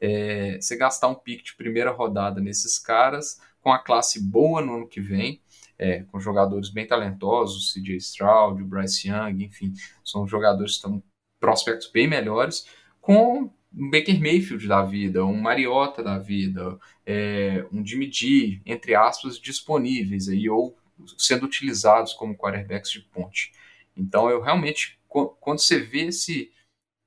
É, 0.00 0.58
você 0.60 0.76
gastar 0.76 1.08
um 1.08 1.14
pique 1.14 1.44
de 1.44 1.56
primeira 1.56 1.90
rodada 1.90 2.40
nesses 2.40 2.78
caras, 2.78 3.40
com 3.60 3.72
a 3.72 3.78
classe 3.78 4.22
boa 4.22 4.60
no 4.60 4.76
ano 4.76 4.88
que 4.88 5.00
vem, 5.00 5.40
é, 5.78 6.02
com 6.04 6.20
jogadores 6.20 6.68
bem 6.68 6.86
talentosos, 6.86 7.72
CJ 7.72 7.96
Stroud, 7.96 8.62
Bryce 8.64 9.08
Young, 9.08 9.44
enfim, 9.44 9.72
são 10.04 10.26
jogadores 10.26 10.72
que 10.72 10.76
estão 10.76 11.02
prospectos 11.40 11.90
bem 11.90 12.06
melhores, 12.06 12.66
com 13.00 13.50
um 13.74 13.90
Baker 13.90 14.20
Mayfield 14.20 14.68
da 14.68 14.82
vida, 14.82 15.24
um 15.24 15.40
Mariota 15.40 16.02
da 16.02 16.18
vida, 16.18 16.78
é, 17.04 17.66
um 17.72 17.84
Jimmy 17.84 18.10
G, 18.12 18.60
entre 18.64 18.94
aspas, 18.94 19.38
disponíveis 19.38 20.28
aí, 20.28 20.48
ou 20.48 20.76
sendo 21.18 21.46
utilizados 21.46 22.12
como 22.12 22.36
quarterbacks 22.36 22.90
de 22.90 23.00
ponte. 23.00 23.52
Então 23.96 24.28
eu 24.30 24.40
realmente, 24.40 24.98
quando 25.08 25.58
você 25.58 25.78
vê 25.78 26.06
esse 26.06 26.52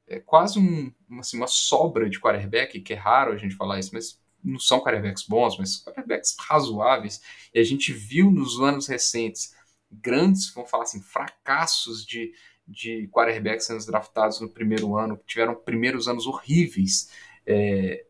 é 0.08 0.20
quase 0.20 0.58
um, 0.58 0.92
assim, 1.20 1.38
uma 1.38 1.48
sobra 1.48 2.10
de 2.10 2.20
quarterback, 2.20 2.80
que 2.80 2.94
é 2.94 2.96
raro 2.96 3.34
a 3.34 3.38
gente 3.38 3.56
falar 3.56 3.80
isso, 3.80 3.92
mas 3.94 4.20
não 4.42 4.58
são 4.58 4.80
quarterbacks 4.80 5.24
bons, 5.24 5.58
mas 5.58 5.84
quarterbacks 5.84 6.36
razoáveis, 6.40 7.22
e 7.54 7.60
a 7.60 7.64
gente 7.64 7.92
viu 7.92 8.32
nos 8.32 8.60
anos 8.62 8.88
recentes 8.88 9.54
grandes, 9.92 10.50
vamos 10.54 10.70
falar 10.70 10.84
assim, 10.84 11.02
fracassos 11.02 12.06
de, 12.06 12.34
de 12.66 13.10
quarterbacks 13.12 13.66
sendo 13.66 13.86
draftados 13.86 14.40
no 14.40 14.50
primeiro 14.50 14.96
ano, 14.96 15.18
que 15.18 15.26
tiveram 15.26 15.56
primeiros 15.56 16.08
anos 16.08 16.26
horríveis. 16.26 17.12
É, 17.46 18.06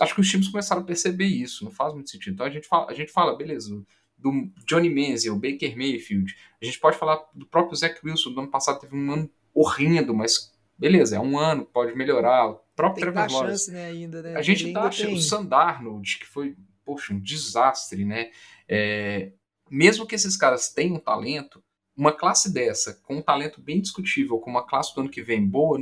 acho 0.00 0.14
que 0.14 0.20
os 0.20 0.30
times 0.30 0.48
começaram 0.48 0.82
a 0.82 0.84
perceber 0.84 1.26
isso, 1.26 1.64
não 1.64 1.70
faz 1.70 1.92
muito 1.92 2.10
sentido. 2.10 2.34
Então 2.34 2.46
a 2.46 2.50
gente 2.50 2.66
fala, 2.66 2.90
a 2.90 2.94
gente 2.94 3.12
fala 3.12 3.36
beleza, 3.36 3.84
do 4.24 4.50
Johnny 4.66 4.88
Manziel, 4.88 5.36
Baker 5.36 5.76
Mayfield. 5.76 6.34
A 6.60 6.64
gente 6.64 6.80
pode 6.80 6.96
falar 6.96 7.22
do 7.34 7.44
próprio 7.44 7.76
Zach 7.76 8.00
Wilson, 8.02 8.32
do 8.32 8.40
ano 8.40 8.50
passado 8.50 8.80
teve 8.80 8.96
um 8.96 9.12
ano 9.12 9.30
horrendo, 9.52 10.14
mas 10.14 10.50
beleza, 10.78 11.16
é 11.16 11.20
um 11.20 11.38
ano, 11.38 11.66
pode 11.66 11.94
melhorar. 11.94 12.48
O 12.48 12.60
próprio 12.74 13.04
tem 13.04 13.12
Trevor 13.12 13.32
Lawrence. 13.32 13.70
Né, 13.70 13.84
ainda, 13.84 14.22
né? 14.22 14.34
A 14.34 14.40
gente 14.40 14.72
tá 14.72 14.84
achando 14.84 15.14
o 15.14 15.20
Sandarnold, 15.20 16.18
que 16.18 16.26
foi, 16.26 16.56
poxa, 16.86 17.12
um 17.12 17.20
desastre, 17.20 18.06
né? 18.06 18.30
É, 18.66 19.32
mesmo 19.70 20.06
que 20.06 20.14
esses 20.14 20.38
caras 20.38 20.70
tenham 20.70 20.98
talento, 20.98 21.62
uma 21.94 22.10
classe 22.10 22.50
dessa, 22.52 22.94
com 23.04 23.16
um 23.16 23.22
talento 23.22 23.60
bem 23.60 23.78
discutível, 23.78 24.38
com 24.38 24.50
uma 24.50 24.66
classe 24.66 24.94
do 24.94 25.02
ano 25.02 25.10
que 25.10 25.22
vem 25.22 25.46
boa, 25.46 25.78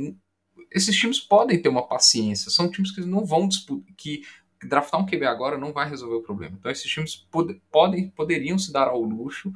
esses 0.69 0.95
times 0.95 1.19
podem 1.19 1.61
ter 1.61 1.69
uma 1.69 1.87
paciência. 1.87 2.51
São 2.51 2.69
times 2.69 2.91
que 2.91 3.01
não 3.01 3.25
vão 3.25 3.47
disputar, 3.47 3.95
que 3.95 4.21
draftar 4.67 4.99
um 4.99 5.05
QB 5.05 5.25
agora 5.25 5.57
não 5.57 5.73
vai 5.73 5.89
resolver 5.89 6.15
o 6.15 6.23
problema. 6.23 6.55
Então 6.59 6.71
esses 6.71 6.89
times 6.89 7.15
pod 7.15 7.61
podem, 7.71 8.09
poderiam 8.09 8.57
se 8.57 8.71
dar 8.71 8.87
ao 8.87 9.01
luxo 9.01 9.51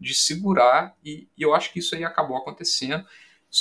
de 0.00 0.14
segurar 0.14 0.96
e, 1.04 1.28
e, 1.36 1.42
eu 1.42 1.54
acho 1.54 1.72
que 1.72 1.80
isso 1.80 1.94
aí 1.94 2.04
acabou 2.04 2.36
acontecendo. 2.36 3.04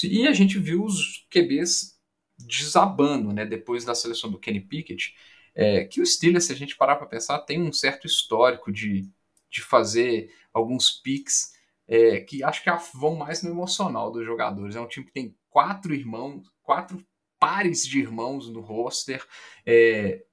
E 0.04 0.28
a 0.28 0.34
gente 0.34 0.60
viu 0.60 0.84
os 0.84 1.26
QBs 1.30 1.98
desabando, 2.38 3.34
né, 3.34 3.46
depois 3.46 3.84
da 3.84 3.96
seleção 3.96 4.30
do 4.30 4.38
Kenny 4.38 4.62
Pickett, 4.62 5.16
é, 5.56 5.86
que 5.86 6.00
o 6.00 6.06
Steelers, 6.06 6.46
se 6.46 6.54
a 6.54 6.56
gente 6.56 6.78
parar 6.78 6.98
para 6.98 7.08
pensar, 7.08 7.40
tem 7.40 7.62
um 7.62 7.74
certo 7.74 8.06
histórico 8.06 8.72
de, 8.72 9.10
de 9.50 9.62
fazer 9.62 10.32
alguns 10.54 10.92
picks 10.92 11.54
é, 11.88 12.20
que 12.20 12.44
acho 12.44 12.64
que 12.64 12.70
vão 12.94 13.16
mais 13.16 13.42
no 13.42 13.50
emocional 13.50 14.12
dos 14.12 14.26
jogadores. 14.26 14.76
É 14.76 14.82
um 14.82 14.88
time 14.88 15.06
que 15.06 15.14
tem 15.14 15.36
quatro 15.50 15.96
irmãos, 15.96 16.52
quatro 16.62 17.04
pares 17.40 17.86
de 17.86 18.00
irmãos 18.00 18.50
no 18.50 18.60
roster, 18.60 19.26
é, 19.66 20.24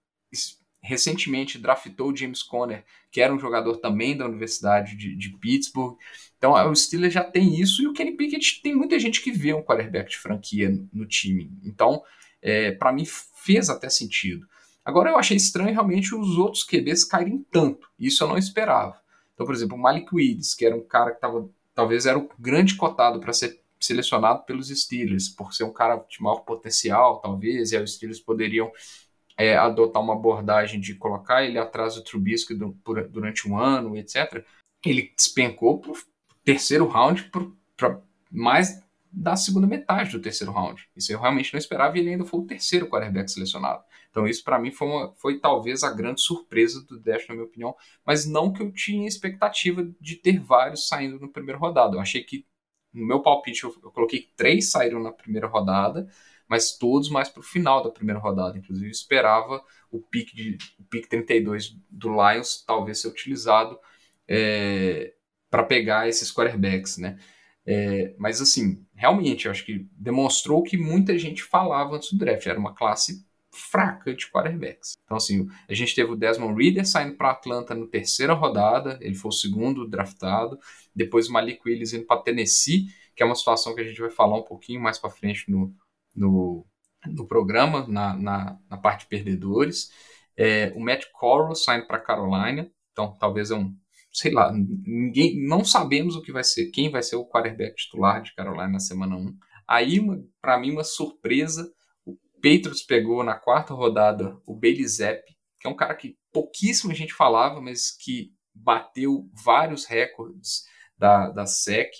recentemente 0.84 1.58
draftou 1.58 2.14
James 2.14 2.42
Conner, 2.42 2.84
que 3.10 3.20
era 3.20 3.32
um 3.32 3.38
jogador 3.38 3.78
também 3.78 4.16
da 4.16 4.26
Universidade 4.26 4.96
de, 4.96 5.16
de, 5.16 5.30
Pittsburgh. 5.38 5.96
Então 6.36 6.52
o 6.70 6.76
Steelers 6.76 7.14
já 7.14 7.24
tem 7.24 7.58
isso 7.58 7.82
e 7.82 7.86
o 7.86 7.94
Kenny 7.94 8.12
Pickett 8.12 8.60
tem 8.62 8.74
muita 8.74 8.98
gente 8.98 9.22
que 9.22 9.32
vê 9.32 9.54
um 9.54 9.62
quarterback 9.62 10.10
de 10.10 10.18
franquia 10.18 10.68
no, 10.68 10.86
no 10.92 11.06
time. 11.06 11.50
Então, 11.64 12.02
é, 12.42 12.72
para 12.72 12.92
mim 12.92 13.04
fez 13.06 13.70
até 13.70 13.88
sentido. 13.88 14.46
Agora 14.84 15.08
eu 15.08 15.18
achei 15.18 15.36
estranho 15.36 15.72
realmente 15.72 16.14
os 16.14 16.36
outros 16.36 16.62
QBs 16.62 17.04
caírem 17.04 17.44
tanto. 17.50 17.88
Isso 17.98 18.22
eu 18.22 18.28
não 18.28 18.36
esperava. 18.36 19.00
Então, 19.32 19.46
por 19.46 19.54
exemplo, 19.54 19.76
o 19.76 19.80
Malik 19.80 20.14
Willis, 20.14 20.54
que 20.54 20.66
era 20.66 20.76
um 20.76 20.84
cara 20.84 21.12
que 21.12 21.20
tava, 21.20 21.48
talvez 21.74 22.04
era 22.04 22.18
o 22.18 22.28
grande 22.38 22.76
cotado 22.76 23.18
para 23.18 23.32
ser 23.32 23.58
selecionado 23.80 24.44
pelos 24.44 24.68
Steelers, 24.68 25.28
por 25.28 25.54
ser 25.54 25.64
um 25.64 25.72
cara 25.72 25.96
de 26.08 26.22
maior 26.22 26.40
potencial, 26.40 27.20
talvez, 27.20 27.72
e 27.72 27.76
aí 27.76 27.82
os 27.82 27.94
Steelers 27.94 28.20
poderiam 28.20 28.70
é, 29.36 29.56
adotar 29.56 30.02
uma 30.02 30.14
abordagem 30.14 30.80
de 30.80 30.94
colocar 30.94 31.44
ele 31.44 31.58
atrás 31.58 31.94
do 31.94 32.04
Trubisky 32.04 32.54
do, 32.54 32.72
por, 32.84 33.06
durante 33.08 33.48
um 33.48 33.58
ano, 33.58 33.96
etc., 33.96 34.44
ele 34.84 35.12
despencou 35.16 35.80
para 35.80 35.92
o 35.92 35.96
terceiro 36.44 36.86
round, 36.86 37.30
para 37.76 38.00
mais 38.30 38.84
da 39.10 39.36
segunda 39.36 39.66
metade 39.66 40.10
do 40.10 40.20
terceiro 40.20 40.52
round. 40.52 40.88
Isso 40.96 41.12
eu 41.12 41.20
realmente 41.20 41.52
não 41.52 41.58
esperava 41.58 41.96
e 41.96 42.00
ele 42.00 42.10
ainda 42.10 42.24
foi 42.24 42.40
o 42.40 42.46
terceiro 42.46 42.88
quarterback 42.88 43.30
selecionado. 43.30 43.82
Então 44.10 44.26
isso 44.26 44.42
para 44.42 44.58
mim 44.58 44.72
foi, 44.72 44.88
uma, 44.88 45.14
foi 45.16 45.38
talvez 45.38 45.82
a 45.84 45.92
grande 45.92 46.20
surpresa 46.20 46.84
do 46.84 46.98
Dash, 46.98 47.26
na 47.28 47.34
minha 47.34 47.46
opinião, 47.46 47.74
mas 48.04 48.26
não 48.26 48.52
que 48.52 48.62
eu 48.62 48.72
tinha 48.72 49.06
expectativa 49.06 49.88
de 50.00 50.16
ter 50.16 50.40
vários 50.40 50.88
saindo 50.88 51.18
na 51.20 51.28
primeira 51.28 51.58
rodada. 51.58 51.96
Eu 51.96 52.00
achei 52.00 52.24
que, 52.24 52.44
no 52.92 53.06
meu 53.06 53.22
palpite, 53.22 53.64
eu, 53.64 53.74
eu 53.82 53.90
coloquei 53.90 54.28
três 54.36 54.70
saíram 54.70 55.00
na 55.00 55.12
primeira 55.12 55.46
rodada, 55.46 56.08
mas 56.48 56.76
todos 56.76 57.08
mais 57.08 57.28
para 57.28 57.40
o 57.40 57.44
final 57.44 57.82
da 57.82 57.90
primeira 57.90 58.20
rodada. 58.20 58.58
Inclusive, 58.58 58.90
esperava 58.90 59.62
o 59.90 60.00
pique, 60.00 60.34
de, 60.34 60.58
o 60.78 60.84
pique 60.84 61.08
32 61.08 61.76
do 61.90 62.10
Lions 62.10 62.62
talvez 62.66 63.00
ser 63.00 63.08
utilizado 63.08 63.78
é, 64.28 65.14
para 65.50 65.62
pegar 65.62 66.08
esses 66.08 66.32
quarterbacks, 66.32 66.98
né? 66.98 67.18
É, 67.66 68.14
mas 68.18 68.40
assim, 68.40 68.84
realmente, 68.94 69.46
eu 69.46 69.50
acho 69.50 69.64
que 69.64 69.88
demonstrou 69.92 70.62
que 70.62 70.76
muita 70.76 71.16
gente 71.18 71.42
falava 71.42 71.96
antes 71.96 72.12
do 72.12 72.18
draft. 72.18 72.46
Era 72.46 72.58
uma 72.58 72.74
classe 72.74 73.24
fraca 73.50 74.12
de 74.12 74.26
quarterbacks. 74.26 74.96
Então, 75.04 75.16
assim, 75.16 75.46
a 75.68 75.74
gente 75.74 75.94
teve 75.94 76.10
o 76.10 76.16
Desmond 76.16 76.60
Reader 76.60 76.86
saindo 76.86 77.16
para 77.16 77.30
Atlanta 77.30 77.74
na 77.74 77.86
terceira 77.86 78.32
rodada, 78.32 78.98
ele 79.00 79.14
foi 79.14 79.28
o 79.28 79.32
segundo 79.32 79.88
draftado. 79.88 80.58
Depois 80.94 81.28
o 81.28 81.32
Malik 81.32 81.60
Willis 81.64 81.92
indo 81.92 82.04
para 82.04 82.20
Tennessee, 82.20 82.88
que 83.14 83.22
é 83.22 83.26
uma 83.26 83.36
situação 83.36 83.74
que 83.74 83.80
a 83.80 83.84
gente 83.84 84.00
vai 84.00 84.10
falar 84.10 84.36
um 84.36 84.42
pouquinho 84.42 84.80
mais 84.80 84.98
para 84.98 85.08
frente 85.08 85.48
no, 85.48 85.72
no, 86.14 86.66
no 87.06 87.26
programa, 87.26 87.86
na, 87.86 88.14
na, 88.16 88.58
na 88.70 88.76
parte 88.76 89.00
de 89.00 89.08
perdedores. 89.08 89.90
É, 90.36 90.72
o 90.74 90.80
Matt 90.80 91.04
Corral 91.12 91.54
saindo 91.54 91.86
para 91.86 92.00
Carolina, 92.00 92.70
então 92.92 93.16
talvez 93.18 93.50
é 93.50 93.54
um, 93.54 93.74
sei 94.12 94.32
lá, 94.32 94.52
ninguém, 94.52 95.40
não 95.46 95.64
sabemos 95.64 96.16
o 96.16 96.22
que 96.22 96.32
vai 96.32 96.44
ser, 96.44 96.70
quem 96.70 96.90
vai 96.90 97.02
ser 97.02 97.16
o 97.16 97.26
quarterback 97.26 97.74
titular 97.76 98.22
de 98.22 98.34
Carolina 98.34 98.68
na 98.68 98.78
semana 98.78 99.16
1. 99.16 99.36
Aí, 99.66 100.00
para 100.40 100.58
mim, 100.58 100.70
uma 100.70 100.84
surpresa, 100.84 101.70
o 102.04 102.16
Patriots 102.36 102.82
pegou 102.82 103.24
na 103.24 103.34
quarta 103.34 103.74
rodada 103.74 104.36
o 104.46 104.54
Bailey 104.54 104.86
Zapp, 104.86 105.22
que 105.60 105.66
é 105.66 105.70
um 105.70 105.76
cara 105.76 105.94
que 105.94 106.16
pouquíssima 106.32 106.94
gente 106.94 107.14
falava, 107.14 107.60
mas 107.60 107.90
que 107.90 108.30
bateu 108.54 109.28
vários 109.44 109.84
recordes 109.84 110.64
da, 110.96 111.30
da 111.30 111.46
SEC. 111.46 111.90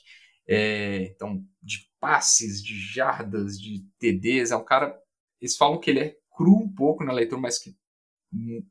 É, 0.47 1.11
então, 1.15 1.43
de 1.63 1.79
passes, 2.05 2.63
de 2.63 2.79
jardas, 2.79 3.59
de 3.59 3.83
TDs. 3.99 4.51
É 4.51 4.57
um 4.57 4.65
cara. 4.65 4.95
Eles 5.41 5.57
falam 5.57 5.81
que 5.81 5.89
ele 5.89 6.01
é 6.01 6.17
cru 6.37 6.55
um 6.55 6.69
pouco 6.69 7.03
na 7.03 7.15
leitura, 7.15 7.41
mas 7.41 7.59
que 7.59 7.75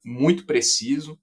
muito 0.05 0.45
preciso. 0.45 1.19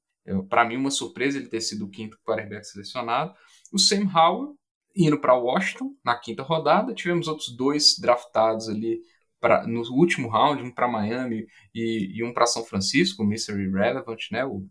Para 0.49 0.65
mim, 0.65 0.77
uma 0.77 0.91
surpresa 0.91 1.39
ele 1.39 1.49
ter 1.49 1.61
sido 1.61 1.85
o 1.85 1.89
quinto 1.89 2.19
quarterback 2.25 2.67
selecionado. 2.67 3.33
O 3.73 3.79
Sam 3.79 4.11
Howell 4.13 4.59
indo 4.97 5.21
para 5.21 5.37
Washington 5.37 5.95
na 6.05 6.19
quinta 6.19 6.43
rodada. 6.43 6.93
Tivemos 6.93 7.29
outros 7.29 7.57
dois 7.57 7.97
draftados 7.97 8.69
ali 8.69 9.01
pra, 9.39 9.65
no 9.67 9.83
último 9.93 10.29
round, 10.29 10.63
um 10.63 10.71
para 10.73 10.89
Miami 10.89 11.47
e, 11.73 12.11
e 12.19 12.25
um 12.25 12.35
para 12.35 12.47
São 12.47 12.65
Francisco, 12.65 13.23
o 13.23 13.27
Mystery 13.27 13.71
Relevant, 13.71 14.21
né? 14.33 14.45
O, 14.45 14.69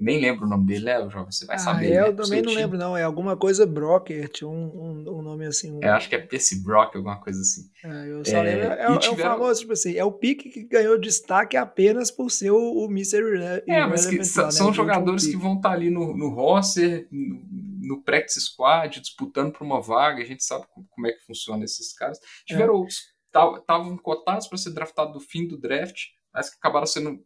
nem 0.00 0.20
lembro 0.20 0.46
o 0.46 0.48
nome 0.48 0.66
dele, 0.66 0.86
né, 0.86 0.98
Jovem? 1.10 1.30
Você 1.30 1.44
vai 1.44 1.56
ah, 1.56 1.58
saber. 1.58 1.92
É, 1.92 2.00
eu 2.00 2.12
né? 2.12 2.12
também 2.12 2.42
não 2.42 2.52
lembro, 2.52 2.78
não. 2.78 2.96
É 2.96 3.02
alguma 3.02 3.36
coisa 3.36 3.66
Brockert, 3.66 4.42
um, 4.42 4.48
um, 4.48 5.18
um 5.18 5.22
nome 5.22 5.44
assim. 5.46 5.70
Um... 5.70 5.80
É, 5.82 5.90
acho 5.90 6.08
que 6.08 6.14
é 6.14 6.18
Percy 6.18 6.62
Brock, 6.62 6.96
alguma 6.96 7.20
coisa 7.20 7.40
assim. 7.40 7.70
É, 7.84 8.10
eu 8.10 8.24
só 8.24 8.38
é, 8.38 8.42
lembro. 8.42 8.64
É, 8.64 8.94
é, 8.94 8.98
tiveram... 8.98 9.04
é, 9.04 9.10
o 9.10 9.16
famoso, 9.16 9.60
tipo 9.60 9.72
assim, 9.72 9.96
é 9.96 10.04
o 10.04 10.12
pique 10.12 10.48
que 10.48 10.64
ganhou 10.64 10.98
destaque 10.98 11.56
apenas 11.56 12.10
por 12.10 12.30
ser 12.30 12.50
o, 12.50 12.56
o 12.56 12.86
Mr. 12.86 13.20
É, 13.66 13.86
mas 13.86 14.06
que, 14.06 14.16
lá, 14.16 14.50
são 14.50 14.68
né, 14.68 14.72
jogadores 14.72 15.26
que 15.26 15.36
vão 15.36 15.56
estar 15.56 15.68
tá 15.68 15.74
ali 15.74 15.90
no, 15.90 16.16
no 16.16 16.30
roster, 16.30 17.06
no, 17.10 17.42
no 17.80 18.02
practice 18.02 18.40
squad, 18.40 19.00
disputando 19.00 19.52
por 19.52 19.64
uma 19.64 19.80
vaga. 19.80 20.22
A 20.22 20.26
gente 20.26 20.42
sabe 20.42 20.64
como 20.72 21.06
é 21.06 21.12
que 21.12 21.24
funciona 21.26 21.62
esses 21.64 21.92
caras. 21.92 22.18
Tiveram 22.46 22.74
é. 22.74 22.76
outros 22.76 22.98
estavam 23.30 23.96
cotados 23.96 24.48
para 24.48 24.58
ser 24.58 24.70
draftado 24.70 25.14
no 25.14 25.20
fim 25.20 25.46
do 25.46 25.56
draft, 25.56 26.06
mas 26.32 26.50
que 26.50 26.56
acabaram 26.56 26.86
sendo 26.86 27.24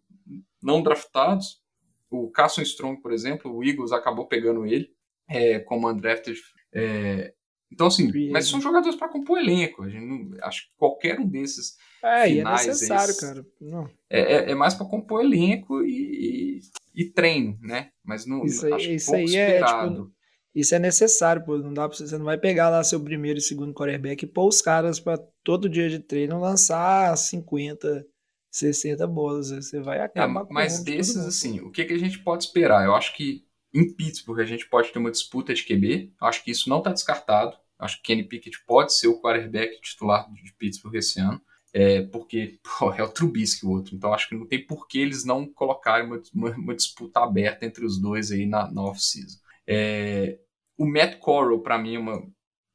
não 0.63 0.83
draftados. 0.83 1.63
O 2.15 2.31
Carson 2.31 2.63
Strong, 2.63 3.01
por 3.01 3.13
exemplo, 3.13 3.55
o 3.55 3.65
Eagles 3.65 3.93
acabou 3.93 4.27
pegando 4.27 4.67
ele 4.67 4.91
é, 5.29 5.59
como 5.59 5.91
undrafted. 5.91 6.39
É, 6.73 7.35
então, 7.75 7.89
assim, 7.89 8.31
mas 8.31 8.47
são 8.47 8.61
jogadores 8.61 8.97
para 8.97 9.09
compor 9.09 9.39
elenco. 9.39 9.83
A 9.83 9.89
gente 9.89 10.07
não, 10.07 10.31
acho 10.43 10.69
que 10.69 10.77
qualquer 10.77 11.19
um 11.19 11.27
desses. 11.27 11.77
É, 12.03 12.31
e 12.31 12.39
é 12.39 12.45
necessário, 12.45 13.17
cara. 13.19 13.45
Não. 13.61 13.91
É, 14.09 14.21
é, 14.21 14.51
é 14.53 14.55
mais 14.55 14.75
para 14.75 14.87
compor 14.87 15.25
elenco 15.25 15.83
e, 15.83 16.61
e, 16.95 17.03
e, 17.03 17.11
treino, 17.11 17.59
né? 17.61 17.91
Mas 18.05 18.27
não 18.27 18.45
isso 18.45 18.67
aí, 18.67 18.95
isso 18.95 19.15
aí 19.15 19.37
é 19.37 19.65
tipo, 19.65 20.13
isso 20.55 20.75
é 20.75 20.79
necessário, 20.79 21.45
pô. 21.45 21.59
Não 21.59 21.75
dá 21.75 21.89
pra, 21.89 21.99
você 21.99 22.17
não 22.17 22.25
vai 22.25 22.39
pegar 22.39 22.71
lá 22.71 22.85
seu 22.85 23.03
primeiro 23.03 23.39
e 23.39 23.43
segundo 23.43 23.75
quarterback 23.75 24.25
e 24.25 24.29
pôr 24.29 24.47
os 24.47 24.63
caras 24.63 25.01
para 25.01 25.19
todo 25.43 25.69
dia 25.69 25.89
de 25.89 25.99
treino 25.99 26.39
lançar 26.39 27.17
50, 27.17 28.07
60 28.55 29.05
bolas. 29.09 29.51
Você 29.51 29.81
vai 29.81 30.01
acabar 30.01 30.43
é, 30.43 30.45
com 30.45 30.55
Mas 30.55 30.83
desses, 30.83 31.17
assim, 31.17 31.61
o 31.61 31.71
que, 31.71 31.85
que 31.85 31.93
a 31.93 31.99
gente 31.99 32.21
pode 32.21 32.45
esperar? 32.45 32.85
Eu 32.85 32.95
acho 32.95 33.15
que 33.17 33.45
em 33.75 33.93
Pittsburgh 33.93 34.39
a 34.39 34.45
gente 34.45 34.69
pode 34.69 34.93
ter 34.93 34.99
uma 35.01 35.11
disputa 35.11 35.53
de 35.53 35.65
QB. 35.65 36.13
Eu 36.21 36.27
acho 36.27 36.45
que 36.45 36.53
isso 36.53 36.71
não 36.71 36.79
está 36.79 36.93
descartado. 36.93 37.57
Eu 37.79 37.85
acho 37.85 37.97
que 37.97 38.05
Kenny 38.05 38.23
Pickett 38.23 38.65
pode 38.65 38.97
ser 38.97 39.09
o 39.09 39.21
quarterback 39.21 39.81
titular 39.81 40.33
de 40.33 40.53
Pittsburgh 40.55 40.95
esse 40.95 41.19
ano. 41.19 41.43
É, 41.73 42.03
porque 42.03 42.61
pô, 42.79 42.93
é 42.93 43.03
o 43.03 43.09
Trubisky 43.09 43.67
o 43.67 43.71
outro. 43.71 43.97
Então 43.97 44.15
acho 44.15 44.29
que 44.29 44.37
não 44.37 44.47
tem 44.47 44.65
por 44.65 44.87
que 44.87 45.01
eles 45.01 45.25
não 45.25 45.53
colocarem 45.53 46.07
uma, 46.07 46.23
uma, 46.33 46.51
uma 46.53 46.75
disputa 46.77 47.21
aberta 47.21 47.67
entre 47.67 47.85
os 47.85 48.01
dois 48.01 48.31
aí 48.31 48.47
na, 48.47 48.71
na 48.71 48.83
off-season. 48.83 49.39
É, 49.67 50.39
o 50.79 50.87
Matt 50.87 51.19
Corral, 51.19 51.59
para 51.59 51.77
mim, 51.77 51.97
é 51.97 51.99
uma, 51.99 52.25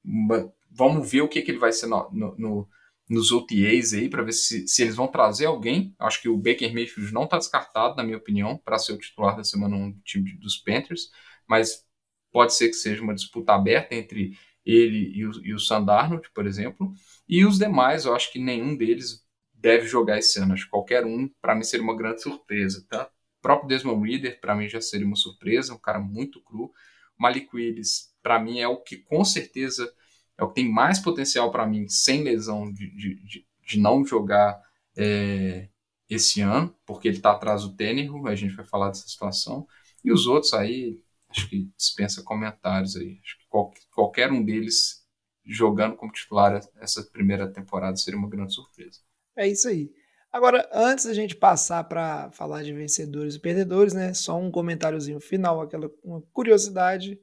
uma, 0.04 0.54
Vamos 0.70 1.10
ver 1.10 1.22
o 1.22 1.30
que, 1.30 1.42
que 1.42 1.52
ele 1.52 1.58
vai 1.58 1.72
ser 1.72 1.88
no, 1.88 2.10
no, 2.12 2.36
no 2.38 2.70
nos 3.10 3.32
OTAs 3.32 3.94
aí, 3.94 4.08
para 4.08 4.22
ver 4.22 4.34
se, 4.34 4.68
se 4.68 4.84
eles 4.84 4.96
vão 4.96 5.08
trazer 5.08 5.48
alguém. 5.48 5.96
Acho 5.98 6.22
que 6.22 6.30
o 6.30 6.38
Baker 6.38 6.72
Mayfield 6.72 7.12
não 7.12 7.24
está 7.24 7.38
descartado, 7.38 7.96
na 7.96 8.04
minha 8.04 8.18
opinião, 8.18 8.58
para 8.58 8.78
ser 8.78 8.94
o 8.94 8.98
titular 9.00 9.36
da 9.36 9.44
semana 9.44 9.76
1 9.76 9.92
do 9.92 10.02
time 10.02 10.38
dos 10.38 10.58
Panthers, 10.58 11.10
mas 11.48 11.84
pode 12.32 12.54
ser 12.54 12.68
que 12.68 12.76
seja 12.76 13.02
uma 13.02 13.16
disputa 13.16 13.54
aberta 13.54 13.96
entre 13.96 14.38
ele 14.64 15.12
e 15.16 15.26
o, 15.26 15.32
e 15.44 15.54
o 15.54 15.60
Sandarnold, 15.60 16.30
por 16.34 16.46
exemplo. 16.46 16.94
E 17.28 17.44
os 17.44 17.58
demais, 17.58 18.06
eu 18.06 18.16
acho 18.16 18.32
que 18.32 18.38
nenhum 18.38 18.78
deles 18.78 19.26
deve 19.52 19.88
jogar 19.88 20.20
esse 20.20 20.40
ano. 20.40 20.54
Acho 20.54 20.66
que 20.66 20.70
qualquer 20.70 21.04
um, 21.06 21.28
para 21.42 21.56
mim, 21.56 21.64
seria 21.64 21.84
uma 21.84 21.98
grande 21.98 22.22
surpresa. 22.22 22.86
Tá? 22.88 23.06
O 23.40 23.42
próprio 23.42 23.68
Desmond 23.68 24.08
Reader, 24.08 24.40
para 24.40 24.56
mim, 24.56 24.70
já 24.70 24.80
seria 24.80 25.08
uma 25.08 25.16
surpresa, 25.16 25.74
um 25.74 25.80
cara 25.80 26.00
muito 26.00 26.42
cru. 26.44 26.72
Malik 27.18 27.50
Willis, 27.54 28.14
para 28.22 28.40
mim, 28.40 28.60
é 28.60 28.68
o 28.68 28.78
que 28.78 28.98
com 28.98 29.26
certeza 29.26 29.92
é 30.40 30.44
o 30.44 30.48
que 30.48 30.56
tem 30.56 30.72
mais 30.72 31.00
potencial 31.00 31.52
para 31.52 31.68
mim, 31.68 31.88
sem 31.90 32.24
lesão, 32.24 32.72
de, 32.72 32.90
de, 32.96 33.46
de 33.68 33.80
não 33.80 34.06
jogar 34.06 34.60
é, 34.98 35.68
esse 36.10 36.40
ano, 36.40 36.74
porque 36.86 37.10
ele 37.10 37.18
está 37.18 37.32
atrás 37.32 37.64
do 37.64 37.76
Tenerife, 37.76 38.14
a 38.26 38.36
gente 38.36 38.56
vai 38.56 38.66
falar 38.66 38.88
dessa 38.88 39.08
situação. 39.08 39.68
E 40.04 40.12
os 40.12 40.28
outros 40.28 40.54
aí, 40.54 41.04
acho 41.30 41.50
que 41.50 41.70
dispensa 41.76 42.24
comentários 42.24 42.96
aí. 42.96 43.20
Acho 43.22 43.38
que 43.38 43.48
qualquer, 43.50 43.82
qualquer 43.92 44.32
um 44.32 44.44
deles 44.44 45.06
jogando 45.46 45.98
como 45.98 46.12
titular 46.12 46.62
essa 46.80 47.04
primeira 47.12 47.52
temporada 47.52 47.98
seria 47.98 48.18
uma 48.18 48.30
grande 48.30 48.54
surpresa. 48.54 49.00
É 49.36 49.48
isso 49.48 49.68
aí. 49.68 49.92
Agora, 50.32 50.70
antes 50.72 51.06
da 51.06 51.14
gente 51.14 51.36
passar 51.36 51.84
para 51.84 52.32
falar 52.32 52.64
de 52.64 52.72
vencedores 52.72 53.36
e 53.36 53.40
perdedores, 53.40 53.94
né? 53.94 54.14
Só 54.14 54.40
um 54.40 54.52
comentáriozinho 54.52 55.20
final, 55.20 55.60
aquela 55.60 55.92
uma 56.04 56.22
curiosidade. 56.32 57.20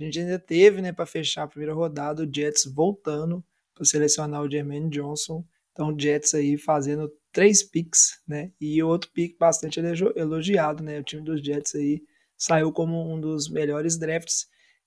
A 0.00 0.04
gente 0.04 0.18
ainda 0.18 0.38
teve, 0.38 0.80
né, 0.80 0.92
para 0.92 1.04
fechar 1.04 1.42
a 1.42 1.46
primeira 1.46 1.74
rodada, 1.74 2.22
o 2.22 2.34
Jets 2.34 2.64
voltando 2.64 3.44
para 3.74 3.84
selecionar 3.84 4.40
o 4.40 4.50
Jermaine 4.50 4.88
Johnson. 4.88 5.44
Então, 5.72 5.94
o 5.94 6.00
Jets 6.00 6.32
aí 6.32 6.56
fazendo 6.56 7.12
três 7.30 7.62
picks, 7.62 8.18
né? 8.26 8.50
E 8.58 8.82
outro 8.82 9.10
pick 9.12 9.36
bastante 9.38 9.78
elogiado, 10.16 10.82
né? 10.82 10.98
O 10.98 11.04
time 11.04 11.22
dos 11.22 11.44
Jets 11.44 11.74
aí 11.74 12.02
saiu 12.34 12.72
como 12.72 13.12
um 13.12 13.20
dos 13.20 13.50
melhores 13.50 13.98
drafts. 13.98 14.46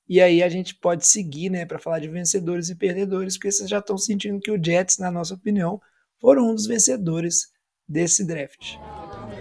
E 0.09 0.19
aí 0.19 0.41
a 0.41 0.49
gente 0.49 0.75
pode 0.75 1.05
seguir, 1.05 1.49
né, 1.49 1.65
para 1.65 1.79
falar 1.79 1.99
de 1.99 2.07
vencedores 2.07 2.69
e 2.69 2.75
perdedores, 2.75 3.37
porque 3.37 3.51
vocês 3.51 3.69
já 3.69 3.79
estão 3.79 3.97
sentindo 3.97 4.39
que 4.39 4.51
o 4.51 4.61
Jets, 4.61 4.97
na 4.97 5.11
nossa 5.11 5.35
opinião, 5.35 5.79
foram 6.19 6.49
um 6.49 6.55
dos 6.55 6.65
vencedores 6.65 7.51
desse 7.87 8.25
draft. 8.25 8.77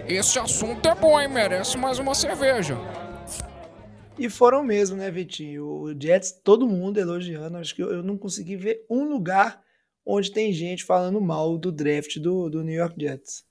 Esse 0.07 0.37
assunto 0.37 0.87
é 0.87 0.93
bom, 0.93 1.19
hein? 1.19 1.27
Merece 1.27 1.77
mais 1.77 1.97
uma 1.97 2.13
cerveja. 2.13 2.77
E 4.17 4.29
foram 4.29 4.63
mesmo, 4.63 4.95
né, 4.95 5.09
Vitinho? 5.09 5.65
O 5.65 5.99
Jets, 5.99 6.31
todo 6.43 6.67
mundo 6.67 6.99
elogiando. 6.99 7.57
Acho 7.57 7.75
que 7.75 7.81
eu, 7.81 8.03
não 8.03 8.17
consegui 8.17 8.55
ver 8.55 8.85
um 8.89 9.05
lugar 9.09 9.61
onde 10.05 10.31
tem 10.31 10.53
gente 10.53 10.83
falando 10.83 11.19
mal 11.19 11.57
do 11.57 11.71
draft 11.71 12.19
do, 12.19 12.49
do 12.49 12.63
New 12.63 12.75
York 12.75 12.95
Jets. 12.99 13.43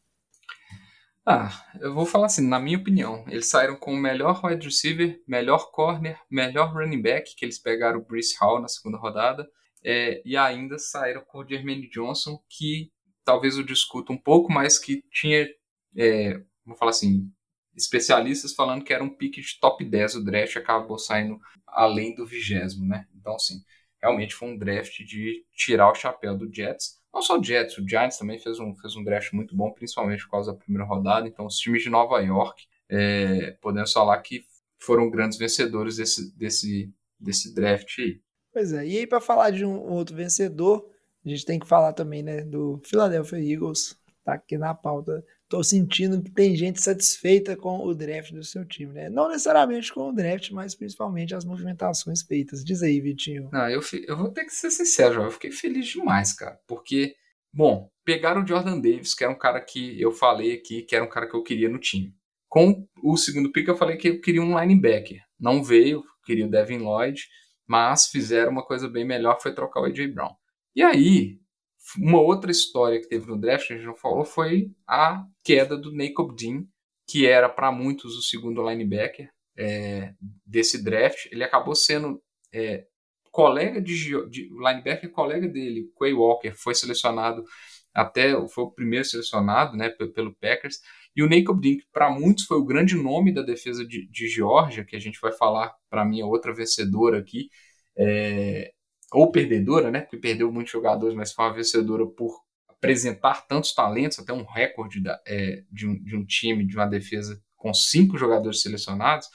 Ah, 1.24 1.50
eu 1.80 1.94
vou 1.94 2.04
falar 2.04 2.26
assim, 2.26 2.46
na 2.46 2.58
minha 2.58 2.78
opinião, 2.78 3.24
eles 3.28 3.46
saíram 3.46 3.76
com 3.76 3.92
o 3.92 3.96
melhor 3.96 4.44
wide 4.44 4.66
receiver, 4.66 5.20
melhor 5.26 5.70
corner, 5.70 6.18
melhor 6.28 6.72
running 6.72 7.00
back, 7.00 7.36
que 7.36 7.44
eles 7.44 7.60
pegaram 7.60 8.00
o 8.00 8.04
Bruce 8.04 8.36
Hall 8.40 8.60
na 8.60 8.66
segunda 8.66 8.98
rodada, 8.98 9.48
é, 9.84 10.20
e 10.24 10.36
ainda 10.36 10.78
saíram 10.78 11.22
com 11.24 11.38
o 11.38 11.48
Jermaine 11.48 11.88
Johnson, 11.88 12.38
que 12.48 12.90
talvez 13.24 13.56
eu 13.56 13.62
discuta 13.62 14.12
um 14.12 14.18
pouco, 14.18 14.52
mas 14.52 14.80
que 14.80 15.04
tinha, 15.12 15.48
é, 15.96 16.40
vou 16.66 16.76
falar 16.76 16.90
assim, 16.90 17.30
especialistas 17.76 18.54
falando 18.54 18.84
que 18.84 18.92
era 18.92 19.02
um 19.02 19.08
pique 19.08 19.40
de 19.40 19.58
top 19.60 19.84
10 19.84 20.16
o 20.16 20.24
draft, 20.24 20.56
acabou 20.56 20.98
saindo 20.98 21.40
além 21.66 22.14
do 22.14 22.26
vigésimo, 22.26 22.86
né? 22.86 23.06
Então, 23.14 23.34
assim, 23.34 23.62
realmente 24.00 24.34
foi 24.34 24.48
um 24.48 24.58
draft 24.58 24.98
de 25.04 25.44
tirar 25.54 25.90
o 25.90 25.94
chapéu 25.94 26.36
do 26.36 26.52
Jets. 26.52 27.00
Não 27.12 27.22
só 27.22 27.38
o 27.38 27.44
Jets, 27.44 27.78
o 27.78 27.88
Giants 27.88 28.18
também 28.18 28.38
fez 28.38 28.58
um, 28.58 28.74
fez 28.74 28.96
um 28.96 29.04
draft 29.04 29.32
muito 29.32 29.54
bom, 29.54 29.70
principalmente 29.72 30.24
por 30.24 30.32
causa 30.32 30.52
da 30.52 30.58
primeira 30.58 30.86
rodada. 30.86 31.28
Então, 31.28 31.46
os 31.46 31.56
times 31.56 31.82
de 31.82 31.90
Nova 31.90 32.18
York, 32.20 32.64
é, 32.88 33.52
podemos 33.60 33.92
falar 33.92 34.20
que 34.20 34.44
foram 34.78 35.10
grandes 35.10 35.38
vencedores 35.38 35.96
desse, 35.96 36.36
desse, 36.36 36.92
desse 37.18 37.54
draft 37.54 37.98
aí. 37.98 38.20
Pois 38.52 38.72
é, 38.72 38.86
e 38.86 38.98
aí 38.98 39.06
para 39.06 39.20
falar 39.20 39.50
de 39.50 39.64
um 39.64 39.80
outro 39.90 40.14
vencedor, 40.14 40.86
a 41.24 41.28
gente 41.28 41.46
tem 41.46 41.58
que 41.58 41.66
falar 41.66 41.92
também 41.92 42.22
né, 42.22 42.42
do 42.42 42.80
Philadelphia 42.84 43.38
Eagles, 43.38 43.96
tá 44.24 44.34
aqui 44.34 44.58
na 44.58 44.74
pauta 44.74 45.24
Estou 45.52 45.62
sentindo 45.62 46.22
que 46.22 46.30
tem 46.30 46.56
gente 46.56 46.80
satisfeita 46.80 47.54
com 47.54 47.84
o 47.84 47.94
draft 47.94 48.32
do 48.32 48.42
seu 48.42 48.64
time, 48.64 48.94
né? 48.94 49.10
Não 49.10 49.28
necessariamente 49.28 49.92
com 49.92 50.08
o 50.08 50.12
draft, 50.12 50.50
mas 50.50 50.74
principalmente 50.74 51.34
as 51.34 51.44
movimentações 51.44 52.22
feitas. 52.22 52.64
Diz 52.64 52.82
aí, 52.82 52.98
Vitinho. 53.02 53.50
Não, 53.52 53.68
eu, 53.68 53.82
eu 54.06 54.16
vou 54.16 54.30
ter 54.30 54.46
que 54.46 54.54
ser 54.54 54.70
sincero, 54.70 55.22
eu 55.22 55.30
fiquei 55.30 55.50
feliz 55.50 55.88
demais, 55.88 56.32
cara. 56.32 56.58
Porque, 56.66 57.14
bom, 57.52 57.90
pegaram 58.02 58.42
o 58.42 58.46
Jordan 58.46 58.80
Davis, 58.80 59.12
que 59.12 59.24
era 59.24 59.30
um 59.30 59.36
cara 59.36 59.60
que 59.60 60.00
eu 60.00 60.10
falei 60.10 60.54
aqui, 60.54 60.80
que 60.80 60.96
era 60.96 61.04
um 61.04 61.08
cara 61.10 61.28
que 61.28 61.36
eu 61.36 61.42
queria 61.42 61.68
no 61.68 61.78
time. 61.78 62.14
Com 62.48 62.88
o 63.04 63.18
segundo 63.18 63.52
pick, 63.52 63.68
eu 63.68 63.76
falei 63.76 63.98
que 63.98 64.08
eu 64.08 64.20
queria 64.22 64.40
um 64.40 64.58
linebacker. 64.58 65.20
Não 65.38 65.62
veio, 65.62 66.02
queria 66.24 66.46
o 66.46 66.50
Devin 66.50 66.78
Lloyd, 66.78 67.22
mas 67.68 68.06
fizeram 68.06 68.52
uma 68.52 68.64
coisa 68.64 68.88
bem 68.88 69.04
melhor, 69.04 69.38
foi 69.38 69.54
trocar 69.54 69.82
o 69.82 69.84
A.J. 69.84 70.08
Brown. 70.08 70.34
E 70.74 70.82
aí, 70.82 71.41
uma 71.98 72.20
outra 72.20 72.50
história 72.50 73.00
que 73.00 73.08
teve 73.08 73.26
no 73.26 73.38
draft, 73.38 73.70
a 73.70 73.74
gente 73.74 73.86
não 73.86 73.96
falou, 73.96 74.24
foi 74.24 74.70
a 74.86 75.24
queda 75.44 75.76
do 75.76 75.94
Jacob 75.96 76.34
Dean, 76.36 76.64
que 77.06 77.26
era 77.26 77.48
para 77.48 77.72
muitos 77.72 78.16
o 78.16 78.22
segundo 78.22 78.66
linebacker 78.68 79.30
é, 79.56 80.14
desse 80.46 80.82
draft. 80.82 81.26
Ele 81.30 81.44
acabou 81.44 81.74
sendo 81.74 82.22
é, 82.52 82.86
colega 83.30 83.80
de, 83.80 83.94
de 84.28 84.48
linebacker, 84.50 85.10
colega 85.10 85.48
dele, 85.48 85.90
Quay 85.98 86.12
Walker, 86.14 86.52
foi 86.54 86.74
selecionado 86.74 87.44
até 87.94 88.32
foi 88.48 88.64
o 88.64 88.70
primeiro 88.70 89.04
selecionado, 89.04 89.76
né, 89.76 89.90
pelo 89.90 90.34
Packers. 90.36 90.80
E 91.14 91.22
o 91.22 91.30
Jacob 91.30 91.60
Dean, 91.60 91.76
que 91.76 91.86
para 91.92 92.10
muitos 92.10 92.44
foi 92.44 92.56
o 92.56 92.64
grande 92.64 92.96
nome 92.96 93.34
da 93.34 93.42
defesa 93.42 93.86
de, 93.86 94.08
de 94.08 94.28
Georgia, 94.28 94.84
que 94.84 94.96
a 94.96 94.98
gente 94.98 95.20
vai 95.20 95.32
falar 95.32 95.74
para 95.90 96.04
mim 96.04 96.22
a 96.22 96.26
outra 96.26 96.54
vencedora 96.54 97.18
aqui. 97.18 97.50
É, 97.96 98.72
ou 99.12 99.30
perdedora, 99.30 99.90
né? 99.90 100.00
Porque 100.00 100.16
perdeu 100.16 100.50
muitos 100.50 100.72
jogadores, 100.72 101.14
mas 101.14 101.32
foi 101.32 101.44
uma 101.44 101.54
vencedora 101.54 102.06
por 102.06 102.40
apresentar 102.68 103.46
tantos 103.46 103.72
talentos, 103.74 104.18
até 104.18 104.32
um 104.32 104.44
recorde 104.44 105.00
da, 105.00 105.20
é, 105.26 105.62
de, 105.70 105.86
um, 105.86 106.02
de, 106.02 106.16
um, 106.16 106.24
time, 106.24 106.66
de 106.66 106.76
uma 106.76 106.86
defesa 106.86 107.40
com 107.56 107.72
cinco 107.72 108.18
jogadores 108.18 108.60
selecionados. 108.60 109.28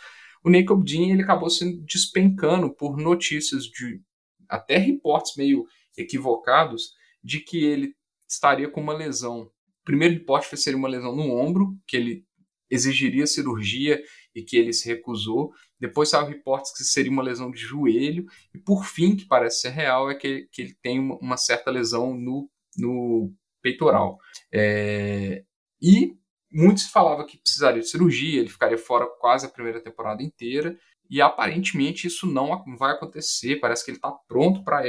O 0.43 0.51
Jacob 0.51 0.83
Dean 0.83 1.13
ele 1.13 1.21
acabou 1.21 1.49
sendo 1.49 1.81
despencando 1.85 2.73
por 2.73 2.97
notícias 2.97 3.63
de 3.63 4.01
até 4.49 4.77
reportes 4.77 5.35
meio 5.35 5.65
equivocados 5.97 6.91
de 7.23 7.39
que 7.39 7.63
ele 7.63 7.93
estaria 8.27 8.69
com 8.69 8.81
uma 8.81 8.93
lesão. 8.93 9.43
O 9.43 9.51
primeiro 9.85 10.15
reporte 10.15 10.47
foi 10.47 10.57
ser 10.57 10.75
uma 10.75 10.87
lesão 10.87 11.15
no 11.15 11.33
ombro, 11.33 11.77
que 11.87 11.95
ele 11.95 12.25
exigiria 12.69 13.25
cirurgia 13.25 14.01
e 14.37 14.43
que 14.43 14.55
ele 14.55 14.71
se 14.71 14.87
recusou. 14.87 15.51
Depois 15.79 16.09
saiu 16.09 16.27
reportes 16.27 16.71
que 16.71 16.83
seria 16.83 17.11
uma 17.11 17.23
lesão 17.23 17.49
de 17.49 17.57
joelho. 17.57 18.25
E 18.53 18.59
por 18.59 18.85
fim, 18.85 19.15
que 19.15 19.25
parece 19.25 19.61
ser 19.61 19.69
real, 19.69 20.11
é 20.11 20.15
que, 20.15 20.47
que 20.51 20.61
ele 20.61 20.75
tem 20.79 20.99
uma, 20.99 21.37
certa 21.37 21.71
lesão 21.71 22.13
no, 22.13 22.47
no 22.77 23.33
peitoral. 23.63 24.19
É, 24.53 25.43
e 25.81 26.15
muitos 26.51 26.85
falavam 26.85 27.25
que 27.25 27.39
precisaria 27.39 27.81
de 27.81 27.89
cirurgia, 27.89 28.39
ele 28.39 28.49
ficaria 28.49 28.77
fora 28.77 29.07
quase 29.19 29.47
a 29.47 29.49
primeira 29.49 29.81
temporada 29.81 30.21
inteira. 30.21 30.77
E 31.09 31.19
aparentemente 31.19 32.05
isso 32.05 32.27
não 32.27 32.63
vai 32.77 32.93
acontecer. 32.93 33.59
Parece 33.59 33.83
que 33.83 33.89
ele 33.91 33.97
está 33.97 34.11
pronto 34.27 34.63
para 34.63 34.83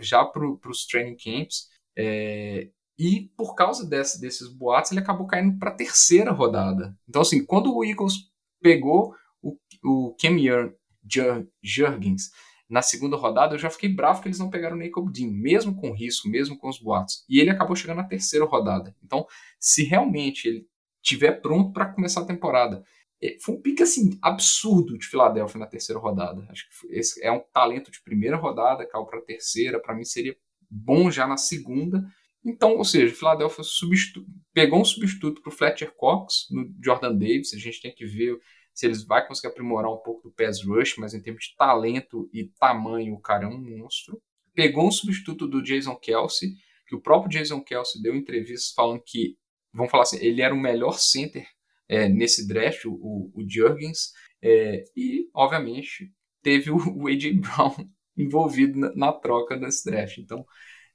já 0.00 0.24
para 0.24 0.68
os 0.68 0.84
training 0.86 1.16
camps. 1.16 1.68
É, 1.96 2.70
E 2.98 3.30
por 3.36 3.54
causa 3.54 3.86
desse, 3.88 4.20
desses 4.20 4.48
boatos, 4.48 4.90
ele 4.90 5.00
acabou 5.00 5.26
caindo 5.26 5.58
para 5.58 5.70
a 5.70 5.74
terceira 5.74 6.32
rodada. 6.32 6.94
Então, 7.08 7.22
assim, 7.22 7.44
quando 7.44 7.74
o 7.74 7.84
Eagles 7.84 8.30
pegou 8.60 9.14
o, 9.42 9.56
o 9.84 10.16
Cam 10.20 10.36
Jurgens 11.62 12.30
na 12.70 12.82
segunda 12.82 13.16
rodada, 13.16 13.56
eu 13.56 13.58
já 13.58 13.68
fiquei 13.68 13.88
bravo 13.88 14.22
que 14.22 14.28
eles 14.28 14.38
não 14.38 14.48
pegaram 14.48 14.78
o 14.78 14.80
Jacob 14.80 15.10
Dean, 15.10 15.28
mesmo 15.28 15.74
com 15.74 15.92
risco, 15.92 16.28
mesmo 16.28 16.56
com 16.56 16.68
os 16.68 16.78
boatos. 16.78 17.24
E 17.28 17.40
ele 17.40 17.50
acabou 17.50 17.74
chegando 17.74 17.96
na 17.96 18.04
terceira 18.04 18.44
rodada. 18.44 18.94
Então, 19.02 19.26
se 19.58 19.82
realmente 19.82 20.46
ele 20.46 20.68
tiver 21.02 21.32
pronto 21.40 21.72
para 21.72 21.86
começar 21.86 22.20
a 22.20 22.26
temporada, 22.26 22.84
é, 23.20 23.36
foi 23.42 23.56
um 23.56 23.60
pique 23.60 23.82
assim 23.82 24.16
absurdo 24.22 24.96
de 24.96 25.04
Filadélfia 25.04 25.58
na 25.58 25.66
terceira 25.66 26.00
rodada. 26.00 26.46
Acho 26.48 26.64
que 26.68 26.94
esse 26.94 27.20
é 27.24 27.32
um 27.32 27.42
talento 27.52 27.90
de 27.90 28.00
primeira 28.02 28.36
rodada, 28.36 28.86
caiu 28.86 29.04
para 29.04 29.20
terceira. 29.20 29.80
Para 29.80 29.96
mim 29.96 30.04
seria 30.04 30.36
bom 30.70 31.10
já 31.10 31.26
na 31.26 31.36
segunda 31.36 32.06
então, 32.44 32.76
ou 32.76 32.84
seja, 32.84 33.14
Philadelphia 33.14 33.64
pegou 34.52 34.80
um 34.80 34.84
substituto 34.84 35.42
para 35.42 35.52
o 35.52 35.54
Fletcher 35.54 35.92
Cox 35.94 36.46
no 36.50 36.74
Jordan 36.82 37.14
Davis. 37.14 37.52
A 37.52 37.58
gente 37.58 37.80
tem 37.82 37.94
que 37.94 38.06
ver 38.06 38.38
se 38.72 38.86
eles 38.86 39.04
vão 39.04 39.20
conseguir 39.26 39.48
aprimorar 39.48 39.92
um 39.92 39.98
pouco 39.98 40.28
do 40.28 40.34
pass 40.34 40.64
rush, 40.64 40.96
mas 40.96 41.12
em 41.12 41.20
termos 41.20 41.44
de 41.44 41.56
talento 41.56 42.30
e 42.32 42.44
tamanho, 42.58 43.14
o 43.14 43.20
cara 43.20 43.44
é 43.44 43.48
um 43.48 43.60
monstro. 43.60 44.20
Pegou 44.54 44.88
um 44.88 44.92
substituto 44.92 45.46
do 45.46 45.62
Jason 45.62 45.96
Kelsey, 45.96 46.54
que 46.86 46.94
o 46.94 47.00
próprio 47.00 47.30
Jason 47.30 47.62
Kelsey 47.62 48.02
deu 48.02 48.14
entrevistas 48.16 48.72
falando 48.72 49.02
que, 49.04 49.36
vamos 49.72 49.90
falar 49.90 50.04
assim, 50.04 50.18
ele 50.24 50.40
era 50.40 50.54
o 50.54 50.58
melhor 50.58 50.98
center 50.98 51.46
é, 51.88 52.08
nesse 52.08 52.48
draft, 52.48 52.84
o, 52.86 53.30
o 53.34 53.44
Jurgens, 53.46 54.12
é, 54.42 54.84
e, 54.96 55.28
obviamente, 55.34 56.10
teve 56.42 56.70
o, 56.70 56.76
o 56.76 57.06
A.J. 57.06 57.34
Brown 57.34 57.74
envolvido 58.16 58.78
na, 58.78 58.94
na 58.94 59.12
troca 59.12 59.56
desse 59.56 59.88
draft. 59.90 60.18
Então, 60.18 60.44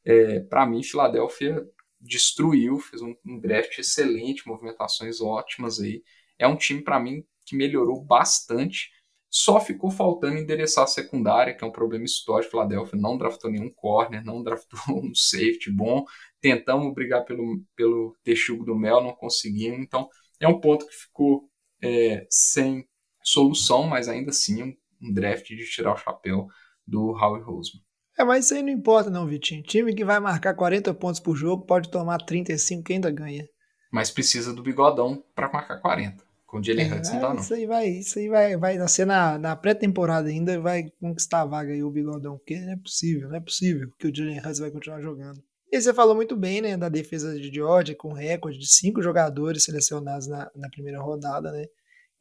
é, 0.05 0.39
para 0.41 0.65
mim, 0.65 0.83
Filadélfia 0.83 1.65
destruiu, 1.99 2.79
fez 2.79 3.01
um, 3.01 3.15
um 3.25 3.39
draft 3.39 3.77
excelente, 3.79 4.47
movimentações 4.47 5.19
ótimas 5.19 5.79
aí. 5.79 6.03
É 6.37 6.47
um 6.47 6.55
time, 6.55 6.83
para 6.83 6.99
mim, 6.99 7.25
que 7.45 7.55
melhorou 7.55 8.01
bastante. 8.03 8.91
Só 9.29 9.59
ficou 9.59 9.89
faltando 9.89 10.37
endereçar 10.37 10.85
a 10.85 10.87
secundária, 10.87 11.53
que 11.53 11.63
é 11.63 11.67
um 11.67 11.71
problema 11.71 12.05
histórico. 12.05 12.51
Filadélfia 12.51 12.99
não 12.99 13.17
draftou 13.17 13.51
nenhum 13.51 13.69
corner, 13.69 14.23
não 14.23 14.43
draftou 14.43 14.79
um 15.03 15.13
safety 15.13 15.71
bom. 15.71 16.05
Tentamos 16.39 16.93
brigar 16.93 17.25
pelo, 17.25 17.61
pelo 17.75 18.15
texugo 18.23 18.63
do 18.63 18.75
Mel, 18.75 19.03
não 19.03 19.13
conseguimos. 19.13 19.79
Então, 19.79 20.07
é 20.39 20.47
um 20.47 20.59
ponto 20.59 20.87
que 20.87 20.93
ficou 20.93 21.49
é, 21.81 22.25
sem 22.29 22.87
solução, 23.23 23.83
mas 23.83 24.07
ainda 24.07 24.29
assim 24.29 24.63
um, 24.63 24.75
um 25.01 25.13
draft 25.13 25.47
de 25.47 25.65
tirar 25.69 25.93
o 25.93 25.97
chapéu 25.97 26.47
do 26.87 27.11
Howie 27.11 27.41
Roseman. 27.41 27.84
É, 28.17 28.23
mas 28.23 28.45
isso 28.45 28.53
aí 28.53 28.61
não 28.61 28.69
importa 28.69 29.09
não, 29.09 29.27
Vitinho. 29.27 29.63
Time 29.63 29.93
que 29.93 30.05
vai 30.05 30.19
marcar 30.19 30.53
40 30.53 30.93
pontos 30.93 31.19
por 31.19 31.35
jogo 31.35 31.65
pode 31.65 31.89
tomar 31.89 32.19
35 32.19 32.83
que 32.83 32.93
ainda 32.93 33.11
ganha. 33.11 33.47
Mas 33.91 34.09
precisa 34.09 34.53
do 34.53 34.63
bigodão 34.63 35.23
para 35.35 35.51
marcar 35.51 35.77
40. 35.81 36.23
Com 36.45 36.59
o 36.59 36.63
Jalen 36.63 36.93
Hurts 36.93 37.11
não 37.11 37.19
dá, 37.19 37.33
não. 37.33 37.41
Isso 37.41 37.53
aí 37.53 37.65
vai, 37.65 37.87
isso 37.87 38.19
aí 38.19 38.29
vai, 38.29 38.55
vai 38.55 38.77
nascer 38.77 39.05
na, 39.05 39.37
na 39.37 39.55
pré-temporada 39.55 40.29
ainda 40.29 40.59
vai 40.59 40.89
conquistar 41.01 41.41
a 41.41 41.45
vaga 41.45 41.73
aí 41.73 41.83
o 41.83 41.91
bigodão. 41.91 42.37
Porque 42.37 42.57
não 42.59 42.73
é 42.73 42.77
possível, 42.77 43.29
não 43.29 43.35
é 43.35 43.41
possível 43.41 43.89
que 43.99 44.07
o 44.07 44.15
Jalen 44.15 44.39
Hurts 44.39 44.59
vai 44.59 44.71
continuar 44.71 45.01
jogando. 45.01 45.43
E 45.71 45.81
você 45.81 45.93
falou 45.93 46.15
muito 46.15 46.37
bem, 46.37 46.61
né, 46.61 46.77
da 46.77 46.87
defesa 46.87 47.37
de 47.37 47.53
Georgia, 47.53 47.95
com 47.95 48.13
recorde 48.13 48.57
de 48.57 48.67
cinco 48.67 49.01
jogadores 49.01 49.63
selecionados 49.63 50.27
na, 50.27 50.49
na 50.55 50.69
primeira 50.69 51.01
rodada, 51.01 51.51
né? 51.51 51.65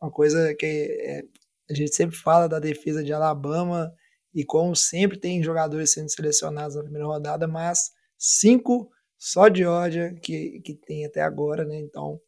Uma 0.00 0.10
coisa 0.10 0.54
que 0.54 0.66
é, 0.66 1.22
a 1.70 1.74
gente 1.74 1.94
sempre 1.94 2.16
fala 2.16 2.48
da 2.48 2.58
defesa 2.58 3.04
de 3.04 3.12
Alabama, 3.12 3.92
e 4.34 4.44
como 4.44 4.74
sempre 4.74 5.18
tem 5.18 5.42
jogadores 5.42 5.92
sendo 5.92 6.10
selecionados 6.10 6.74
na 6.74 6.82
primeira 6.82 7.06
rodada, 7.06 7.46
mas 7.46 7.90
cinco 8.18 8.90
só 9.16 9.48
de 9.48 9.60
Georgia 9.60 10.14
que, 10.20 10.60
que 10.60 10.74
tem 10.74 11.06
até 11.06 11.22
agora, 11.22 11.64
né? 11.64 11.78
Então 11.78 12.20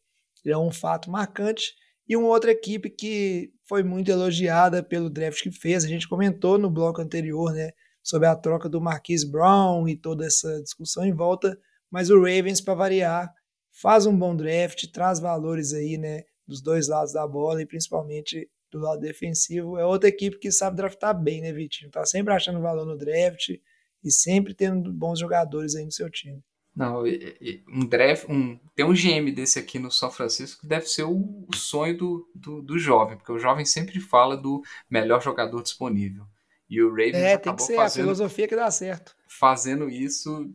é 0.45 0.57
um 0.57 0.71
fato 0.71 1.11
marcante. 1.11 1.73
E 2.07 2.15
uma 2.15 2.29
outra 2.29 2.51
equipe 2.51 2.89
que 2.89 3.51
foi 3.67 3.83
muito 3.83 4.09
elogiada 4.09 4.81
pelo 4.81 5.09
draft 5.09 5.43
que 5.43 5.51
fez, 5.51 5.83
a 5.83 5.87
gente 5.87 6.07
comentou 6.07 6.57
no 6.57 6.71
bloco 6.71 7.01
anterior, 7.01 7.51
né? 7.53 7.71
Sobre 8.01 8.27
a 8.27 8.35
troca 8.35 8.69
do 8.69 8.79
Marquise 8.79 9.29
Brown 9.29 9.87
e 9.89 9.97
toda 9.97 10.25
essa 10.25 10.61
discussão 10.61 11.05
em 11.05 11.13
volta, 11.13 11.59
mas 11.91 12.09
o 12.09 12.15
Ravens, 12.17 12.61
para 12.61 12.73
variar, 12.73 13.29
faz 13.81 14.05
um 14.05 14.17
bom 14.17 14.33
draft, 14.33 14.85
traz 14.93 15.19
valores 15.19 15.73
aí, 15.73 15.97
né? 15.97 16.23
Dos 16.47 16.61
dois 16.61 16.87
lados 16.87 17.11
da 17.11 17.27
bola 17.27 17.61
e 17.61 17.65
principalmente 17.65 18.49
do 18.71 18.79
lado 18.79 18.99
defensivo. 18.99 19.77
É 19.77 19.85
outra 19.85 20.09
equipe 20.09 20.39
que 20.39 20.51
sabe 20.51 20.77
draftar 20.77 21.19
bem, 21.19 21.41
né, 21.41 21.51
Vitinho? 21.51 21.91
Tá 21.91 22.05
sempre 22.05 22.33
achando 22.33 22.61
valor 22.61 22.85
no 22.85 22.97
draft 22.97 23.49
e 24.03 24.11
sempre 24.11 24.53
tendo 24.53 24.91
bons 24.91 25.19
jogadores 25.19 25.75
aí 25.75 25.85
no 25.85 25.91
seu 25.91 26.09
time. 26.09 26.43
Não, 26.75 27.03
um 27.73 27.87
draft, 27.87 28.29
um, 28.29 28.59
tem 28.75 28.85
um 28.85 28.93
GM 28.93 29.31
desse 29.33 29.57
aqui 29.57 29.79
no 29.79 29.89
São 29.89 30.11
Francisco 30.11 30.61
que 30.61 30.67
deve 30.67 30.85
ser 30.85 31.03
o, 31.03 31.47
o 31.47 31.55
sonho 31.55 31.97
do, 31.97 32.29
do, 32.35 32.61
do, 32.61 32.77
jovem, 32.77 33.17
porque 33.17 33.31
o 33.31 33.39
jovem 33.39 33.65
sempre 33.65 33.99
fala 33.99 34.37
do 34.37 34.61
melhor 34.87 35.19
jogador 35.19 35.63
disponível. 35.63 36.23
E 36.69 36.79
o 36.79 36.89
Ravens 36.89 37.15
é, 37.15 37.37
tem 37.37 37.55
que 37.55 37.63
ser 37.63 37.77
fazendo, 37.77 38.03
a 38.03 38.05
filosofia 38.05 38.47
que 38.47 38.55
dá 38.55 38.69
certo. 38.69 39.15
Fazendo 39.27 39.89
isso 39.89 40.53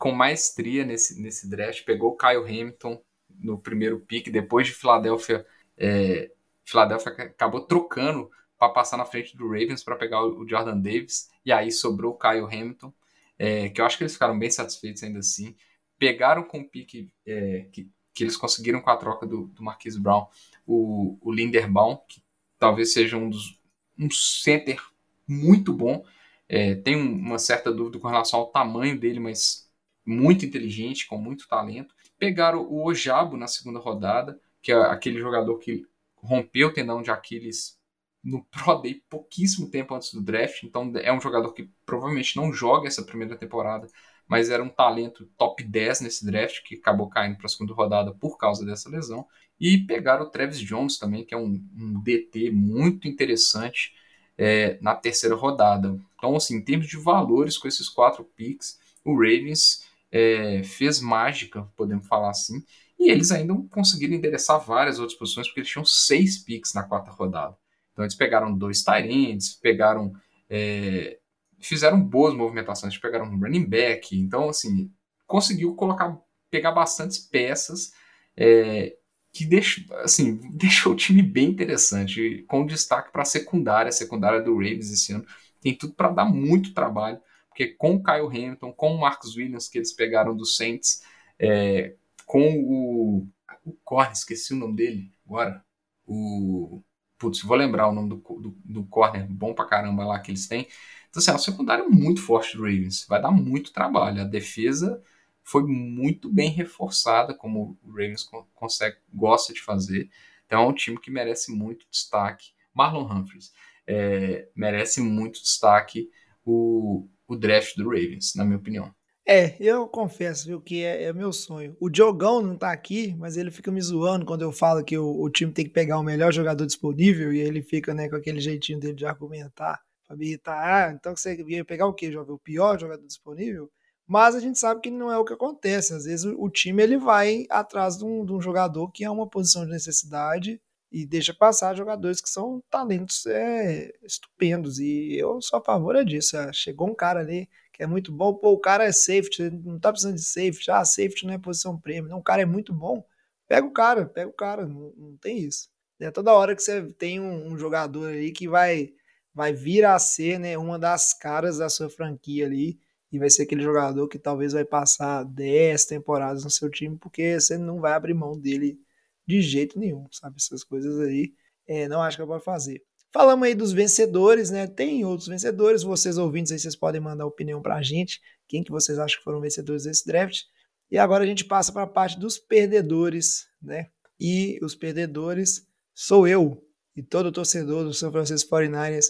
com 0.00 0.10
maestria 0.10 0.84
nesse, 0.84 1.22
nesse 1.22 1.48
draft. 1.48 1.84
Pegou 1.84 2.10
o 2.10 2.16
Kyle 2.16 2.38
Hamilton 2.38 3.00
no 3.38 3.56
primeiro 3.56 4.00
pick, 4.00 4.30
depois 4.30 4.66
de 4.66 4.72
Filadélfia 4.72 5.46
é, 5.76 6.28
Philadelphia 6.64 7.12
acabou 7.12 7.62
trocando 7.62 8.30
para 8.58 8.68
passar 8.68 8.96
na 8.96 9.04
frente 9.04 9.36
do 9.36 9.48
Ravens 9.48 9.82
para 9.82 9.96
pegar 9.96 10.24
o 10.24 10.48
Jordan 10.48 10.78
Davis, 10.78 11.28
e 11.44 11.50
aí 11.50 11.70
sobrou 11.72 12.12
o 12.12 12.18
Kyle 12.18 12.44
Hamilton, 12.44 12.92
é, 13.38 13.68
que 13.68 13.80
eu 13.80 13.84
acho 13.84 13.96
que 13.96 14.04
eles 14.04 14.12
ficaram 14.12 14.38
bem 14.38 14.50
satisfeitos 14.50 15.02
ainda 15.02 15.18
assim. 15.18 15.56
Pegaram 15.98 16.44
com 16.44 16.60
o 16.60 16.68
pique 16.68 17.12
é, 17.26 17.66
que, 17.72 17.90
que 18.14 18.22
eles 18.22 18.36
conseguiram 18.36 18.80
com 18.80 18.90
a 18.90 18.96
troca 18.96 19.26
do, 19.26 19.48
do 19.48 19.62
Marquise 19.62 20.00
Brown, 20.00 20.26
o, 20.66 21.18
o 21.20 21.32
Linderbaum, 21.32 21.96
que 22.08 22.22
talvez 22.58 22.92
seja 22.92 23.16
um 23.16 23.28
dos 23.28 23.60
um 23.98 24.10
center 24.10 24.80
muito 25.26 25.72
bom. 25.72 26.04
É, 26.48 26.74
tem 26.74 26.96
uma 26.96 27.38
certa 27.38 27.72
dúvida 27.72 27.98
com 27.98 28.08
relação 28.08 28.40
ao 28.40 28.50
tamanho 28.50 28.98
dele, 28.98 29.20
mas 29.20 29.68
muito 30.04 30.44
inteligente, 30.44 31.06
com 31.06 31.16
muito 31.16 31.48
talento. 31.48 31.94
Pegaram 32.18 32.62
o 32.62 32.84
Ojabo 32.84 33.36
na 33.36 33.46
segunda 33.46 33.78
rodada, 33.78 34.40
que 34.60 34.72
é 34.72 34.76
aquele 34.76 35.18
jogador 35.18 35.58
que 35.58 35.86
rompeu 36.22 36.68
o 36.68 36.72
tendão 36.72 37.02
de 37.02 37.10
Aquiles 37.10 37.78
no 38.22 38.44
Pro 38.44 38.80
Day 38.80 39.02
pouquíssimo 39.10 39.68
tempo 39.68 39.94
antes 39.94 40.12
do 40.12 40.22
draft, 40.22 40.62
então 40.62 40.92
é 40.96 41.12
um 41.12 41.20
jogador 41.20 41.52
que 41.52 41.68
provavelmente 41.84 42.36
não 42.36 42.52
joga 42.52 42.86
essa 42.86 43.02
primeira 43.02 43.36
temporada, 43.36 43.88
mas 44.28 44.48
era 44.48 44.62
um 44.62 44.68
talento 44.68 45.28
top 45.36 45.62
10 45.62 46.02
nesse 46.02 46.24
draft, 46.24 46.62
que 46.62 46.76
acabou 46.76 47.08
caindo 47.08 47.36
para 47.36 47.46
a 47.46 47.48
segunda 47.48 47.74
rodada 47.74 48.14
por 48.14 48.38
causa 48.38 48.64
dessa 48.64 48.88
lesão. 48.88 49.26
E 49.60 49.78
pegaram 49.78 50.24
o 50.24 50.30
Travis 50.30 50.58
Jones 50.58 50.98
também, 50.98 51.24
que 51.24 51.34
é 51.34 51.36
um, 51.36 51.62
um 51.76 52.00
DT 52.00 52.50
muito 52.50 53.06
interessante 53.06 53.92
é, 54.38 54.78
na 54.80 54.94
terceira 54.94 55.34
rodada. 55.34 56.00
Então, 56.16 56.34
assim, 56.36 56.56
em 56.56 56.62
termos 56.62 56.86
de 56.86 56.96
valores 56.96 57.58
com 57.58 57.68
esses 57.68 57.88
quatro 57.88 58.24
picks, 58.36 58.78
o 59.04 59.12
Ravens 59.12 59.86
é, 60.10 60.62
fez 60.64 61.00
mágica, 61.00 61.68
podemos 61.76 62.06
falar 62.06 62.30
assim, 62.30 62.64
e 63.02 63.10
eles 63.10 63.32
ainda 63.32 63.52
conseguiram 63.68 64.14
endereçar 64.14 64.64
várias 64.64 65.00
outras 65.00 65.18
posições, 65.18 65.48
porque 65.48 65.58
eles 65.58 65.70
tinham 65.70 65.84
seis 65.84 66.38
picks 66.38 66.72
na 66.72 66.84
quarta 66.84 67.10
rodada. 67.10 67.56
Então 67.92 68.04
eles 68.04 68.14
pegaram 68.14 68.56
dois 68.56 68.84
Tyrants, 68.84 69.54
pegaram. 69.54 70.12
É, 70.48 71.18
fizeram 71.58 72.00
boas 72.00 72.32
movimentações, 72.32 72.96
pegaram 72.96 73.26
um 73.26 73.40
running 73.40 73.64
back. 73.64 74.16
Então, 74.16 74.48
assim, 74.48 74.88
conseguiu 75.26 75.74
colocar, 75.74 76.16
pegar 76.48 76.70
bastantes 76.70 77.18
peças 77.18 77.92
é, 78.36 78.94
que 79.32 79.44
deixou, 79.44 79.96
assim, 79.96 80.38
deixou 80.54 80.92
o 80.92 80.96
time 80.96 81.22
bem 81.22 81.48
interessante, 81.48 82.44
com 82.46 82.64
destaque 82.64 83.10
para 83.10 83.22
a 83.22 83.26
secundária, 83.26 83.88
a 83.88 83.92
secundária 83.92 84.40
do 84.40 84.54
Ravens 84.54 84.92
esse 84.92 85.12
ano. 85.12 85.26
Tem 85.60 85.76
tudo 85.76 85.94
para 85.94 86.10
dar 86.10 86.24
muito 86.24 86.72
trabalho, 86.72 87.20
porque 87.48 87.66
com 87.66 87.96
o 87.96 88.02
Kyle 88.02 88.26
Hamilton, 88.26 88.72
com 88.72 88.94
o 88.94 89.00
Marcus 89.00 89.36
Williams, 89.36 89.68
que 89.68 89.78
eles 89.78 89.92
pegaram 89.92 90.36
do 90.36 90.46
Saints, 90.46 91.02
é, 91.36 91.96
com 92.32 92.64
o. 92.64 93.28
O 93.64 93.74
corner, 93.84 94.12
esqueci 94.12 94.54
o 94.54 94.56
nome 94.56 94.74
dele 94.74 95.12
agora. 95.26 95.62
O. 96.06 96.82
Putz, 97.18 97.42
vou 97.42 97.56
lembrar 97.56 97.88
o 97.88 97.92
nome 97.92 98.08
do, 98.08 98.16
do, 98.16 98.56
do 98.64 98.84
corner 98.86 99.26
bom 99.28 99.54
pra 99.54 99.66
caramba 99.66 100.04
lá 100.04 100.18
que 100.18 100.30
eles 100.30 100.48
têm. 100.48 100.66
Então, 101.10 101.20
assim, 101.20 101.30
é 101.30 101.34
um 101.34 101.38
secundário 101.38 101.90
muito 101.90 102.22
forte 102.22 102.56
do 102.56 102.62
Ravens. 102.62 103.04
Vai 103.06 103.20
dar 103.20 103.30
muito 103.30 103.72
trabalho. 103.72 104.22
A 104.22 104.24
defesa 104.24 105.00
foi 105.44 105.62
muito 105.64 106.28
bem 106.32 106.48
reforçada, 106.50 107.34
como 107.34 107.78
o 107.82 107.90
Ravens 107.90 108.28
consegue, 108.54 108.96
gosta 109.12 109.52
de 109.52 109.60
fazer. 109.60 110.10
Então, 110.46 110.62
é 110.62 110.66
um 110.66 110.72
time 110.72 110.98
que 110.98 111.10
merece 111.10 111.52
muito 111.52 111.86
destaque. 111.90 112.52
Marlon 112.74 113.04
Humphreys 113.04 113.52
é, 113.86 114.48
merece 114.56 115.00
muito 115.02 115.40
destaque 115.40 116.10
o, 116.44 117.06
o 117.28 117.36
draft 117.36 117.76
do 117.76 117.84
Ravens, 117.84 118.34
na 118.34 118.44
minha 118.44 118.58
opinião. 118.58 118.92
É, 119.26 119.56
eu 119.60 119.86
confesso, 119.86 120.46
viu, 120.46 120.60
que 120.60 120.82
é, 120.82 121.04
é 121.04 121.12
meu 121.12 121.32
sonho. 121.32 121.76
O 121.80 121.88
Diogão 121.88 122.42
não 122.42 122.56
tá 122.56 122.72
aqui, 122.72 123.14
mas 123.16 123.36
ele 123.36 123.52
fica 123.52 123.70
me 123.70 123.80
zoando 123.80 124.26
quando 124.26 124.42
eu 124.42 124.50
falo 124.50 124.84
que 124.84 124.98
o, 124.98 125.20
o 125.20 125.30
time 125.30 125.52
tem 125.52 125.64
que 125.64 125.70
pegar 125.70 125.98
o 125.98 126.02
melhor 126.02 126.32
jogador 126.32 126.66
disponível 126.66 127.32
e 127.32 127.38
ele 127.38 127.62
fica, 127.62 127.94
né, 127.94 128.08
com 128.08 128.16
aquele 128.16 128.40
jeitinho 128.40 128.80
dele 128.80 128.94
de 128.94 129.06
argumentar, 129.06 129.80
pra 130.08 130.16
me 130.16 130.26
irritar. 130.26 130.58
Ah, 130.58 130.92
então 130.92 131.14
você 131.16 131.36
ia 131.46 131.64
pegar 131.64 131.86
o 131.86 131.94
quê, 131.94 132.10
jovem? 132.10 132.34
O 132.34 132.38
pior 132.38 132.78
jogador 132.80 133.06
disponível? 133.06 133.70
Mas 134.06 134.34
a 134.34 134.40
gente 134.40 134.58
sabe 134.58 134.80
que 134.80 134.90
não 134.90 135.10
é 135.10 135.16
o 135.18 135.24
que 135.24 135.32
acontece. 135.32 135.94
Às 135.94 136.04
vezes 136.04 136.26
o, 136.26 136.50
time 136.50 136.82
ele 136.82 136.98
vai 136.98 137.46
atrás 137.48 137.96
de 137.96 138.04
um, 138.04 138.24
de 138.24 138.32
um 138.32 138.40
jogador 138.40 138.90
que 138.90 139.04
é 139.04 139.10
uma 139.10 139.28
posição 139.28 139.64
de 139.64 139.70
necessidade 139.70 140.60
e 140.90 141.06
deixa 141.06 141.32
passar 141.32 141.76
jogadores 141.76 142.20
que 142.20 142.28
são 142.28 142.62
talentos 142.68 143.24
é, 143.26 143.92
estupendos. 144.02 144.78
E 144.80 145.16
eu 145.16 145.40
sou 145.40 145.60
a 145.60 145.64
favor 145.64 145.96
é 145.96 146.04
disso. 146.04 146.36
É, 146.36 146.52
chegou 146.52 146.88
um 146.90 146.94
cara 146.94 147.20
ali 147.20 147.48
é 147.82 147.86
muito 147.86 148.12
bom, 148.12 148.34
pô, 148.34 148.52
o 148.52 148.58
cara 148.58 148.84
é 148.84 148.92
safety, 148.92 149.50
não 149.50 149.78
tá 149.78 149.90
precisando 149.90 150.14
de 150.14 150.22
safety, 150.22 150.70
ah, 150.70 150.84
safety 150.84 151.26
não 151.26 151.34
é 151.34 151.38
posição 151.38 151.78
prêmio, 151.78 152.10
não, 152.10 152.18
o 152.18 152.22
cara 152.22 152.42
é 152.42 152.46
muito 152.46 152.72
bom, 152.72 153.04
pega 153.48 153.66
o 153.66 153.72
cara, 153.72 154.06
pega 154.06 154.28
o 154.30 154.32
cara, 154.32 154.66
não, 154.66 154.92
não 154.96 155.16
tem 155.16 155.38
isso. 155.38 155.70
É 156.00 156.10
toda 156.10 156.32
hora 156.32 156.56
que 156.56 156.62
você 156.62 156.82
tem 156.94 157.20
um, 157.20 157.52
um, 157.52 157.58
jogador 157.58 158.08
ali 158.08 158.32
que 158.32 158.48
vai, 158.48 158.92
vai 159.34 159.52
vir 159.52 159.84
a 159.84 159.98
ser 159.98 160.38
né, 160.38 160.58
uma 160.58 160.78
das 160.78 161.14
caras 161.14 161.58
da 161.58 161.68
sua 161.68 161.88
franquia 161.90 162.46
ali, 162.46 162.78
e 163.10 163.18
vai 163.18 163.28
ser 163.28 163.42
aquele 163.42 163.62
jogador 163.62 164.08
que 164.08 164.18
talvez 164.18 164.52
vai 164.52 164.64
passar 164.64 165.24
10 165.24 165.84
temporadas 165.84 166.44
no 166.44 166.50
seu 166.50 166.70
time, 166.70 166.96
porque 166.96 167.38
você 167.38 167.58
não 167.58 167.78
vai 167.80 167.92
abrir 167.92 168.14
mão 168.14 168.38
dele 168.38 168.80
de 169.26 169.42
jeito 169.42 169.78
nenhum, 169.78 170.06
sabe? 170.10 170.36
Essas 170.38 170.64
coisas 170.64 170.98
aí, 171.00 171.34
é, 171.66 171.86
não 171.88 172.00
acho 172.02 172.16
que 172.16 172.22
eu 172.22 172.26
vou 172.26 172.40
fazer. 172.40 172.82
Falamos 173.12 173.46
aí 173.46 173.54
dos 173.54 173.72
vencedores, 173.72 174.50
né? 174.50 174.66
Tem 174.66 175.04
outros 175.04 175.28
vencedores, 175.28 175.82
vocês 175.82 176.16
ouvintes 176.16 176.52
aí, 176.52 176.58
vocês 176.58 176.76
podem 176.76 177.00
mandar 177.00 177.26
opinião 177.26 177.60
pra 177.60 177.82
gente, 177.82 178.20
quem 178.48 178.62
que 178.62 178.70
vocês 178.70 178.98
acham 178.98 179.18
que 179.18 179.24
foram 179.24 179.40
vencedores 179.40 179.84
desse 179.84 180.06
draft. 180.06 180.42
E 180.90 180.98
agora 180.98 181.24
a 181.24 181.26
gente 181.26 181.44
passa 181.44 181.72
para 181.72 181.82
a 181.82 181.86
parte 181.86 182.18
dos 182.18 182.38
perdedores, 182.38 183.46
né? 183.60 183.88
E 184.18 184.58
os 184.62 184.74
perdedores 184.74 185.66
sou 185.94 186.26
eu 186.26 186.62
e 186.96 187.02
todo 187.02 187.32
torcedor 187.32 187.84
do 187.84 187.92
São 187.92 188.10
Francisco 188.12 188.54
49ers 188.54 189.06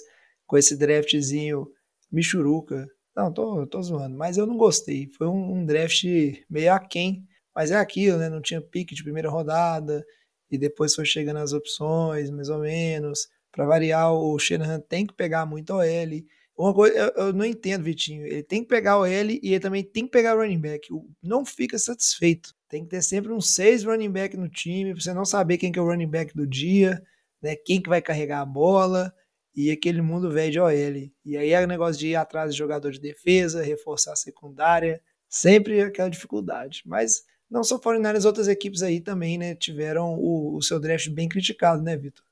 com 0.46 0.56
esse 0.56 0.76
draftzinho 0.76 1.68
michuruca. 2.10 2.88
Não, 3.14 3.32
tô, 3.32 3.66
tô 3.66 3.82
zoando, 3.82 4.16
mas 4.16 4.36
eu 4.36 4.46
não 4.46 4.56
gostei. 4.56 5.08
Foi 5.16 5.26
um, 5.26 5.58
um 5.58 5.66
draft 5.66 6.04
meio 6.48 6.72
aquém 6.72 7.26
mas 7.54 7.70
é 7.70 7.76
aquilo, 7.76 8.18
né? 8.18 8.28
Não 8.28 8.40
tinha 8.40 8.60
pique 8.60 8.94
de 8.94 9.02
primeira 9.02 9.30
rodada, 9.30 10.04
e 10.50 10.58
depois 10.58 10.94
foi 10.94 11.04
chegando 11.04 11.38
as 11.38 11.52
opções, 11.52 12.30
mais 12.30 12.48
ou 12.48 12.58
menos. 12.58 13.28
Para 13.52 13.66
variar, 13.66 14.12
o 14.12 14.38
Shanahan 14.38 14.80
tem 14.80 15.06
que 15.06 15.12
pegar 15.12 15.44
muito 15.44 15.74
OL. 15.74 16.24
Uma 16.56 16.74
coisa, 16.74 16.96
eu, 16.96 17.26
eu, 17.26 17.32
não 17.32 17.44
entendo, 17.44 17.82
Vitinho. 17.82 18.26
Ele 18.26 18.42
tem 18.42 18.62
que 18.62 18.68
pegar 18.68 18.98
o 18.98 19.04
L 19.04 19.38
e 19.42 19.48
ele 19.50 19.60
também 19.60 19.82
tem 19.84 20.04
que 20.04 20.10
pegar 20.10 20.34
running 20.34 20.60
back. 20.60 20.88
Não 21.22 21.44
fica 21.44 21.78
satisfeito. 21.78 22.54
Tem 22.68 22.82
que 22.82 22.90
ter 22.90 23.02
sempre 23.02 23.32
uns 23.32 23.54
seis 23.54 23.84
running 23.84 24.10
back 24.10 24.36
no 24.36 24.48
time, 24.48 24.92
para 24.92 25.02
você 25.02 25.12
não 25.12 25.24
saber 25.24 25.58
quem 25.58 25.70
que 25.70 25.78
é 25.78 25.82
o 25.82 25.86
running 25.86 26.08
back 26.08 26.34
do 26.34 26.46
dia, 26.46 27.02
né? 27.42 27.54
Quem 27.56 27.80
que 27.80 27.88
vai 27.88 28.00
carregar 28.00 28.40
a 28.40 28.46
bola 28.46 29.12
e 29.54 29.70
aquele 29.70 30.00
mundo 30.00 30.30
velho 30.30 30.52
de 30.52 30.60
OL. 30.60 31.10
E 31.24 31.36
aí 31.36 31.50
é 31.50 31.62
o 31.62 31.66
negócio 31.66 32.00
de 32.00 32.08
ir 32.08 32.16
atrás 32.16 32.52
de 32.52 32.58
jogador 32.58 32.90
de 32.90 33.00
defesa, 33.00 33.62
reforçar 33.62 34.12
a 34.12 34.16
secundária, 34.16 35.00
sempre 35.28 35.82
aquela 35.82 36.08
dificuldade. 36.08 36.82
Mas 36.86 37.22
não 37.50 37.62
só 37.62 37.78
49ers, 37.78 38.24
outras 38.24 38.48
equipes 38.48 38.82
aí 38.82 39.00
também, 39.00 39.36
né, 39.36 39.54
tiveram 39.54 40.14
o, 40.14 40.56
o 40.56 40.62
seu 40.62 40.80
draft 40.80 41.08
bem 41.10 41.28
criticado, 41.28 41.82
né, 41.82 41.96
Vitor? 41.96 42.24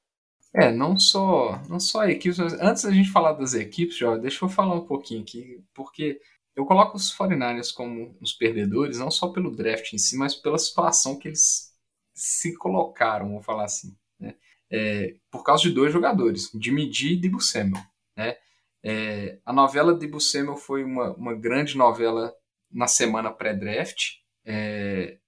É, 0.55 0.72
não 0.72 0.98
só, 0.98 1.62
não 1.68 1.78
só 1.78 2.05
equipes, 2.05 2.38
mas 2.38 2.53
antes 2.55 2.82
da 2.82 2.90
gente 2.90 3.11
falar 3.11 3.34
das 3.34 3.55
equipes, 3.55 3.96
já, 3.96 4.16
deixa 4.16 4.44
eu 4.44 4.48
falar 4.48 4.74
um 4.74 4.84
pouquinho 4.84 5.22
aqui, 5.22 5.64
porque 5.72 6.20
eu 6.57 6.66
coloco 6.66 6.96
os 6.96 7.16
49ers 7.16 7.72
como 7.72 8.16
os 8.20 8.32
perdedores, 8.32 8.98
não 8.98 9.11
só 9.11 9.28
pelo 9.28 9.55
draft 9.55 9.92
em 9.92 9.98
si, 9.98 10.16
mas 10.16 10.34
pela 10.34 10.59
situação 10.59 11.16
que 11.18 11.28
eles 11.28 11.72
se 12.12 12.57
colocaram, 12.57 13.30
vou 13.30 13.42
falar 13.42 13.64
assim, 13.64 13.96
né? 14.18 14.34
É, 14.72 15.16
por 15.30 15.42
causa 15.42 15.62
de 15.62 15.70
dois 15.70 15.92
jogadores, 15.92 16.51
Jimmy 16.61 16.92
G 16.92 17.12
e 17.12 17.16
Debo 17.16 17.40
Samuel, 17.40 17.82
né? 18.16 18.36
É, 18.82 19.38
a 19.44 19.53
novela 19.53 19.94
Debo 19.94 20.20
Samuel 20.20 20.57
foi 20.57 20.84
uma, 20.84 21.14
uma 21.14 21.34
grande 21.34 21.76
novela 21.76 22.34
na 22.70 22.86
semana 22.86 23.30
pré-draft, 23.32 24.18
é, 24.44 25.18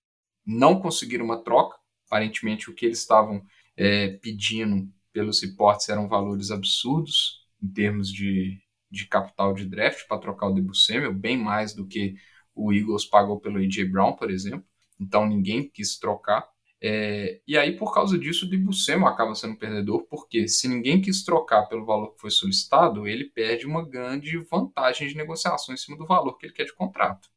não 0.44 0.80
conseguiram 0.80 1.24
uma 1.24 1.42
troca. 1.42 1.76
Aparentemente, 2.06 2.70
o 2.70 2.74
que 2.74 2.84
eles 2.84 2.98
estavam 2.98 3.42
é, 3.76 4.08
pedindo 4.18 4.86
pelos 5.12 5.42
reportes 5.42 5.88
eram 5.88 6.08
valores 6.08 6.50
absurdos 6.50 7.46
em 7.62 7.68
termos 7.68 8.12
de, 8.12 8.60
de 8.90 9.06
capital 9.06 9.54
de 9.54 9.66
draft 9.66 10.06
para 10.06 10.18
trocar 10.18 10.48
o 10.48 10.54
Debo 10.54 10.74
Samuel, 10.74 11.14
bem 11.14 11.36
mais 11.36 11.74
do 11.74 11.86
que 11.86 12.14
o 12.54 12.72
Eagles 12.72 13.04
pagou 13.04 13.40
pelo 13.40 13.58
A.J. 13.58 13.84
Brown, 13.84 14.14
por 14.14 14.30
exemplo. 14.30 14.64
Então 15.00 15.26
ninguém 15.26 15.68
quis 15.68 15.98
trocar. 15.98 16.50
É, 16.84 17.40
e 17.46 17.56
aí, 17.56 17.76
por 17.76 17.94
causa 17.94 18.18
disso, 18.18 18.44
o 18.44 18.48
Debo 18.48 18.72
Samuel 18.72 19.12
acaba 19.12 19.34
sendo 19.34 19.56
perdedor, 19.56 20.04
porque 20.08 20.48
se 20.48 20.66
ninguém 20.66 21.00
quis 21.00 21.22
trocar 21.24 21.66
pelo 21.66 21.86
valor 21.86 22.14
que 22.14 22.20
foi 22.20 22.30
solicitado, 22.30 23.06
ele 23.06 23.24
perde 23.24 23.66
uma 23.66 23.88
grande 23.88 24.36
vantagem 24.50 25.08
de 25.08 25.16
negociação 25.16 25.74
em 25.74 25.78
cima 25.78 25.96
do 25.96 26.06
valor 26.06 26.36
que 26.36 26.46
ele 26.46 26.52
quer 26.52 26.64
de 26.64 26.74
contrato. 26.74 27.28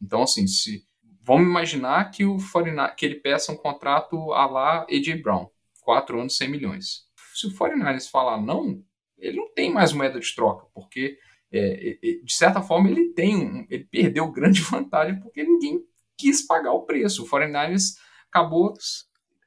Então, 0.00 0.22
assim, 0.22 0.46
se 0.46 0.88
Vamos 1.28 1.46
imaginar 1.46 2.10
que, 2.10 2.24
o 2.24 2.38
49, 2.38 2.94
que 2.94 3.04
ele 3.04 3.16
peça 3.16 3.52
um 3.52 3.56
contrato 3.56 4.32
a 4.32 4.46
lá 4.46 4.86
AJ 4.90 5.20
Brown, 5.20 5.50
4 5.82 6.20
anos, 6.20 6.38
100 6.38 6.48
milhões. 6.48 7.06
Se 7.38 7.46
o 7.46 7.50
49ers 7.50 8.10
falar 8.10 8.40
não, 8.40 8.82
ele 9.16 9.36
não 9.36 9.52
tem 9.54 9.72
mais 9.72 9.92
moeda 9.92 10.18
de 10.18 10.34
troca, 10.34 10.66
porque 10.74 11.18
é, 11.52 11.98
de 12.22 12.32
certa 12.32 12.60
forma 12.60 12.90
ele 12.90 13.12
tem 13.12 13.36
um, 13.36 13.66
ele 13.70 13.84
perdeu 13.84 14.30
grande 14.32 14.60
vantagem 14.60 15.20
porque 15.20 15.42
ninguém 15.42 15.80
quis 16.16 16.46
pagar 16.46 16.72
o 16.72 16.82
preço. 16.82 17.22
O 17.22 17.28
49ers 17.28 17.96
acabou 18.28 18.74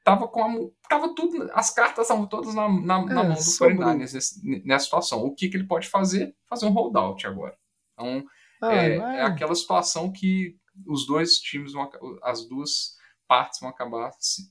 tava 0.04 0.26
com 0.26 0.42
a, 0.42 0.88
tava 0.88 1.14
tudo 1.14 1.48
as 1.52 1.72
cartas 1.72 2.06
estavam 2.06 2.26
todas 2.26 2.54
na, 2.54 2.68
na, 2.68 3.00
é, 3.00 3.04
na 3.04 3.24
mão 3.24 3.34
do 3.34 3.40
49ers 3.40 4.14
nessa 4.64 4.84
situação. 4.84 5.24
O 5.24 5.34
que, 5.34 5.48
que 5.48 5.56
ele 5.56 5.66
pode 5.66 5.88
fazer? 5.88 6.34
Fazer 6.48 6.66
um 6.66 6.72
holdout 6.72 7.26
agora. 7.26 7.56
Então 7.92 8.24
é, 8.64 8.96
é 8.96 9.22
aquela 9.22 9.54
situação 9.54 10.10
que 10.10 10.56
os 10.86 11.06
dois 11.06 11.36
times 11.38 11.72
vão, 11.72 11.90
as 12.22 12.48
duas 12.48 12.96
partes 13.28 13.60
vão 13.60 13.68
acabar 13.68 14.10
se 14.18 14.50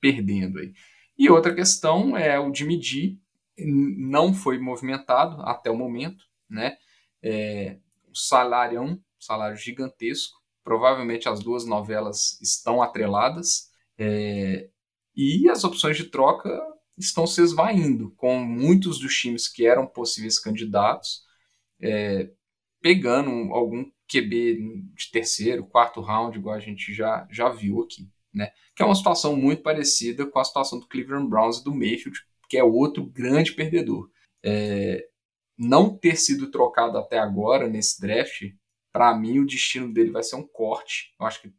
perdendo 0.00 0.58
aí. 0.58 0.72
E 1.18 1.30
outra 1.30 1.54
questão 1.54 2.16
é 2.16 2.38
o 2.38 2.50
de 2.50 2.64
medir, 2.64 3.18
não 3.58 4.32
foi 4.32 4.58
movimentado 4.58 5.42
até 5.42 5.70
o 5.70 5.76
momento, 5.76 6.24
né? 6.48 6.76
É, 7.22 7.78
um 8.08 8.14
salário 9.18 9.56
gigantesco, 9.56 10.40
provavelmente 10.64 11.28
as 11.28 11.40
duas 11.40 11.64
novelas 11.66 12.40
estão 12.40 12.82
atreladas, 12.82 13.70
é, 13.98 14.68
e 15.14 15.48
as 15.48 15.62
opções 15.64 15.96
de 15.96 16.04
troca 16.04 16.50
estão 16.98 17.26
se 17.26 17.42
esvaindo, 17.42 18.10
com 18.16 18.38
muitos 18.38 18.98
dos 18.98 19.14
times 19.14 19.48
que 19.48 19.66
eram 19.66 19.86
possíveis 19.86 20.38
candidatos 20.38 21.22
é, 21.82 22.30
pegando 22.80 23.30
algum 23.52 23.84
QB 24.08 24.56
de 24.94 25.10
terceiro, 25.10 25.66
quarto 25.66 26.00
round, 26.00 26.38
igual 26.38 26.54
a 26.54 26.60
gente 26.60 26.94
já, 26.94 27.26
já 27.30 27.48
viu 27.48 27.82
aqui. 27.82 28.08
Né? 28.32 28.50
Que 28.82 28.84
é 28.84 28.88
uma 28.88 28.96
situação 28.96 29.36
muito 29.36 29.62
parecida 29.62 30.26
com 30.26 30.40
a 30.40 30.44
situação 30.44 30.80
do 30.80 30.88
Cleveland 30.88 31.28
Browns 31.28 31.58
e 31.58 31.64
do 31.64 31.72
Mayfield, 31.72 32.18
que 32.48 32.58
é 32.58 32.64
outro 32.64 33.06
grande 33.06 33.52
perdedor. 33.52 34.10
É, 34.44 35.06
não 35.56 35.96
ter 35.96 36.16
sido 36.16 36.50
trocado 36.50 36.98
até 36.98 37.18
agora 37.18 37.68
nesse 37.68 38.00
draft, 38.00 38.42
para 38.92 39.16
mim 39.16 39.38
o 39.38 39.46
destino 39.46 39.92
dele 39.92 40.10
vai 40.10 40.24
ser 40.24 40.34
um 40.34 40.46
corte. 40.46 41.14
Eu 41.20 41.26
acho 41.26 41.40
que 41.40 41.52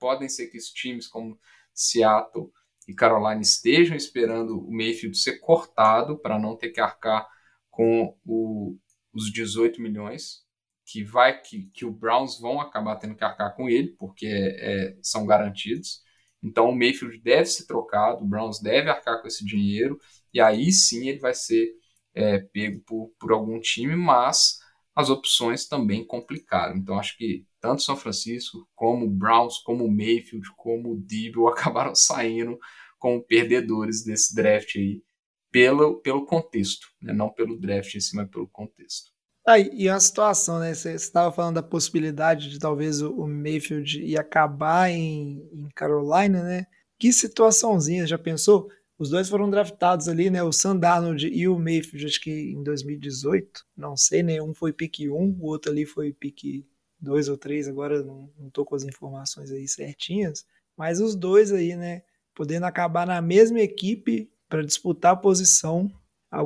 podem 0.00 0.28
ser 0.28 0.48
que 0.48 0.58
os 0.58 0.70
times 0.70 1.06
como 1.06 1.38
Seattle 1.72 2.50
e 2.88 2.94
Carolina 2.94 3.40
estejam 3.40 3.96
esperando 3.96 4.58
o 4.58 4.72
Mayfield 4.72 5.16
ser 5.16 5.38
cortado 5.38 6.18
para 6.18 6.38
não 6.38 6.56
ter 6.56 6.70
que 6.70 6.80
arcar 6.80 7.28
com 7.70 8.16
o, 8.24 8.76
os 9.12 9.32
18 9.32 9.80
milhões 9.80 10.44
que 10.84 11.04
vai 11.04 11.40
que, 11.40 11.70
que 11.74 11.84
o 11.84 11.92
Browns 11.92 12.40
vão 12.40 12.60
acabar 12.60 12.96
tendo 12.96 13.14
que 13.14 13.24
arcar 13.24 13.54
com 13.54 13.68
ele, 13.68 13.88
porque 13.98 14.26
é, 14.26 14.96
são 15.02 15.26
garantidos. 15.26 16.04
Então 16.42 16.68
o 16.68 16.76
Mayfield 16.76 17.18
deve 17.20 17.46
ser 17.46 17.66
trocado, 17.66 18.24
o 18.24 18.26
Browns 18.26 18.60
deve 18.60 18.90
arcar 18.90 19.20
com 19.20 19.28
esse 19.28 19.44
dinheiro, 19.44 19.98
e 20.32 20.40
aí 20.40 20.70
sim 20.70 21.08
ele 21.08 21.18
vai 21.18 21.34
ser 21.34 21.72
é, 22.14 22.38
pego 22.38 22.80
por, 22.86 23.12
por 23.18 23.32
algum 23.32 23.60
time, 23.60 23.96
mas 23.96 24.58
as 24.94 25.10
opções 25.10 25.66
também 25.68 26.04
complicaram. 26.06 26.76
Então 26.76 26.98
acho 26.98 27.16
que 27.16 27.44
tanto 27.60 27.82
São 27.82 27.96
Francisco, 27.96 28.66
como 28.74 29.06
o 29.06 29.10
Browns, 29.10 29.58
como 29.58 29.84
o 29.84 29.90
Mayfield, 29.90 30.48
como 30.56 30.92
o 30.92 30.96
Debo 30.96 31.48
acabaram 31.48 31.94
saindo 31.94 32.58
como 32.98 33.22
perdedores 33.22 34.04
desse 34.04 34.34
draft 34.34 34.76
aí, 34.76 35.02
pelo, 35.50 36.00
pelo 36.00 36.24
contexto, 36.24 36.88
né? 37.00 37.12
não 37.12 37.30
pelo 37.30 37.58
draft 37.58 37.94
em 37.94 38.00
si, 38.00 38.26
pelo 38.28 38.48
contexto. 38.48 39.15
Ah, 39.48 39.60
e 39.60 39.88
a 39.88 39.98
situação, 40.00 40.58
né? 40.58 40.74
Você 40.74 40.94
estava 40.94 41.30
falando 41.32 41.54
da 41.54 41.62
possibilidade 41.62 42.50
de 42.50 42.58
talvez 42.58 43.00
o, 43.00 43.26
Mayfield 43.28 44.02
ir 44.02 44.18
acabar 44.18 44.90
em, 44.90 45.48
em 45.52 45.68
Carolina, 45.72 46.42
né? 46.42 46.66
Que 46.98 47.12
situaçãozinha, 47.12 48.06
já 48.08 48.18
pensou? 48.18 48.68
Os 48.98 49.10
dois 49.10 49.28
foram 49.28 49.48
draftados 49.48 50.08
ali, 50.08 50.30
né? 50.30 50.42
O 50.42 50.50
Sam 50.50 50.76
Darnold 50.76 51.28
e 51.28 51.46
o 51.46 51.56
Mayfield, 51.56 52.06
acho 52.06 52.20
que 52.20 52.30
em 52.30 52.60
2018. 52.64 53.64
Não 53.76 53.96
sei, 53.96 54.24
né? 54.24 54.42
Um 54.42 54.52
foi 54.52 54.72
pique 54.72 55.08
1, 55.08 55.14
o 55.40 55.46
outro 55.46 55.70
ali 55.70 55.86
foi 55.86 56.12
pique 56.12 56.66
2 56.98 57.28
ou 57.28 57.36
3, 57.38 57.68
agora 57.68 58.02
não, 58.02 58.28
tô 58.52 58.64
com 58.64 58.74
as 58.74 58.82
informações 58.82 59.52
aí 59.52 59.68
certinhas. 59.68 60.44
Mas 60.76 61.00
os 61.00 61.14
dois 61.14 61.52
aí, 61.52 61.76
né? 61.76 62.02
Podendo 62.34 62.66
acabar 62.66 63.06
na 63.06 63.22
mesma 63.22 63.60
equipe 63.60 64.28
para 64.48 64.64
disputar 64.64 65.12
a 65.12 65.16
posição 65.16 65.88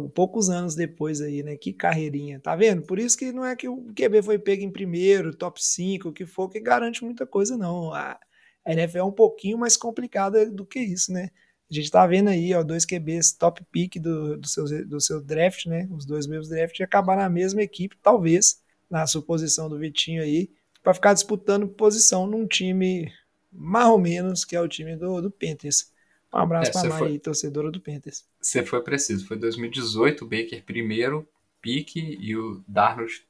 poucos 0.09 0.51
anos 0.51 0.75
depois 0.75 1.21
aí, 1.21 1.43
né? 1.43 1.57
Que 1.57 1.73
carreirinha, 1.73 2.41
tá 2.41 2.55
vendo? 2.55 2.83
Por 2.83 2.99
isso 2.99 3.17
que 3.17 3.33
não 3.33 3.45
é 3.45 3.57
que 3.57 3.69
o 3.69 3.93
QB 3.95 4.23
foi 4.23 4.39
pego 4.39 4.63
em 4.63 4.71
primeiro, 4.71 5.35
top 5.35 5.63
5, 5.63 6.09
o 6.09 6.13
que 6.13 6.27
for, 6.27 6.49
que 6.49 6.61
garante 6.61 7.05
muita 7.05 7.27
coisa, 7.27 7.57
não. 7.57 7.93
A 7.93 8.19
NFL 8.67 8.99
é 8.99 9.05
um 9.05 9.13
pouquinho 9.13 9.59
mais 9.59 9.77
complicada 9.77 10.51
do 10.51 10.65
que 10.65 10.81
isso, 10.81 11.13
né? 11.13 11.31
A 11.71 11.75
gente 11.75 11.91
tá 11.91 12.07
vendo 12.07 12.29
aí, 12.29 12.53
ó, 12.53 12.63
dois 12.63 12.85
QBs 12.85 13.33
top 13.33 13.65
pick 13.71 13.97
do, 14.01 14.37
do, 14.37 14.49
seu, 14.49 14.65
do 14.87 15.01
seu 15.01 15.23
draft, 15.23 15.67
né? 15.67 15.89
Os 15.91 16.05
dois 16.05 16.27
mesmos 16.27 16.49
draft 16.49 16.79
e 16.79 16.83
acabar 16.83 17.17
na 17.17 17.29
mesma 17.29 17.63
equipe, 17.63 17.97
talvez, 18.03 18.61
na 18.91 19.07
suposição 19.07 19.69
do 19.69 19.79
Vitinho 19.79 20.23
aí, 20.23 20.51
para 20.83 20.95
ficar 20.95 21.15
disputando 21.15 21.69
posição 21.69 22.27
num 22.27 22.47
time 22.47 23.11
mais 23.53 23.89
ou 23.89 23.99
menos 23.99 24.45
que 24.45 24.57
é 24.57 24.61
o 24.61 24.69
time 24.69 24.97
do, 24.97 25.21
do 25.21 25.31
Panthers. 25.31 25.93
Um 26.33 26.39
abraço 26.39 26.71
é, 26.71 26.73
para 26.73 26.97
a 26.97 27.01
Mai, 27.01 27.19
torcedora 27.19 27.71
do 27.71 27.81
Panthers. 27.81 28.25
Você 28.41 28.65
foi 28.65 28.83
preciso. 28.83 29.27
Foi 29.27 29.37
2018, 29.37 30.25
o 30.25 30.29
Baker 30.29 30.65
primeiro 30.65 31.29
pique 31.61 32.17
e 32.21 32.37
o 32.37 32.65
Darnold 32.67 33.27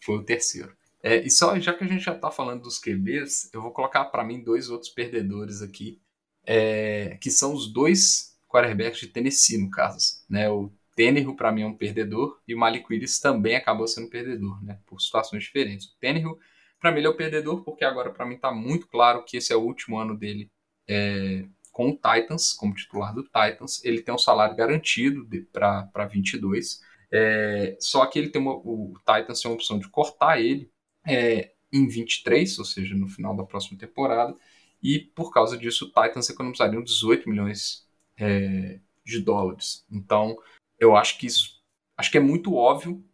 foi 0.00 0.16
o 0.16 0.22
terceiro. 0.22 0.76
É, 1.02 1.18
e 1.18 1.30
só 1.30 1.58
já 1.58 1.72
que 1.72 1.84
a 1.84 1.86
gente 1.86 2.04
já 2.04 2.14
está 2.14 2.30
falando 2.30 2.62
dos 2.62 2.78
QBs, 2.78 3.50
eu 3.52 3.62
vou 3.62 3.70
colocar 3.70 4.06
para 4.06 4.24
mim 4.24 4.42
dois 4.42 4.68
outros 4.68 4.90
perdedores 4.90 5.62
aqui, 5.62 6.00
é, 6.44 7.16
que 7.20 7.30
são 7.30 7.54
os 7.54 7.72
dois 7.72 8.36
quarterbacks 8.48 9.00
de 9.00 9.08
Tennessee, 9.08 9.58
no 9.58 9.70
caso. 9.70 10.24
Né? 10.28 10.50
O 10.50 10.72
Tannehill, 10.96 11.36
para 11.36 11.52
mim, 11.52 11.62
é 11.62 11.66
um 11.66 11.76
perdedor, 11.76 12.40
e 12.48 12.54
o 12.54 12.58
Malik 12.58 12.86
Willis 12.90 13.20
também 13.20 13.54
acabou 13.54 13.86
sendo 13.86 14.08
perdedor, 14.08 14.62
né? 14.64 14.80
por 14.86 15.00
situações 15.00 15.44
diferentes. 15.44 15.86
O 15.86 15.96
Tannehill, 16.00 16.38
para 16.80 16.90
mim, 16.90 16.98
ele 16.98 17.06
é 17.06 17.10
o 17.10 17.16
perdedor, 17.16 17.62
porque 17.62 17.84
agora, 17.84 18.10
para 18.10 18.26
mim, 18.26 18.34
está 18.34 18.50
muito 18.50 18.88
claro 18.88 19.24
que 19.24 19.36
esse 19.36 19.52
é 19.52 19.56
o 19.56 19.60
último 19.60 19.98
ano 19.98 20.16
dele 20.16 20.50
é, 20.88 21.44
com 21.78 21.90
o 21.90 21.92
Titans, 21.92 22.52
como 22.54 22.74
titular 22.74 23.14
do 23.14 23.22
Titans. 23.22 23.84
Ele 23.84 24.02
tem 24.02 24.12
um 24.12 24.18
salário 24.18 24.56
garantido 24.56 25.24
para 25.52 26.06
22. 26.06 26.80
É, 27.08 27.76
só 27.78 28.04
que 28.06 28.18
ele 28.18 28.30
tem 28.30 28.42
uma, 28.42 28.54
o 28.54 28.94
Titans 28.98 29.40
tem 29.40 29.48
a 29.48 29.54
opção 29.54 29.78
de 29.78 29.88
cortar 29.88 30.40
ele 30.40 30.72
é, 31.06 31.52
em 31.72 31.86
23, 31.86 32.58
ou 32.58 32.64
seja, 32.64 32.96
no 32.96 33.06
final 33.06 33.36
da 33.36 33.44
próxima 33.44 33.78
temporada. 33.78 34.34
E 34.82 34.98
por 34.98 35.32
causa 35.32 35.56
disso, 35.56 35.84
o 35.84 35.88
Titans 36.02 36.28
economizaria 36.28 36.82
18 36.82 37.30
milhões 37.30 37.86
é, 38.18 38.80
de 39.06 39.20
dólares. 39.20 39.86
Então, 39.88 40.36
eu 40.80 40.96
acho 40.96 41.16
que 41.16 41.28
isso 41.28 41.62
acho 41.96 42.10
que 42.10 42.18
é 42.18 42.20
muito 42.20 42.54
óbvio 42.54 43.04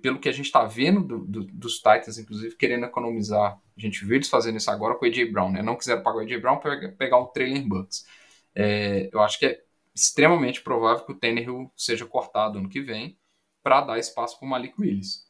pelo 0.00 0.20
que 0.20 0.28
a 0.28 0.32
gente 0.32 0.46
está 0.46 0.64
vendo 0.64 1.02
do, 1.02 1.24
do, 1.24 1.44
dos 1.44 1.78
Titans, 1.78 2.18
inclusive, 2.18 2.54
querendo 2.54 2.86
economizar. 2.86 3.60
A 3.76 3.80
gente 3.80 4.04
viu 4.04 4.16
eles 4.16 4.28
fazendo 4.28 4.56
isso 4.56 4.70
agora 4.70 4.94
com 4.94 5.04
o 5.04 5.08
AJ 5.08 5.32
Brown, 5.32 5.52
né? 5.52 5.62
Não 5.62 5.76
quiseram 5.76 6.02
pagar 6.02 6.18
o 6.18 6.20
AJ 6.20 6.40
Brown 6.40 6.58
para 6.58 6.92
pegar 6.92 7.18
um 7.18 7.26
trailer 7.26 7.66
Bucks. 7.66 8.04
É, 8.54 9.08
eu 9.12 9.20
acho 9.20 9.38
que 9.38 9.46
é 9.46 9.62
extremamente 9.94 10.62
provável 10.62 11.04
que 11.04 11.12
o 11.12 11.18
Tannehill 11.18 11.70
seja 11.76 12.06
cortado 12.06 12.58
ano 12.58 12.68
que 12.68 12.80
vem 12.80 13.18
para 13.62 13.80
dar 13.80 13.98
espaço 13.98 14.38
para 14.38 14.46
o 14.46 14.50
Malik 14.50 14.74
Willis. 14.80 15.26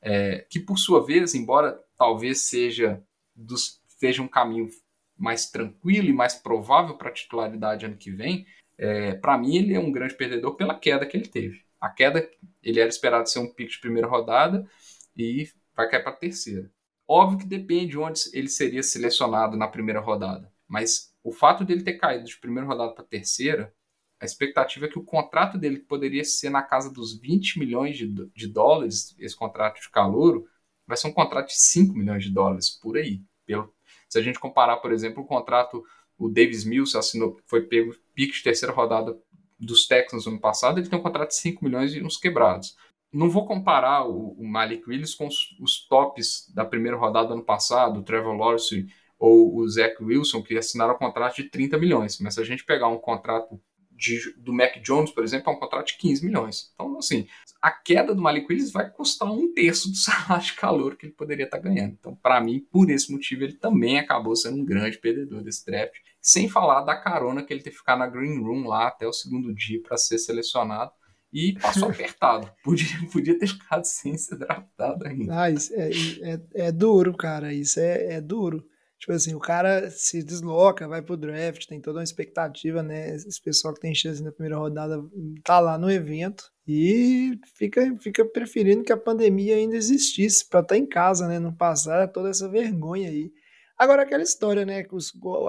É, 0.00 0.46
que, 0.50 0.60
por 0.60 0.78
sua 0.78 1.04
vez, 1.04 1.34
embora 1.34 1.80
talvez 1.96 2.42
seja, 2.42 3.02
dos, 3.34 3.80
seja 3.86 4.22
um 4.22 4.28
caminho 4.28 4.68
mais 5.16 5.50
tranquilo 5.50 6.08
e 6.08 6.12
mais 6.12 6.34
provável 6.34 6.96
para 6.96 7.08
a 7.08 7.12
titularidade 7.12 7.86
ano 7.86 7.96
que 7.96 8.10
vem, 8.10 8.46
é, 8.76 9.14
para 9.14 9.38
mim 9.38 9.56
ele 9.56 9.74
é 9.74 9.78
um 9.78 9.92
grande 9.92 10.14
perdedor 10.14 10.56
pela 10.56 10.78
queda 10.78 11.06
que 11.06 11.16
ele 11.16 11.28
teve. 11.28 11.64
A 11.80 11.88
queda, 11.88 12.28
ele 12.62 12.80
era 12.80 12.88
esperado 12.88 13.28
ser 13.28 13.38
um 13.38 13.52
pico 13.52 13.70
de 13.70 13.80
primeira 13.80 14.08
rodada 14.08 14.68
e 15.16 15.48
vai 15.76 15.88
cair 15.88 16.02
para 16.02 16.12
terceira. 16.12 16.70
Óbvio 17.06 17.38
que 17.38 17.46
depende 17.46 17.92
de 17.92 17.98
onde 17.98 18.20
ele 18.32 18.48
seria 18.48 18.82
selecionado 18.82 19.56
na 19.56 19.68
primeira 19.68 20.00
rodada, 20.00 20.52
mas 20.66 21.14
o 21.22 21.32
fato 21.32 21.64
dele 21.64 21.82
ter 21.82 21.94
caído 21.94 22.24
de 22.24 22.38
primeira 22.38 22.66
rodada 22.66 22.92
para 22.92 23.04
terceira, 23.04 23.74
a 24.20 24.24
expectativa 24.24 24.86
é 24.86 24.88
que 24.88 24.98
o 24.98 25.04
contrato 25.04 25.58
dele 25.58 25.80
poderia 25.80 26.24
ser 26.24 26.48
na 26.48 26.62
casa 26.62 26.90
dos 26.90 27.18
20 27.18 27.58
milhões 27.58 27.96
de, 27.96 28.06
de 28.08 28.46
dólares, 28.46 29.14
esse 29.18 29.36
contrato 29.36 29.80
de 29.80 29.90
calouro, 29.90 30.48
vai 30.86 30.96
ser 30.96 31.08
um 31.08 31.12
contrato 31.12 31.48
de 31.48 31.56
5 31.56 31.94
milhões 31.94 32.24
de 32.24 32.30
dólares 32.30 32.70
por 32.70 32.96
aí. 32.96 33.22
Pelo, 33.44 33.74
se 34.08 34.18
a 34.18 34.22
gente 34.22 34.38
comparar, 34.38 34.78
por 34.78 34.92
exemplo, 34.92 35.22
o 35.22 35.26
contrato, 35.26 35.84
o 36.16 36.28
Davis 36.28 36.64
Mills 36.64 36.96
assinou, 36.96 37.38
foi 37.46 37.62
pego 37.62 37.94
pique 38.14 38.34
de 38.34 38.42
terceira 38.42 38.72
rodada 38.72 39.18
dos 39.58 39.86
Texans 39.86 40.26
no 40.26 40.32
ano 40.32 40.40
passado, 40.40 40.78
ele 40.78 40.88
tem 40.88 40.98
um 40.98 41.02
contrato 41.02 41.30
de 41.30 41.36
5 41.36 41.64
milhões 41.64 41.94
e 41.94 42.02
uns 42.02 42.16
quebrados. 42.16 42.76
Não 43.14 43.30
vou 43.30 43.46
comparar 43.46 44.06
o, 44.06 44.32
o 44.32 44.46
Malik 44.46 44.82
Willis 44.88 45.14
com 45.14 45.26
os, 45.26 45.56
os, 45.60 45.86
tops 45.86 46.52
da 46.52 46.64
primeira 46.64 46.96
rodada 46.96 47.28
do 47.28 47.34
ano 47.34 47.44
passado, 47.44 48.00
o 48.00 48.02
Trevor 48.02 48.36
Lawrence 48.36 48.86
ou 49.18 49.56
o 49.56 49.68
Zach 49.68 50.02
Wilson, 50.02 50.42
que 50.42 50.58
assinaram 50.58 50.94
um 50.94 50.98
contrato 50.98 51.36
de 51.36 51.44
30 51.44 51.78
milhões. 51.78 52.18
Mas 52.18 52.34
se 52.34 52.40
a 52.40 52.44
gente 52.44 52.64
pegar 52.64 52.88
um 52.88 52.98
contrato 52.98 53.60
de, 53.96 54.34
do 54.36 54.52
Mac 54.52 54.76
Jones, 54.82 55.10
por 55.10 55.22
exemplo, 55.22 55.50
é 55.50 55.56
um 55.56 55.58
contrato 55.58 55.86
de 55.88 55.98
15 55.98 56.24
milhões. 56.24 56.72
Então, 56.74 56.98
assim, 56.98 57.26
a 57.62 57.70
queda 57.70 58.14
do 58.14 58.20
Malik 58.20 58.46
Willis 58.50 58.72
vai 58.72 58.90
custar 58.90 59.30
um 59.30 59.52
terço 59.54 59.90
do 59.90 59.96
salário 59.96 60.44
de 60.44 60.54
calor 60.54 60.96
que 60.96 61.06
ele 61.06 61.14
poderia 61.14 61.44
estar 61.44 61.58
ganhando. 61.58 61.96
Então, 61.98 62.14
para 62.16 62.40
mim, 62.40 62.66
por 62.70 62.90
esse 62.90 63.10
motivo, 63.10 63.44
ele 63.44 63.54
também 63.54 63.98
acabou 63.98 64.34
sendo 64.36 64.58
um 64.58 64.64
grande 64.64 64.98
perdedor 64.98 65.42
desse 65.42 65.64
draft. 65.64 65.94
Sem 66.20 66.48
falar 66.48 66.82
da 66.82 66.96
carona 66.96 67.42
que 67.42 67.52
ele 67.52 67.62
teve 67.62 67.74
que 67.74 67.80
ficar 67.80 67.96
na 67.96 68.06
Green 68.06 68.40
Room 68.40 68.66
lá 68.66 68.88
até 68.88 69.06
o 69.06 69.12
segundo 69.12 69.54
dia 69.54 69.80
para 69.82 69.96
ser 69.96 70.18
selecionado. 70.18 70.92
E 71.34 71.58
passou 71.58 71.88
apertado. 71.88 72.48
Podia, 72.62 72.86
podia 73.12 73.36
ter 73.36 73.48
ficado 73.48 73.84
sem 73.84 74.16
ser 74.16 74.38
draftado 74.38 75.04
ainda. 75.04 75.42
Ah, 75.42 75.50
isso 75.50 75.74
é, 75.74 75.90
é, 76.22 76.66
é 76.66 76.72
duro, 76.72 77.12
cara. 77.16 77.52
Isso 77.52 77.80
é, 77.80 78.14
é 78.14 78.20
duro. 78.20 78.64
Tipo 79.00 79.12
assim, 79.12 79.34
o 79.34 79.40
cara 79.40 79.90
se 79.90 80.22
desloca, 80.22 80.88
vai 80.88 81.02
pro 81.02 81.16
draft, 81.16 81.66
tem 81.66 81.80
toda 81.80 81.98
uma 81.98 82.04
expectativa, 82.04 82.82
né? 82.82 83.14
Esse 83.14 83.42
pessoal 83.42 83.74
que 83.74 83.80
tem 83.80 83.94
chance 83.94 84.22
na 84.22 84.32
primeira 84.32 84.56
rodada 84.56 85.02
tá 85.42 85.58
lá 85.60 85.76
no 85.76 85.90
evento 85.90 86.44
e 86.66 87.38
fica, 87.54 87.94
fica 88.00 88.24
preferindo 88.24 88.84
que 88.84 88.92
a 88.92 88.96
pandemia 88.96 89.56
ainda 89.56 89.76
existisse 89.76 90.48
para 90.48 90.60
estar 90.60 90.74
tá 90.74 90.78
em 90.78 90.86
casa, 90.86 91.26
né? 91.26 91.38
Não 91.38 91.52
passar 91.52 92.08
toda 92.08 92.30
essa 92.30 92.48
vergonha 92.48 93.10
aí. 93.10 93.30
Agora, 93.76 94.02
aquela 94.02 94.22
história, 94.22 94.64
né? 94.64 94.86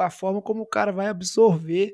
A 0.01 0.09
forma 0.09 0.41
como 0.41 0.63
o 0.63 0.67
cara 0.67 0.91
vai 0.91 1.07
absorver, 1.07 1.93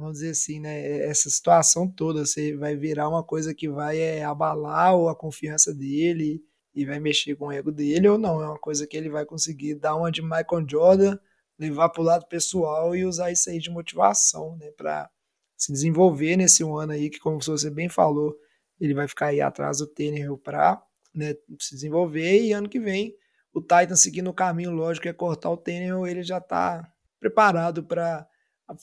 vamos 0.00 0.14
dizer 0.14 0.30
assim, 0.30 0.60
né? 0.60 1.00
Essa 1.02 1.30
situação 1.30 1.88
toda, 1.88 2.24
você 2.26 2.56
vai 2.56 2.76
virar 2.76 3.08
uma 3.08 3.22
coisa 3.22 3.54
que 3.54 3.68
vai 3.68 3.98
é, 3.98 4.24
abalar 4.24 4.92
a 5.08 5.14
confiança 5.14 5.74
dele 5.74 6.42
e 6.74 6.84
vai 6.84 6.98
mexer 6.98 7.36
com 7.36 7.46
o 7.48 7.52
ego 7.52 7.70
dele 7.70 8.08
ou 8.08 8.18
não. 8.18 8.42
É 8.42 8.46
uma 8.46 8.58
coisa 8.58 8.86
que 8.86 8.96
ele 8.96 9.10
vai 9.10 9.24
conseguir 9.24 9.74
dar 9.74 9.94
uma 9.94 10.10
de 10.10 10.22
Michael 10.22 10.66
Jordan, 10.68 11.18
levar 11.58 11.90
para 11.90 12.00
o 12.02 12.04
lado 12.04 12.26
pessoal 12.26 12.96
e 12.96 13.04
usar 13.04 13.30
isso 13.30 13.50
aí 13.50 13.58
de 13.58 13.70
motivação, 13.70 14.56
né? 14.56 14.70
Para 14.72 15.10
se 15.56 15.72
desenvolver 15.72 16.36
nesse 16.36 16.62
ano 16.62 16.92
aí, 16.92 17.10
que 17.10 17.18
como 17.18 17.40
você 17.40 17.70
bem 17.70 17.88
falou, 17.88 18.34
ele 18.80 18.94
vai 18.94 19.06
ficar 19.06 19.26
aí 19.26 19.40
atrás 19.40 19.78
do 19.78 19.86
Tannehill 19.86 20.38
para 20.38 20.82
né, 21.14 21.34
se 21.58 21.74
desenvolver 21.74 22.42
e 22.42 22.52
ano 22.52 22.68
que 22.68 22.80
vem 22.80 23.14
o 23.52 23.60
Titan 23.60 23.96
seguindo 23.96 24.30
o 24.30 24.34
caminho 24.34 24.70
lógico 24.70 25.08
é 25.08 25.12
cortar 25.12 25.50
o 25.50 25.56
Tannehill, 25.56 26.06
ele 26.06 26.22
já 26.22 26.38
está 26.38 26.88
preparado 27.18 27.84
para 27.84 28.26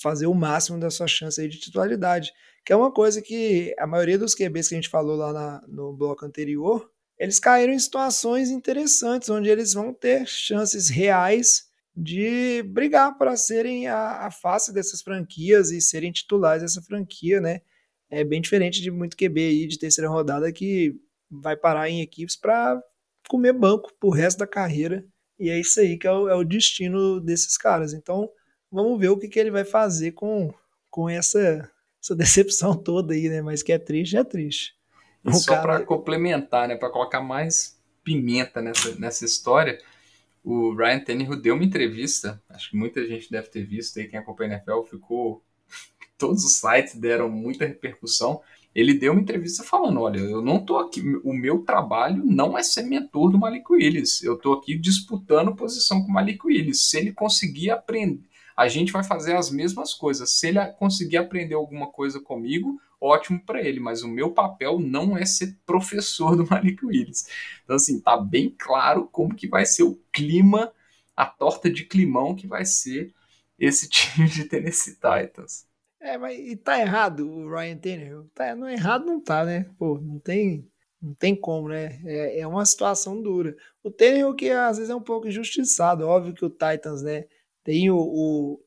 fazer 0.02 0.28
o 0.28 0.34
máximo 0.34 0.80
da 0.80 0.90
sua 0.90 1.08
chance 1.08 1.40
aí 1.40 1.48
de 1.48 1.60
titularidade, 1.60 2.32
que 2.66 2.74
é 2.74 2.76
uma 2.76 2.92
coisa 2.92 3.22
que 3.22 3.74
a 3.80 3.88
maioria 3.88 4.18
dos 4.18 4.36
QBs 4.36 4.68
que 4.68 4.76
a 4.76 4.78
gente 4.78 4.90
falou 4.90 5.16
lá 5.16 5.34
na, 5.34 5.64
no 5.68 5.94
bloco 5.94 6.26
anterior, 6.26 6.92
eles 7.18 7.40
caíram 7.40 7.74
em 7.74 7.80
situações 7.80 8.50
interessantes, 8.50 9.30
onde 9.30 9.50
eles 9.50 9.74
vão 9.74 9.94
ter 9.94 10.28
chances 10.28 10.90
reais 10.90 11.68
de 11.96 12.62
brigar 12.64 13.18
para 13.18 13.36
serem 13.36 13.88
a, 13.88 14.28
a 14.28 14.32
face 14.32 14.72
dessas 14.72 15.02
franquias 15.02 15.72
e 15.72 15.82
serem 15.82 16.12
titulares 16.12 16.62
dessa 16.62 16.82
franquia, 16.82 17.42
né? 17.42 17.62
É 18.10 18.24
bem 18.24 18.40
diferente 18.40 18.82
de 18.82 18.92
muito 18.92 19.18
QB 19.18 19.40
aí 19.40 19.68
de 19.68 19.80
terceira 19.80 20.10
rodada 20.10 20.52
que 20.52 20.96
vai 21.30 21.58
parar 21.58 21.90
em 21.90 22.02
equipes 22.02 22.36
para 22.36 22.80
comer 23.28 23.54
banco 23.54 23.92
pro 24.00 24.10
resto 24.10 24.38
da 24.38 24.48
carreira. 24.48 25.04
E 25.40 25.50
é 25.50 25.60
isso 25.60 25.80
aí 25.80 25.98
que 25.98 26.08
é 26.08 26.12
o, 26.12 26.30
é 26.30 26.36
o 26.36 26.44
destino 26.44 27.20
desses 27.20 27.58
caras. 27.58 27.94
Então, 27.94 28.30
vamos 28.72 29.00
ver 29.00 29.10
o 29.10 29.18
que, 29.18 29.28
que 29.28 29.40
ele 29.40 29.52
vai 29.52 29.64
fazer 29.64 30.12
com, 30.12 30.54
com 30.90 31.10
essa, 31.10 31.70
essa 32.02 32.16
decepção 32.16 32.76
toda 32.78 33.14
aí, 33.14 33.30
né? 33.30 33.42
Mas 33.42 33.64
que 33.64 33.72
é 33.72 33.78
triste, 33.78 34.18
é 34.18 34.24
triste. 34.24 34.76
E 35.26 35.34
só 35.34 35.56
cara... 35.56 35.62
para 35.62 35.86
complementar, 35.86 36.68
né? 36.68 36.76
Para 36.76 36.90
colocar 36.90 37.22
mais 37.22 37.78
pimenta 38.04 38.62
nessa, 38.62 38.96
nessa 38.96 39.26
história, 39.26 39.78
o 40.44 40.74
Ryan 40.74 41.00
Tannehill 41.00 41.42
deu 41.42 41.56
uma 41.56 41.64
entrevista, 41.64 42.42
acho 42.50 42.72
que 42.72 42.78
muita 42.78 43.06
gente 43.06 43.30
deve 43.30 43.50
ter 43.50 43.66
visto 43.66 44.00
aí, 44.00 44.08
quem 44.08 44.20
acompanha 44.20 44.52
a 44.52 44.58
NFL, 44.58 44.84
ficou... 44.90 45.44
Todos 46.18 46.44
os 46.44 46.54
sites 46.54 46.96
deram 46.96 47.30
muita 47.30 47.66
repercussão 47.66 48.42
ele 48.78 48.94
deu 48.94 49.12
uma 49.12 49.22
entrevista 49.22 49.64
falando: 49.64 50.02
olha, 50.02 50.20
eu 50.20 50.40
não 50.40 50.64
tô 50.64 50.78
aqui, 50.78 51.02
o 51.24 51.34
meu 51.34 51.64
trabalho 51.64 52.24
não 52.24 52.56
é 52.56 52.62
ser 52.62 52.84
mentor 52.84 53.32
do 53.32 53.40
Malik 53.40 53.66
Willis, 53.72 54.22
eu 54.22 54.38
tô 54.38 54.54
aqui 54.54 54.78
disputando 54.78 55.56
posição 55.56 56.04
com 56.04 56.10
o 56.10 56.14
Malik 56.14 56.46
Willis. 56.46 56.88
Se 56.88 57.00
ele 57.00 57.12
conseguir 57.12 57.72
aprender, 57.72 58.22
a 58.58 58.68
gente 58.68 58.92
vai 58.92 59.04
fazer 59.04 59.36
as 59.36 59.52
mesmas 59.52 59.94
coisas. 59.94 60.32
Se 60.32 60.48
ele 60.48 60.66
conseguir 60.74 61.18
aprender 61.18 61.54
alguma 61.54 61.92
coisa 61.92 62.20
comigo, 62.20 62.82
ótimo 63.00 63.40
para 63.46 63.62
ele, 63.62 63.80
mas 63.80 64.02
o 64.02 64.08
meu 64.08 64.32
papel 64.32 64.80
não 64.80 65.16
é 65.16 65.26
ser 65.26 65.56
professor 65.64 66.36
do 66.36 66.48
Malik 66.50 66.84
Willis. 66.84 67.28
Então, 67.64 67.76
assim, 67.76 68.02
tá 68.02 68.18
bem 68.18 68.50
claro 68.58 69.08
como 69.12 69.36
que 69.36 69.48
vai 69.48 69.64
ser 69.64 69.84
o 69.84 70.02
clima, 70.12 70.74
a 71.16 71.28
torta 71.28 71.70
de 71.70 71.86
climão 71.86 72.36
que 72.36 72.48
vai 72.48 72.66
ser 72.66 73.14
esse 73.60 73.88
time 73.90 74.28
de 74.28 74.46
Tennessee 74.46 74.96
Titans. 74.96 75.68
É, 76.00 76.18
mas 76.18 76.40
e 76.40 76.56
tá 76.56 76.80
errado 76.80 77.30
o 77.30 77.50
Ryan 77.50 77.78
Tannehill? 77.78 78.32
Tá, 78.34 78.56
não 78.56 78.68
errado 78.68 79.06
não 79.06 79.20
tá, 79.20 79.46
né? 79.46 79.68
Pô, 79.78 80.00
não 80.00 80.18
tem, 80.20 80.68
não 81.00 81.14
tem 81.14 81.36
como, 81.36 81.70
né? 81.70 82.00
É, 82.06 82.40
é 82.40 82.48
uma 82.48 82.66
situação 82.66 83.22
dura. 83.22 83.56
O 83.84 83.92
Tannehill 83.92 84.34
que 84.34 84.50
às 84.50 84.78
vezes 84.78 84.90
é 84.90 84.96
um 84.96 85.02
pouco 85.02 85.28
injustiçado. 85.28 86.08
Óbvio 86.08 86.34
que 86.34 86.46
o 86.46 86.50
Titans, 86.50 87.04
né? 87.04 87.26
Tem 87.68 87.92
o, 87.92 87.98
o, 87.98 88.60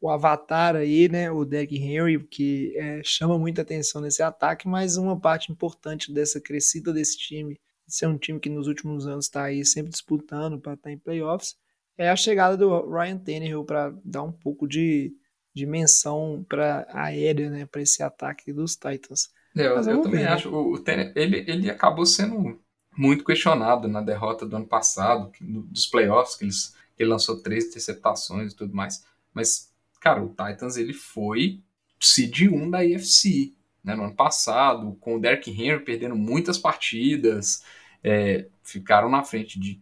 o 0.00 0.10
avatar 0.10 0.74
aí, 0.74 1.08
né? 1.08 1.30
O 1.30 1.44
Derrick 1.44 1.76
Henry, 1.76 2.18
que 2.26 2.76
é, 2.76 3.00
chama 3.04 3.38
muita 3.38 3.62
atenção 3.62 4.02
nesse 4.02 4.20
ataque, 4.20 4.66
mas 4.66 4.96
uma 4.96 5.16
parte 5.16 5.52
importante 5.52 6.12
dessa 6.12 6.40
crescida 6.40 6.92
desse 6.92 7.16
time, 7.16 7.56
ser 7.86 8.08
um 8.08 8.18
time 8.18 8.40
que 8.40 8.50
nos 8.50 8.66
últimos 8.66 9.06
anos 9.06 9.26
está 9.26 9.44
aí 9.44 9.64
sempre 9.64 9.92
disputando 9.92 10.58
para 10.58 10.72
estar 10.72 10.88
tá 10.88 10.92
em 10.92 10.98
playoffs, 10.98 11.54
é 11.96 12.10
a 12.10 12.16
chegada 12.16 12.56
do 12.56 12.90
Ryan 12.90 13.18
Tannehill 13.18 13.64
para 13.64 13.94
dar 14.04 14.24
um 14.24 14.32
pouco 14.32 14.66
de 14.66 15.12
dimensão 15.54 16.44
para 16.48 16.84
aérea, 16.92 17.50
né, 17.50 17.64
para 17.64 17.80
esse 17.80 18.02
ataque 18.02 18.52
dos 18.52 18.74
Titans. 18.74 19.28
É, 19.56 19.68
eu, 19.68 19.76
eu 19.76 20.02
também 20.02 20.10
ver, 20.10 20.24
né? 20.24 20.32
acho. 20.32 20.52
O, 20.52 20.74
o 20.74 20.84
ele, 21.14 21.44
ele 21.46 21.70
acabou 21.70 22.04
sendo 22.04 22.60
muito 22.96 23.24
questionado 23.24 23.86
na 23.86 24.00
derrota 24.00 24.44
do 24.44 24.56
ano 24.56 24.66
passado, 24.66 25.30
dos 25.40 25.86
playoffs, 25.86 26.34
que, 26.34 26.44
eles, 26.44 26.76
ele 26.98 27.10
lançou 27.10 27.40
três 27.42 27.66
interceptações 27.66 28.52
e 28.52 28.56
tudo 28.56 28.74
mais. 28.74 29.04
Mas, 29.32 29.72
cara, 30.00 30.22
o 30.22 30.28
Titans 30.28 30.76
ele 30.76 30.92
foi 30.92 31.62
seed 32.00 32.42
1 32.42 32.70
da 32.70 32.78
AFC 32.78 33.54
né, 33.82 33.94
no 33.94 34.04
ano 34.04 34.14
passado, 34.14 34.96
com 35.00 35.16
o 35.16 35.20
Derrick 35.20 35.50
Henry 35.50 35.84
perdendo 35.84 36.16
muitas 36.16 36.58
partidas, 36.58 37.64
é, 38.02 38.46
ficaram 38.62 39.08
na 39.08 39.24
frente 39.24 39.58
de 39.58 39.80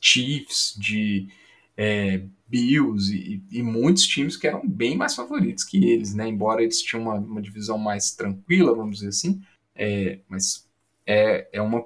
Chiefs, 0.00 0.74
de 0.78 1.28
é, 1.76 2.22
Bills 2.46 3.14
e, 3.14 3.42
e, 3.50 3.62
muitos 3.62 4.06
times 4.06 4.36
que 4.36 4.46
eram 4.46 4.66
bem 4.66 4.96
mais 4.96 5.14
favoritos 5.14 5.64
que 5.64 5.84
eles, 5.84 6.14
né? 6.14 6.28
Embora 6.28 6.62
eles 6.62 6.80
tinham 6.82 7.02
uma, 7.02 7.14
uma 7.14 7.42
divisão 7.42 7.78
mais 7.78 8.12
tranquila, 8.12 8.74
vamos 8.74 8.96
dizer 8.98 9.08
assim, 9.08 9.42
é, 9.74 10.20
mas 10.28 10.68
é, 11.06 11.48
é 11.52 11.60
uma 11.60 11.84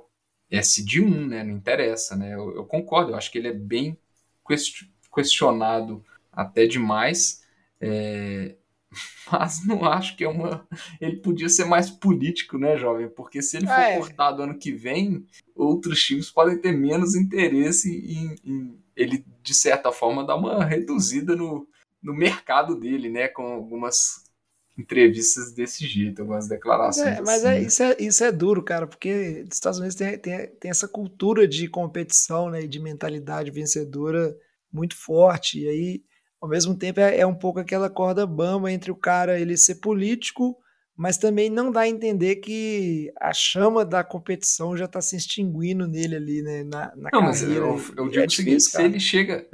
é 0.51 0.61
de 0.61 1.01
1, 1.01 1.27
né? 1.27 1.45
Não 1.45 1.55
interessa, 1.55 2.17
né? 2.17 2.35
Eu, 2.35 2.55
eu, 2.57 2.65
concordo, 2.65 3.13
eu 3.13 3.17
acho 3.17 3.31
que 3.31 3.39
ele 3.39 3.49
é 3.49 3.53
bem 3.53 3.97
questionado 5.13 6.05
até 6.33 6.67
demais, 6.67 7.43
é, 7.81 8.57
mas 9.31 9.65
não 9.67 9.85
acho 9.85 10.17
que 10.17 10.25
é 10.25 10.29
uma. 10.29 10.67
Ele 11.01 11.17
podia 11.17 11.49
ser 11.49 11.65
mais 11.65 11.91
político, 11.91 12.59
né, 12.59 12.77
jovem? 12.77 13.09
Porque 13.09 13.43
se 13.43 13.57
ele 13.57 13.67
for 13.67 13.73
é. 13.73 13.99
cortado 13.99 14.43
ano 14.43 14.59
que 14.59 14.73
vem, 14.73 15.25
outros 15.55 16.03
times 16.03 16.31
podem 16.31 16.59
ter 16.59 16.73
menos 16.73 17.15
interesse 17.15 17.91
em, 17.91 18.35
em 18.45 18.79
ele, 18.97 19.25
de 19.43 19.55
certa 19.55 19.93
forma, 19.93 20.27
dar 20.27 20.37
uma 20.37 20.65
reduzida 20.65 21.35
no, 21.37 21.67
no 22.03 22.15
mercado 22.15 22.79
dele, 22.79 23.09
né? 23.09 23.29
Com 23.29 23.45
algumas 23.45 24.30
entrevistas 24.79 25.53
desse 25.53 25.87
jeito, 25.87 26.23
algumas 26.23 26.49
declarações. 26.49 27.19
É, 27.19 27.21
mas 27.21 27.45
assim, 27.45 27.55
é, 27.55 27.63
isso, 27.63 27.83
é, 27.83 27.97
isso 27.99 28.25
é 28.25 28.33
duro, 28.33 28.63
cara, 28.63 28.87
porque 28.87 29.45
os 29.49 29.55
Estados 29.55 29.79
Unidos 29.79 29.95
tem, 29.95 30.19
tem, 30.19 30.47
tem 30.47 30.71
essa 30.71 30.89
cultura 30.89 31.47
de 31.47 31.69
competição 31.69 32.51
né, 32.51 32.63
e 32.63 32.69
de 32.69 32.81
mentalidade 32.81 33.51
vencedora 33.51 34.35
muito 34.73 34.97
forte. 34.97 35.61
E 35.61 35.69
aí, 35.69 36.05
ao 36.41 36.49
mesmo 36.49 36.75
tempo, 36.77 37.01
é, 37.01 37.19
é 37.19 37.27
um 37.27 37.35
pouco 37.35 37.59
aquela 37.59 37.91
corda 37.91 38.27
bamba 38.27 38.73
entre 38.73 38.91
o 38.91 38.97
cara 38.97 39.39
ele 39.39 39.57
ser 39.57 39.77
político 39.77 40.57
mas 41.01 41.17
também 41.17 41.49
não 41.49 41.73
dá 41.73 41.81
a 41.81 41.89
entender 41.89 42.37
que 42.37 43.11
a 43.19 43.33
chama 43.33 43.87
da 43.87 44.05
competição 44.05 44.77
já 44.77 44.85
está 44.85 45.01
se 45.01 45.17
extinguindo 45.17 45.89
nele 45.89 46.15
ali, 46.15 46.43
né, 46.43 46.63
na, 46.63 46.95
na 46.95 47.09
não, 47.11 47.21
carreira. 47.23 47.67
Mas 47.67 47.89
eu, 47.89 47.95
eu 47.97 48.09
digo 48.11 48.23
é 48.23 48.27
o 48.27 48.31
seguinte, 48.31 48.63
se 48.65 48.83
ele 48.83 49.01
chega, 49.01 49.49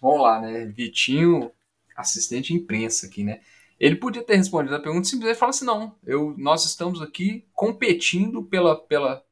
vamos 0.00 0.22
lá, 0.22 0.40
né, 0.40 0.66
Vitinho, 0.66 1.50
assistente 1.96 2.52
de 2.52 2.60
imprensa 2.60 3.08
aqui, 3.08 3.24
né, 3.24 3.40
ele 3.84 3.96
podia 3.96 4.22
ter 4.22 4.36
respondido 4.36 4.74
a 4.74 4.80
pergunta 4.80 5.06
simplesmente 5.06 5.38
falar 5.38 5.50
assim, 5.50 5.66
não, 5.66 5.94
eu, 6.06 6.34
nós 6.38 6.64
estamos 6.64 7.02
aqui 7.02 7.46
competindo 7.52 8.42
pela, 8.42 8.74
pela, 8.74 9.22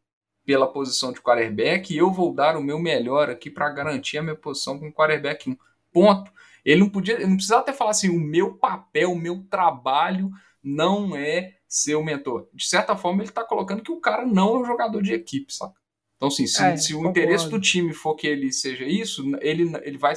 pela 0.44 0.70
posição 0.70 1.10
de 1.10 1.22
quarterback 1.22 1.90
e 1.90 1.96
eu 1.96 2.12
vou 2.12 2.34
dar 2.34 2.58
o 2.58 2.62
meu 2.62 2.78
melhor 2.78 3.30
aqui 3.30 3.50
para 3.50 3.70
garantir 3.70 4.18
a 4.18 4.22
minha 4.22 4.36
posição 4.36 4.78
com 4.78 4.92
quarterback 4.92 5.48
1, 5.48 5.56
ponto. 5.90 6.30
Ele 6.62 6.80
não 6.80 6.90
podia, 6.90 7.14
ele 7.14 7.28
não 7.28 7.36
precisava 7.36 7.62
até 7.62 7.72
falar 7.72 7.92
assim, 7.92 8.10
o 8.10 8.20
meu 8.20 8.52
papel, 8.52 9.12
o 9.12 9.18
meu 9.18 9.42
trabalho 9.48 10.30
não 10.62 11.16
é 11.16 11.54
ser 11.66 11.94
o 11.94 12.04
mentor. 12.04 12.46
De 12.52 12.66
certa 12.66 12.94
forma, 12.94 13.22
ele 13.22 13.30
está 13.30 13.42
colocando 13.42 13.82
que 13.82 13.90
o 13.90 14.02
cara 14.02 14.26
não 14.26 14.56
é 14.56 14.58
um 14.58 14.64
jogador 14.66 15.02
de 15.02 15.14
equipe, 15.14 15.50
saca? 15.50 15.80
Então, 16.16 16.28
assim, 16.28 16.46
se, 16.46 16.62
é, 16.62 16.76
se 16.76 16.94
o 16.94 17.08
interesse 17.08 17.48
do 17.48 17.58
time 17.58 17.94
for 17.94 18.14
que 18.14 18.26
ele 18.26 18.52
seja 18.52 18.84
isso, 18.84 19.24
ele, 19.40 19.72
ele 19.82 19.96
vai 19.96 20.12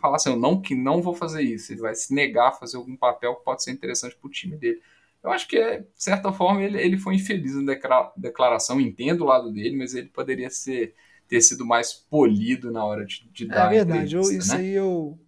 falar 0.00 0.16
assim, 0.16 0.30
eu 0.30 0.36
não, 0.36 0.60
que 0.60 0.74
não 0.74 1.02
vou 1.02 1.14
fazer 1.14 1.42
isso. 1.42 1.72
Ele 1.72 1.80
vai 1.80 1.94
se 1.94 2.14
negar 2.14 2.48
a 2.48 2.52
fazer 2.52 2.76
algum 2.76 2.96
papel 2.96 3.36
que 3.36 3.44
pode 3.44 3.62
ser 3.62 3.72
interessante 3.72 4.16
para 4.16 4.28
o 4.28 4.30
time 4.30 4.56
dele. 4.56 4.80
Eu 5.22 5.30
acho 5.30 5.48
que, 5.48 5.58
é, 5.58 5.80
de 5.80 5.86
certa 5.96 6.32
forma, 6.32 6.62
ele, 6.62 6.80
ele 6.80 6.96
foi 6.96 7.14
infeliz 7.16 7.54
na 7.54 7.74
declaração, 8.16 8.80
entendo 8.80 9.22
o 9.22 9.26
lado 9.26 9.52
dele, 9.52 9.76
mas 9.76 9.94
ele 9.94 10.08
poderia 10.08 10.48
ser, 10.48 10.94
ter 11.26 11.40
sido 11.40 11.64
mais 11.66 11.92
polido 11.92 12.70
na 12.70 12.84
hora 12.84 13.04
de, 13.04 13.28
de 13.30 13.44
é 13.44 13.48
dar 13.48 13.66
É 13.66 13.84
verdade, 13.84 14.14
eu, 14.14 14.22
isso 14.22 14.52
né? 14.52 14.60
aí 14.60 14.70
eu 14.74 15.18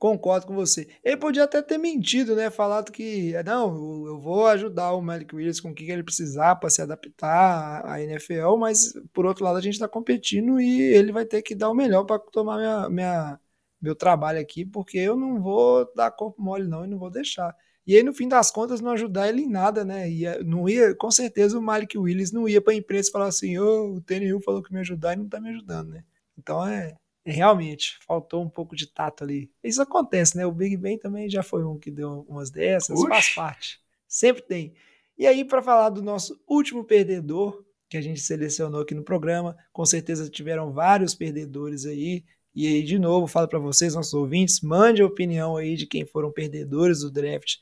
Concordo 0.00 0.46
com 0.46 0.54
você. 0.54 0.88
Ele 1.04 1.18
podia 1.18 1.44
até 1.44 1.60
ter 1.60 1.76
mentido, 1.76 2.34
né? 2.34 2.48
Falado 2.48 2.90
que, 2.90 3.34
não, 3.44 4.06
eu 4.06 4.18
vou 4.18 4.46
ajudar 4.46 4.94
o 4.94 5.02
Malik 5.02 5.36
Willis 5.36 5.60
com 5.60 5.72
o 5.72 5.74
que 5.74 5.90
ele 5.90 6.02
precisar 6.02 6.56
para 6.56 6.70
se 6.70 6.80
adaptar 6.80 7.84
à 7.86 8.00
NFL, 8.00 8.56
mas 8.58 8.94
por 9.12 9.26
outro 9.26 9.44
lado 9.44 9.58
a 9.58 9.60
gente 9.60 9.74
está 9.74 9.86
competindo 9.86 10.58
e 10.58 10.80
ele 10.80 11.12
vai 11.12 11.26
ter 11.26 11.42
que 11.42 11.54
dar 11.54 11.68
o 11.68 11.74
melhor 11.74 12.04
para 12.04 12.18
tomar 12.18 12.56
minha, 12.56 12.88
minha, 12.88 13.40
meu 13.80 13.94
trabalho 13.94 14.40
aqui, 14.40 14.64
porque 14.64 14.98
eu 14.98 15.16
não 15.16 15.40
vou 15.40 15.90
dar 15.94 16.10
corpo 16.10 16.42
mole 16.42 16.66
não 16.68 16.84
e 16.84 16.88
não 16.88 16.98
vou 16.98 17.10
deixar. 17.10 17.56
E 17.86 17.96
aí, 17.96 18.02
no 18.02 18.12
fim 18.12 18.28
das 18.28 18.50
contas, 18.50 18.80
não 18.80 18.92
ajudar 18.92 19.28
ele 19.28 19.42
em 19.42 19.48
nada, 19.48 19.84
né? 19.84 20.08
Ia, 20.08 20.42
não 20.44 20.68
ia, 20.68 20.94
com 20.94 21.10
certeza 21.10 21.58
o 21.58 21.62
Malik 21.62 21.96
Willis 21.96 22.30
não 22.30 22.48
ia 22.48 22.60
para 22.60 22.72
a 22.72 22.76
imprensa 22.76 23.10
falar 23.10 23.26
assim, 23.26 23.58
oh, 23.58 23.94
o 23.94 24.00
TNU 24.00 24.40
falou 24.42 24.62
que 24.62 24.72
me 24.72 24.80
ajudar 24.80 25.14
e 25.14 25.16
não 25.16 25.24
está 25.24 25.40
me 25.40 25.48
ajudando, 25.48 25.88
né? 25.90 26.04
Então 26.38 26.66
é, 26.66 26.94
realmente 27.24 27.98
faltou 28.06 28.42
um 28.42 28.48
pouco 28.48 28.76
de 28.76 28.86
tato 28.86 29.24
ali. 29.24 29.50
Isso 29.64 29.80
acontece, 29.82 30.36
né? 30.36 30.46
O 30.46 30.52
Big 30.52 30.76
Ben 30.76 30.98
também 30.98 31.28
já 31.28 31.42
foi 31.42 31.64
um 31.64 31.78
que 31.78 31.90
deu 31.90 32.24
umas 32.28 32.50
dessas, 32.50 33.00
faz 33.02 33.34
parte. 33.34 33.80
Sempre 34.06 34.42
tem. 34.42 34.74
E 35.16 35.26
aí, 35.26 35.44
para 35.44 35.62
falar 35.62 35.90
do 35.90 36.02
nosso 36.02 36.40
último 36.48 36.84
perdedor, 36.84 37.64
que 37.88 37.96
a 37.96 38.00
gente 38.00 38.20
selecionou 38.20 38.82
aqui 38.82 38.94
no 38.94 39.02
programa, 39.02 39.56
com 39.72 39.84
certeza 39.84 40.30
tiveram 40.30 40.72
vários 40.72 41.14
perdedores 41.14 41.84
aí. 41.84 42.24
E 42.60 42.66
aí, 42.66 42.82
de 42.82 42.98
novo, 42.98 43.26
falo 43.26 43.48
para 43.48 43.58
vocês, 43.58 43.94
nossos 43.94 44.12
ouvintes, 44.12 44.60
mande 44.60 45.00
a 45.00 45.06
opinião 45.06 45.56
aí 45.56 45.76
de 45.76 45.86
quem 45.86 46.04
foram 46.04 46.30
perdedores 46.30 47.00
do 47.00 47.10
draft, 47.10 47.54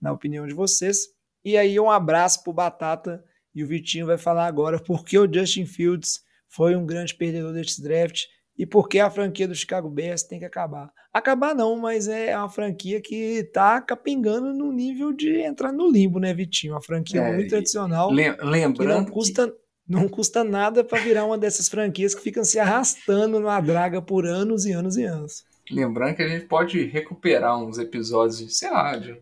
na 0.00 0.12
opinião 0.12 0.46
de 0.46 0.54
vocês. 0.54 1.08
E 1.44 1.56
aí, 1.56 1.80
um 1.80 1.90
abraço 1.90 2.44
pro 2.44 2.52
Batata. 2.52 3.20
E 3.52 3.64
o 3.64 3.66
Vitinho 3.66 4.06
vai 4.06 4.16
falar 4.16 4.46
agora 4.46 4.78
porque 4.86 5.18
o 5.18 5.28
Justin 5.28 5.66
Fields 5.66 6.20
foi 6.48 6.76
um 6.76 6.86
grande 6.86 7.16
perdedor 7.16 7.52
deste 7.52 7.82
draft 7.82 8.26
e 8.56 8.64
por 8.64 8.88
que 8.88 9.00
a 9.00 9.10
franquia 9.10 9.48
do 9.48 9.56
Chicago 9.56 9.90
Bears 9.90 10.22
tem 10.22 10.38
que 10.38 10.44
acabar. 10.44 10.88
Acabar 11.12 11.52
não, 11.52 11.76
mas 11.76 12.06
é 12.06 12.38
uma 12.38 12.48
franquia 12.48 13.00
que 13.00 13.42
tá 13.52 13.80
capingando 13.80 14.54
no 14.54 14.70
nível 14.70 15.12
de 15.12 15.40
entrar 15.40 15.72
no 15.72 15.90
limbo, 15.90 16.20
né, 16.20 16.32
Vitinho? 16.32 16.74
Uma 16.74 16.82
franquia 16.82 17.22
é, 17.22 17.32
muito 17.34 17.50
tradicional. 17.50 18.08
Lembrando 18.12 18.78
que 18.78 18.84
não 18.84 19.04
custa, 19.04 19.48
que... 19.48 19.56
não 19.88 20.08
custa 20.08 20.42
nada 20.42 20.82
para 20.82 21.02
virar 21.02 21.24
uma 21.24 21.38
dessas 21.38 21.68
franquias 21.68 22.14
que 22.14 22.22
ficam 22.22 22.44
se 22.44 22.58
arrastando 22.58 23.38
na 23.38 23.60
draga 23.60 24.00
por 24.00 24.26
anos 24.26 24.64
e 24.64 24.72
anos 24.72 24.96
e 24.96 25.04
anos. 25.04 25.44
Lembrando 25.70 26.16
que 26.16 26.22
a 26.22 26.28
gente 26.28 26.46
pode 26.46 26.82
recuperar 26.84 27.58
uns 27.58 27.78
episódios, 27.78 28.38
de, 28.38 28.54
sei 28.54 28.70
lá, 28.70 28.96
de 28.96 29.16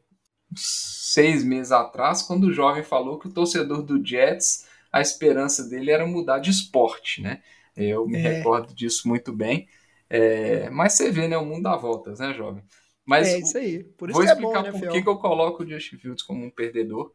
seis 0.54 1.44
meses 1.44 1.72
atrás, 1.72 2.22
quando 2.22 2.44
o 2.44 2.52
jovem 2.52 2.82
falou 2.82 3.18
que 3.18 3.28
o 3.28 3.32
torcedor 3.32 3.82
do 3.82 4.04
Jets, 4.04 4.66
a 4.90 5.00
esperança 5.00 5.68
dele 5.68 5.90
era 5.90 6.06
mudar 6.06 6.38
de 6.38 6.50
esporte, 6.50 7.22
né? 7.22 7.40
Eu 7.76 8.06
me 8.06 8.18
é. 8.18 8.20
recordo 8.20 8.74
disso 8.74 9.08
muito 9.08 9.32
bem. 9.32 9.68
É, 10.08 10.68
mas 10.70 10.92
você 10.92 11.10
vê, 11.10 11.26
né? 11.26 11.38
O 11.38 11.46
mundo 11.46 11.62
dá 11.62 11.76
voltas, 11.76 12.18
né, 12.18 12.34
jovem? 12.34 12.62
Mas 13.04 13.28
é 13.28 13.38
isso 13.38 13.58
aí. 13.58 13.82
Por 13.82 14.10
isso 14.10 14.18
vou 14.18 14.24
explicar 14.24 14.66
é 14.66 14.70
bom, 14.70 14.78
né, 14.78 14.80
por 14.80 14.92
que, 14.92 15.02
que 15.02 15.08
eu 15.08 15.16
coloco 15.16 15.62
o 15.62 15.66
Justin 15.66 15.96
Fields 15.96 16.22
como 16.22 16.44
um 16.44 16.50
perdedor. 16.50 17.12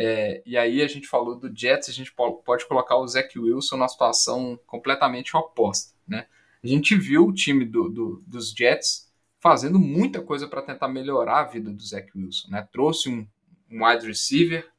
É, 0.00 0.40
e 0.46 0.56
aí 0.56 0.80
a 0.80 0.86
gente 0.86 1.08
falou 1.08 1.34
do 1.34 1.52
Jets, 1.52 1.88
a 1.88 1.92
gente 1.92 2.14
pode 2.14 2.68
colocar 2.68 2.96
o 2.96 3.06
Zach 3.08 3.36
Wilson 3.36 3.76
na 3.76 3.88
situação 3.88 4.56
completamente 4.64 5.36
oposta, 5.36 5.92
né? 6.06 6.26
A 6.62 6.66
gente 6.68 6.94
viu 6.94 7.26
o 7.26 7.34
time 7.34 7.64
do, 7.64 7.88
do, 7.88 8.22
dos 8.24 8.52
Jets 8.52 9.12
fazendo 9.40 9.76
muita 9.76 10.22
coisa 10.22 10.46
para 10.46 10.62
tentar 10.62 10.86
melhorar 10.86 11.40
a 11.40 11.44
vida 11.44 11.72
do 11.72 11.82
Zach 11.82 12.08
Wilson, 12.16 12.48
né? 12.48 12.68
Trouxe 12.72 13.08
um, 13.08 13.26
um 13.68 13.84
wide 13.84 14.06
receiver, 14.06 14.70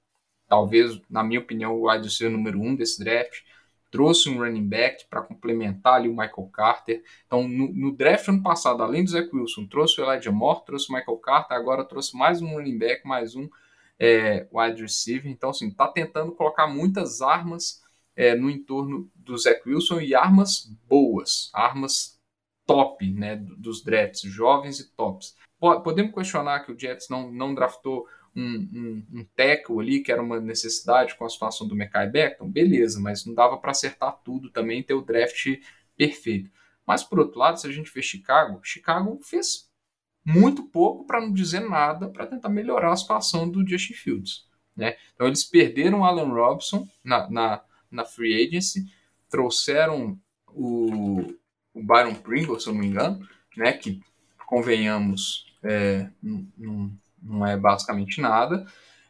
talvez, 0.47 1.01
na 1.09 1.22
minha 1.22 1.41
opinião, 1.41 1.76
o 1.76 1.91
wide 1.91 2.05
receiver 2.05 2.32
número 2.32 2.61
um 2.61 2.74
desse 2.74 3.03
draft 3.03 3.43
trouxe 3.91 4.30
um 4.30 4.38
running 4.38 4.67
back 4.67 5.05
para 5.09 5.22
complementar 5.22 5.95
ali 5.95 6.07
o 6.07 6.15
Michael 6.15 6.49
Carter. 6.53 7.03
Então, 7.26 7.47
no, 7.47 7.74
no, 7.74 7.91
draft 7.91 8.28
ano 8.28 8.43
passado, 8.43 8.84
além 8.84 9.03
do 9.03 9.09
Zach 9.09 9.28
Wilson, 9.34 9.65
trouxe 9.65 9.99
o 9.99 10.03
Elijah 10.03 10.32
Moore, 10.32 10.63
trouxe 10.63 10.89
o 10.89 10.95
Michael 10.95 11.17
Carter, 11.17 11.57
agora 11.57 11.84
trouxe 11.84 12.15
mais 12.15 12.41
um 12.41 12.53
running 12.53 12.78
back, 12.78 13.05
mais 13.05 13.36
um 13.36 13.49
é, 14.00 14.47
wide 14.52 14.82
receiver. 14.82 15.30
Então, 15.30 15.50
assim, 15.50 15.68
está 15.68 15.88
tentando 15.88 16.32
colocar 16.32 16.68
muitas 16.68 17.22
armas 17.22 17.82
é, 18.16 18.36
no 18.36 18.50
entorno 18.50 19.12
do 19.16 19.38
Zach 19.38 19.62
Wilson 19.68 20.00
e 20.00 20.16
armas 20.16 20.66
boas, 20.88 21.50
armas 21.54 22.20
top, 22.66 23.12
né, 23.12 23.36
dos 23.36 23.84
drafts, 23.84 24.22
jovens 24.22 24.80
e 24.80 24.91
tops. 24.95 25.36
Podemos 25.84 26.14
questionar 26.14 26.62
que 26.62 26.72
o 26.72 26.80
Jets 26.80 27.10
não, 27.10 27.32
não 27.32 27.54
draftou 27.54 28.08
um, 28.36 28.41
um, 28.41 29.20
um 29.20 29.26
tackle 29.36 29.80
ali, 29.80 30.02
que 30.02 30.12
era 30.12 30.22
uma 30.22 30.39
necessidade 30.39 31.16
com 31.16 31.26
a 31.26 31.30
situação 31.30 31.68
do 31.68 31.76
Mekai 31.76 32.10
Beckton, 32.10 32.50
beleza, 32.50 33.00
mas 33.00 33.26
não 33.26 33.34
dava 33.34 33.58
para 33.58 33.72
acertar 33.72 34.20
tudo 34.24 34.50
também 34.50 34.84
ter 34.84 34.93
o 34.93 35.02
draft 35.02 35.60
perfeito. 35.97 36.50
Mas 36.86 37.04
por 37.04 37.20
outro 37.20 37.39
lado, 37.39 37.60
se 37.60 37.68
a 37.68 37.72
gente 37.72 37.91
vê 37.93 38.02
Chicago, 38.02 38.60
Chicago 38.64 39.20
fez 39.24 39.68
muito 40.26 40.63
pouco, 40.63 41.05
para 41.05 41.22
não 41.22 41.34
dizer 41.34 41.61
nada, 41.61 42.09
para 42.09 42.28
tentar 42.28 42.49
melhorar 42.49 42.91
a 42.91 42.97
situação 42.97 43.49
do 43.49 43.67
Justin 43.67 43.93
Fields. 43.93 44.45
Né? 44.76 44.95
Então 45.13 45.28
eles 45.28 45.43
perderam 45.43 45.99
o 45.99 46.05
Allen 46.05 46.30
Robinson 46.30 46.88
na, 47.03 47.30
na, 47.30 47.61
na 47.91 48.05
free 48.05 48.47
agency, 48.47 48.86
trouxeram 49.30 50.20
o, 50.47 51.34
o 51.74 51.84
Byron 51.84 52.15
Pringle, 52.15 52.59
se 52.59 52.67
eu 52.67 52.74
não 52.74 52.82
me 52.82 52.88
engano, 52.88 53.28
né, 53.57 53.74
que 53.74 54.01
convenhamos 54.45 55.49
é, 55.63 56.09
não, 56.22 56.91
não 57.22 57.45
é 57.45 57.57
basicamente 57.57 58.22
nada. 58.22 58.65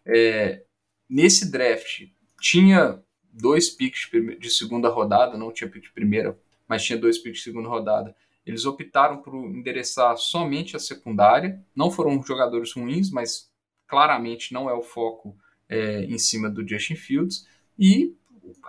É, 0.05 0.63
nesse 1.09 1.51
draft 1.51 2.07
tinha 2.41 2.99
dois 3.31 3.69
picks 3.69 4.09
de 4.39 4.49
segunda 4.49 4.89
rodada, 4.89 5.37
não 5.37 5.51
tinha 5.51 5.69
pick 5.69 5.83
de 5.83 5.91
primeira, 5.91 6.37
mas 6.67 6.83
tinha 6.83 6.97
dois 6.97 7.17
picks 7.17 7.39
de 7.39 7.43
segunda 7.43 7.69
rodada. 7.69 8.15
Eles 8.49 8.65
optaram 8.65 9.21
por 9.21 9.35
endereçar 9.35 10.17
somente 10.17 10.75
a 10.75 10.79
secundária. 10.79 11.63
Não 11.75 11.91
foram 11.91 12.19
jogadores 12.23 12.73
ruins, 12.73 13.11
mas 13.11 13.47
claramente 13.87 14.51
não 14.51 14.67
é 14.67 14.73
o 14.73 14.81
foco 14.81 15.37
é, 15.69 16.05
em 16.05 16.17
cima 16.17 16.49
do 16.49 16.67
Justin 16.67 16.95
Fields. 16.95 17.45
E 17.77 18.15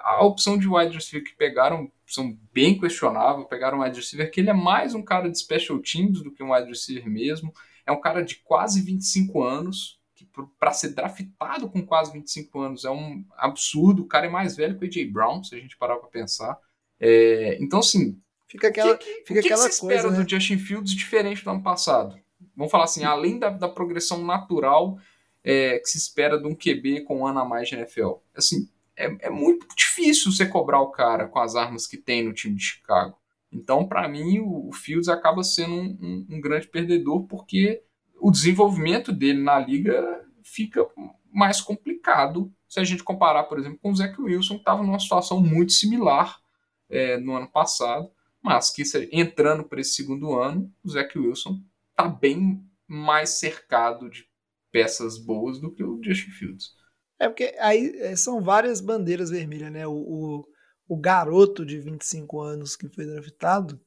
a 0.04 0.22
opção 0.22 0.58
de 0.58 0.68
wide 0.68 0.94
receiver 0.94 1.26
que 1.26 1.34
pegaram 1.34 1.90
são 2.06 2.38
bem 2.52 2.78
questionável. 2.78 3.46
Pegaram 3.46 3.78
um 3.78 3.82
wide 3.82 3.96
receiver 3.96 4.30
que 4.30 4.40
ele 4.40 4.50
é 4.50 4.54
mais 4.54 4.94
um 4.94 5.02
cara 5.02 5.30
de 5.30 5.38
special 5.38 5.78
teams 5.78 6.22
do 6.22 6.30
que 6.30 6.42
um 6.42 6.52
wide 6.52 6.68
receiver 6.68 7.08
mesmo. 7.08 7.50
É 7.86 7.90
um 7.90 8.02
cara 8.02 8.22
de 8.22 8.36
quase 8.36 8.82
25 8.82 9.42
anos, 9.42 9.98
que 10.14 10.28
para 10.58 10.74
ser 10.74 10.90
draftado 10.90 11.70
com 11.70 11.86
quase 11.86 12.12
25 12.12 12.60
anos 12.60 12.84
é 12.84 12.90
um 12.90 13.24
absurdo. 13.38 14.02
O 14.02 14.06
cara 14.06 14.26
é 14.26 14.30
mais 14.30 14.56
velho 14.56 14.78
que 14.78 14.84
o 14.84 14.88
AJ 14.88 15.10
Brown, 15.10 15.42
se 15.42 15.54
a 15.54 15.58
gente 15.58 15.78
parar 15.78 15.96
para 15.96 16.10
pensar. 16.10 16.58
É, 17.00 17.56
então, 17.62 17.78
assim. 17.78 18.20
Fica 18.50 18.66
aquela, 18.66 18.96
que, 18.96 19.04
fica 19.04 19.22
o 19.22 19.42
que, 19.42 19.48
aquela 19.48 19.70
que 19.70 19.78
coisa. 19.78 19.94
espera 19.94 20.10
né? 20.10 20.24
do 20.24 20.28
Justin 20.28 20.58
Fields 20.58 20.92
diferente 20.92 21.44
do 21.44 21.50
ano 21.50 21.62
passado? 21.62 22.18
Vamos 22.56 22.72
falar 22.72 22.84
assim, 22.84 23.04
além 23.04 23.38
da, 23.38 23.48
da 23.48 23.68
progressão 23.68 24.24
natural 24.24 24.98
é, 25.44 25.78
que 25.78 25.88
se 25.88 25.98
espera 25.98 26.36
de 26.36 26.48
um 26.48 26.54
QB 26.54 27.04
com 27.04 27.20
um 27.20 27.26
ano 27.26 27.38
a 27.38 27.44
mais 27.44 27.68
de 27.68 27.76
NFL. 27.76 28.14
Assim, 28.34 28.68
é, 28.96 29.28
é 29.28 29.30
muito 29.30 29.68
difícil 29.76 30.32
você 30.32 30.44
cobrar 30.44 30.80
o 30.80 30.90
cara 30.90 31.28
com 31.28 31.38
as 31.38 31.54
armas 31.54 31.86
que 31.86 31.96
tem 31.96 32.24
no 32.24 32.32
time 32.32 32.56
de 32.56 32.64
Chicago. 32.64 33.16
Então, 33.52 33.86
para 33.86 34.08
mim, 34.08 34.40
o, 34.40 34.68
o 34.68 34.72
Fields 34.72 35.08
acaba 35.08 35.44
sendo 35.44 35.72
um, 35.72 35.98
um, 36.00 36.26
um, 36.30 36.40
grande 36.40 36.66
perdedor 36.66 37.28
porque 37.28 37.80
o 38.20 38.32
desenvolvimento 38.32 39.12
dele 39.12 39.40
na 39.40 39.60
liga 39.60 40.24
fica 40.42 40.84
mais 41.32 41.60
complicado 41.60 42.52
se 42.68 42.80
a 42.80 42.84
gente 42.84 43.04
comparar, 43.04 43.44
por 43.44 43.60
exemplo, 43.60 43.78
com 43.80 43.92
o 43.92 43.96
Zach 43.96 44.20
Wilson, 44.20 44.54
que 44.54 44.60
estava 44.60 44.82
numa 44.82 44.98
situação 44.98 45.40
muito 45.40 45.72
similar 45.72 46.40
é, 46.88 47.16
no 47.16 47.36
ano 47.36 47.48
passado, 47.48 48.10
mas 48.42 48.70
que 48.70 48.82
entrando 49.12 49.64
para 49.64 49.80
esse 49.80 49.94
segundo 49.94 50.38
ano, 50.38 50.72
o 50.82 50.90
Zach 50.90 51.16
Wilson 51.18 51.62
está 51.90 52.08
bem 52.08 52.64
mais 52.86 53.38
cercado 53.38 54.08
de 54.08 54.24
peças 54.72 55.18
boas 55.18 55.60
do 55.60 55.72
que 55.72 55.82
o 55.82 56.00
Justin 56.02 56.30
Fields. 56.30 56.74
É 57.18 57.28
porque 57.28 57.54
aí 57.58 57.92
é, 57.98 58.16
são 58.16 58.40
várias 58.40 58.80
bandeiras 58.80 59.30
vermelhas, 59.30 59.70
né? 59.70 59.86
O, 59.86 59.92
o, 59.92 60.48
o, 60.88 60.96
garoto 60.96 61.66
de 61.66 61.78
25 61.78 62.40
anos 62.40 62.76
que 62.76 62.88
foi 62.88 63.04
draftado 63.04 63.80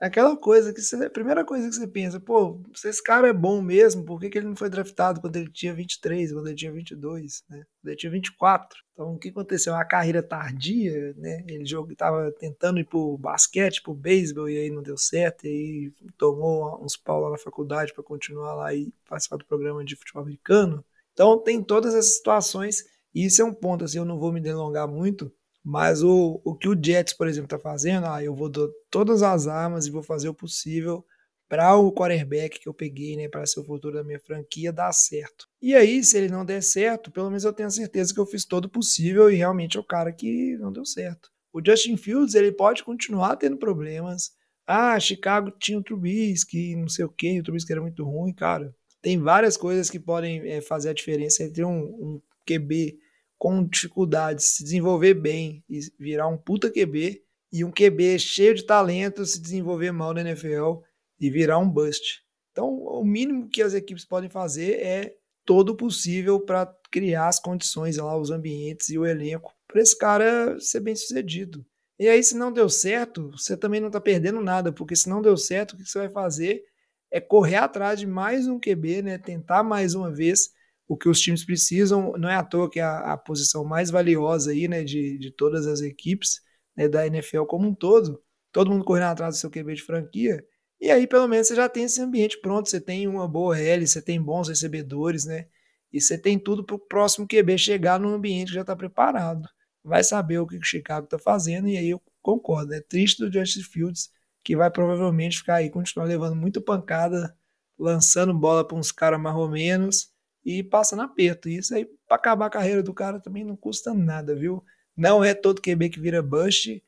aquela 0.00 0.36
coisa 0.36 0.72
que 0.72 0.80
você, 0.80 0.96
a 0.96 1.10
primeira 1.10 1.44
coisa 1.44 1.68
que 1.68 1.74
você 1.74 1.86
pensa, 1.86 2.20
pô, 2.20 2.60
se 2.74 2.88
esse 2.88 3.02
cara 3.02 3.28
é 3.28 3.32
bom 3.32 3.60
mesmo, 3.60 4.04
por 4.04 4.20
que, 4.20 4.30
que 4.30 4.38
ele 4.38 4.46
não 4.46 4.56
foi 4.56 4.70
draftado 4.70 5.20
quando 5.20 5.36
ele 5.36 5.50
tinha 5.50 5.74
23, 5.74 6.32
quando 6.32 6.46
ele 6.46 6.56
tinha 6.56 6.72
22, 6.72 7.42
né? 7.48 7.64
Quando 7.80 7.88
ele 7.88 7.96
tinha 7.96 8.12
24. 8.12 8.78
Então, 8.92 9.14
o 9.14 9.18
que 9.18 9.28
aconteceu? 9.28 9.72
Uma 9.72 9.84
carreira 9.84 10.22
tardia, 10.22 11.14
né? 11.16 11.44
Ele 11.48 11.64
estava 11.64 12.32
tentando 12.32 12.78
ir 12.78 12.84
pro 12.84 13.18
basquete, 13.18 13.82
pro 13.82 13.94
beisebol, 13.94 14.48
e 14.48 14.56
aí 14.56 14.70
não 14.70 14.82
deu 14.82 14.96
certo, 14.96 15.46
e 15.46 15.48
aí 15.48 15.92
tomou 16.16 16.82
uns 16.82 16.96
pau 16.96 17.20
lá 17.20 17.30
na 17.30 17.38
faculdade 17.38 17.92
para 17.92 18.04
continuar 18.04 18.54
lá 18.54 18.74
e 18.74 18.92
participar 19.08 19.36
do 19.36 19.46
programa 19.46 19.84
de 19.84 19.96
futebol 19.96 20.22
americano. 20.22 20.84
Então 21.12 21.42
tem 21.42 21.62
todas 21.62 21.94
essas 21.94 22.16
situações, 22.16 22.84
e 23.12 23.26
isso 23.26 23.42
é 23.42 23.44
um 23.44 23.52
ponto, 23.52 23.84
assim, 23.84 23.98
eu 23.98 24.04
não 24.04 24.18
vou 24.18 24.32
me 24.32 24.40
delongar 24.40 24.86
muito, 24.86 25.32
mas 25.68 26.02
o, 26.02 26.40
o 26.42 26.54
que 26.54 26.66
o 26.66 26.74
Jets, 26.74 27.12
por 27.12 27.28
exemplo, 27.28 27.44
está 27.44 27.58
fazendo, 27.58 28.06
ah, 28.06 28.24
eu 28.24 28.34
vou 28.34 28.48
dar 28.48 28.66
todas 28.90 29.22
as 29.22 29.46
armas 29.46 29.86
e 29.86 29.90
vou 29.90 30.02
fazer 30.02 30.26
o 30.26 30.34
possível 30.34 31.04
para 31.46 31.76
o 31.76 31.92
quarterback 31.92 32.58
que 32.58 32.66
eu 32.66 32.72
peguei, 32.72 33.18
né, 33.18 33.28
para 33.28 33.44
ser 33.44 33.60
o 33.60 33.64
futuro 33.64 33.94
da 33.94 34.02
minha 34.02 34.18
franquia, 34.18 34.72
dar 34.72 34.90
certo. 34.92 35.46
E 35.60 35.74
aí, 35.74 36.02
se 36.02 36.16
ele 36.16 36.28
não 36.28 36.42
der 36.42 36.62
certo, 36.62 37.10
pelo 37.10 37.28
menos 37.28 37.44
eu 37.44 37.52
tenho 37.52 37.66
a 37.66 37.70
certeza 37.70 38.14
que 38.14 38.18
eu 38.18 38.24
fiz 38.24 38.46
todo 38.46 38.64
o 38.64 38.70
possível 38.70 39.30
e 39.30 39.34
realmente 39.34 39.76
é 39.76 39.80
o 39.80 39.84
cara 39.84 40.10
que 40.10 40.56
não 40.56 40.72
deu 40.72 40.86
certo. 40.86 41.30
O 41.52 41.62
Justin 41.62 41.98
Fields, 41.98 42.34
ele 42.34 42.50
pode 42.50 42.82
continuar 42.82 43.36
tendo 43.36 43.58
problemas. 43.58 44.30
Ah, 44.66 44.98
Chicago 44.98 45.50
tinha 45.50 45.78
o 45.78 45.82
Trubisky, 45.82 46.76
não 46.76 46.88
sei 46.88 47.04
o 47.04 47.10
que, 47.10 47.40
o 47.40 47.42
Trubisky 47.42 47.72
era 47.72 47.82
muito 47.82 48.02
ruim, 48.04 48.32
cara 48.32 48.74
tem 49.00 49.18
várias 49.18 49.56
coisas 49.56 49.88
que 49.88 49.98
podem 49.98 50.40
é, 50.50 50.60
fazer 50.60 50.90
a 50.90 50.94
diferença 50.94 51.44
entre 51.44 51.64
um, 51.64 51.78
um 51.78 52.22
QB 52.46 52.98
com 53.38 53.64
dificuldades 53.64 54.56
se 54.56 54.64
desenvolver 54.64 55.14
bem 55.14 55.64
e 55.68 55.80
virar 55.98 56.28
um 56.28 56.36
puta 56.36 56.70
QB 56.70 57.22
e 57.52 57.64
um 57.64 57.70
QB 57.70 58.18
cheio 58.18 58.54
de 58.54 58.64
talento 58.64 59.24
se 59.24 59.40
desenvolver 59.40 59.92
mal 59.92 60.12
na 60.12 60.22
NFL 60.22 60.80
e 61.20 61.30
virar 61.30 61.58
um 61.58 61.68
bust. 61.68 62.22
Então, 62.52 62.68
o 62.68 63.04
mínimo 63.04 63.48
que 63.48 63.62
as 63.62 63.74
equipes 63.74 64.04
podem 64.04 64.28
fazer 64.28 64.80
é 64.80 65.14
todo 65.44 65.70
o 65.70 65.76
possível 65.76 66.40
para 66.40 66.66
criar 66.90 67.28
as 67.28 67.38
condições 67.38 67.96
lá, 67.96 68.16
os 68.16 68.30
ambientes 68.30 68.88
e 68.90 68.98
o 68.98 69.06
elenco 69.06 69.54
para 69.66 69.80
esse 69.80 69.96
cara 69.96 70.58
ser 70.58 70.80
bem 70.80 70.96
sucedido. 70.96 71.64
E 71.98 72.08
aí, 72.08 72.22
se 72.22 72.36
não 72.36 72.52
deu 72.52 72.68
certo, 72.68 73.30
você 73.30 73.56
também 73.56 73.80
não 73.80 73.88
está 73.88 74.00
perdendo 74.00 74.40
nada, 74.40 74.72
porque 74.72 74.94
se 74.94 75.08
não 75.08 75.22
deu 75.22 75.36
certo, 75.36 75.72
o 75.72 75.76
que 75.76 75.84
você 75.84 75.98
vai 75.98 76.08
fazer? 76.08 76.64
é 77.10 77.20
correr 77.20 77.56
atrás 77.56 77.98
de 77.98 78.06
mais 78.06 78.46
um 78.46 78.58
QB, 78.58 79.02
né? 79.02 79.18
Tentar 79.18 79.62
mais 79.62 79.94
uma 79.94 80.10
vez 80.10 80.50
o 80.88 80.96
que 80.96 81.08
os 81.08 81.20
times 81.20 81.44
precisam. 81.44 82.14
Não 82.16 82.28
é 82.28 82.34
à 82.34 82.42
toa 82.42 82.70
que 82.70 82.80
é 82.80 82.82
a, 82.82 83.12
a 83.12 83.16
posição 83.16 83.62
mais 83.64 83.90
valiosa 83.90 84.50
aí, 84.50 84.66
né? 84.66 84.82
De, 84.82 85.18
de 85.18 85.30
todas 85.30 85.66
as 85.66 85.82
equipes 85.82 86.40
né, 86.74 86.88
da 86.88 87.06
NFL 87.06 87.44
como 87.44 87.68
um 87.68 87.74
todo. 87.74 88.20
Todo 88.50 88.70
mundo 88.70 88.84
correndo 88.84 89.04
atrás 89.08 89.36
do 89.36 89.38
seu 89.38 89.50
QB 89.50 89.74
de 89.74 89.82
franquia. 89.82 90.42
E 90.80 90.90
aí, 90.90 91.06
pelo 91.06 91.28
menos, 91.28 91.48
você 91.48 91.54
já 91.54 91.68
tem 91.68 91.84
esse 91.84 92.00
ambiente 92.00 92.40
pronto. 92.40 92.70
Você 92.70 92.80
tem 92.80 93.06
uma 93.06 93.28
boa 93.28 93.58
L, 93.58 93.86
você 93.86 94.00
tem 94.00 94.20
bons 94.20 94.48
recebedores, 94.48 95.26
né? 95.26 95.46
E 95.92 96.00
você 96.00 96.16
tem 96.18 96.38
tudo 96.38 96.64
para 96.64 96.76
o 96.76 96.78
próximo 96.78 97.26
QB 97.28 97.58
chegar 97.58 98.00
num 98.00 98.14
ambiente 98.14 98.48
que 98.48 98.54
já 98.54 98.62
está 98.62 98.74
preparado. 98.74 99.46
Vai 99.84 100.02
saber 100.02 100.38
o 100.38 100.46
que 100.46 100.56
o 100.56 100.64
Chicago 100.64 101.04
está 101.04 101.18
fazendo, 101.18 101.68
e 101.68 101.76
aí 101.76 101.90
eu 101.90 102.00
concordo. 102.22 102.74
É 102.74 102.80
triste 102.80 103.24
do 103.24 103.32
Justin 103.32 103.62
Fields 103.62 104.10
que 104.44 104.56
vai 104.56 104.70
provavelmente 104.70 105.38
ficar 105.38 105.56
aí, 105.56 105.70
continuar 105.70 106.06
levando 106.06 106.36
muita 106.36 106.60
pancada, 106.60 107.36
lançando 107.78 108.32
bola 108.32 108.66
para 108.66 108.76
uns 108.76 108.92
caras 108.92 109.20
mais 109.20 109.36
ou 109.36 109.48
menos 109.48 110.10
e 110.48 110.62
passando 110.62 111.02
aperto. 111.02 111.46
Isso 111.46 111.74
aí, 111.74 111.84
para 112.06 112.16
acabar 112.16 112.46
a 112.46 112.50
carreira 112.50 112.82
do 112.82 112.94
cara, 112.94 113.20
também 113.20 113.44
não 113.44 113.54
custa 113.54 113.92
nada, 113.92 114.34
viu? 114.34 114.64
Não 114.96 115.22
é 115.22 115.34
todo 115.34 115.60
QB 115.60 115.90
que 115.90 116.00
vira 116.00 116.22
bust, 116.22 116.82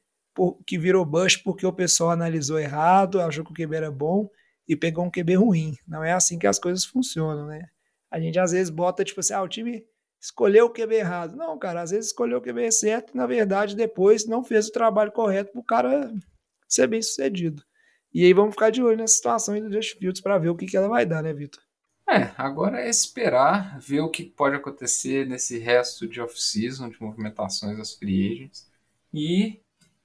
que 0.67 0.79
virou 0.79 1.05
bust 1.05 1.43
porque 1.45 1.67
o 1.67 1.73
pessoal 1.73 2.11
analisou 2.11 2.59
errado, 2.59 3.21
achou 3.21 3.45
que 3.45 3.53
o 3.53 3.55
QB 3.55 3.77
era 3.77 3.91
bom 3.91 4.31
e 4.67 4.75
pegou 4.75 5.05
um 5.05 5.11
QB 5.11 5.35
ruim. 5.35 5.77
Não 5.87 6.03
é 6.03 6.13
assim 6.13 6.39
que 6.39 6.47
as 6.47 6.59
coisas 6.59 6.87
funcionam, 6.87 7.47
né? 7.47 7.67
A 8.11 8.19
gente 8.19 8.39
às 8.39 8.53
vezes 8.53 8.71
bota 8.71 9.05
tipo 9.05 9.21
assim, 9.21 9.35
ah, 9.35 9.43
o 9.43 9.49
time 9.49 9.85
escolheu 10.19 10.65
o 10.65 10.71
QB 10.71 10.95
errado. 10.95 11.37
Não, 11.37 11.59
cara, 11.59 11.83
às 11.83 11.91
vezes 11.91 12.07
escolheu 12.07 12.39
o 12.39 12.43
QB 12.43 12.73
certo 12.73 13.13
e 13.13 13.17
na 13.19 13.27
verdade 13.27 13.77
depois 13.77 14.27
não 14.27 14.43
fez 14.43 14.69
o 14.69 14.73
trabalho 14.73 15.13
correto 15.13 15.53
pro 15.53 15.63
cara 15.63 16.11
ser 16.67 16.87
bem 16.87 17.03
sucedido. 17.03 17.63
E 18.15 18.25
aí 18.25 18.33
vamos 18.33 18.55
ficar 18.55 18.71
de 18.71 18.83
olho 18.83 18.97
nessa 18.97 19.17
situação 19.17 19.55
aí 19.55 19.61
do 19.61 19.71
Justin 19.71 19.99
Fields 19.99 20.23
para 20.23 20.39
ver 20.39 20.49
o 20.49 20.57
que, 20.57 20.65
que 20.65 20.79
ela 20.79 20.89
vai 20.89 21.05
dar, 21.05 21.23
né, 21.23 21.35
Vitor? 21.35 21.63
É, 22.11 22.35
agora 22.37 22.81
é 22.81 22.91
esperar, 22.91 23.79
ver 23.79 24.01
o 24.01 24.09
que 24.11 24.25
pode 24.25 24.57
acontecer 24.57 25.27
nesse 25.27 25.59
resto 25.59 26.09
de 26.09 26.21
off-season, 26.21 26.89
de 26.89 27.01
movimentações 27.01 27.79
das 27.79 27.95
free 27.95 28.33
agents, 28.33 28.69
e 29.15 29.61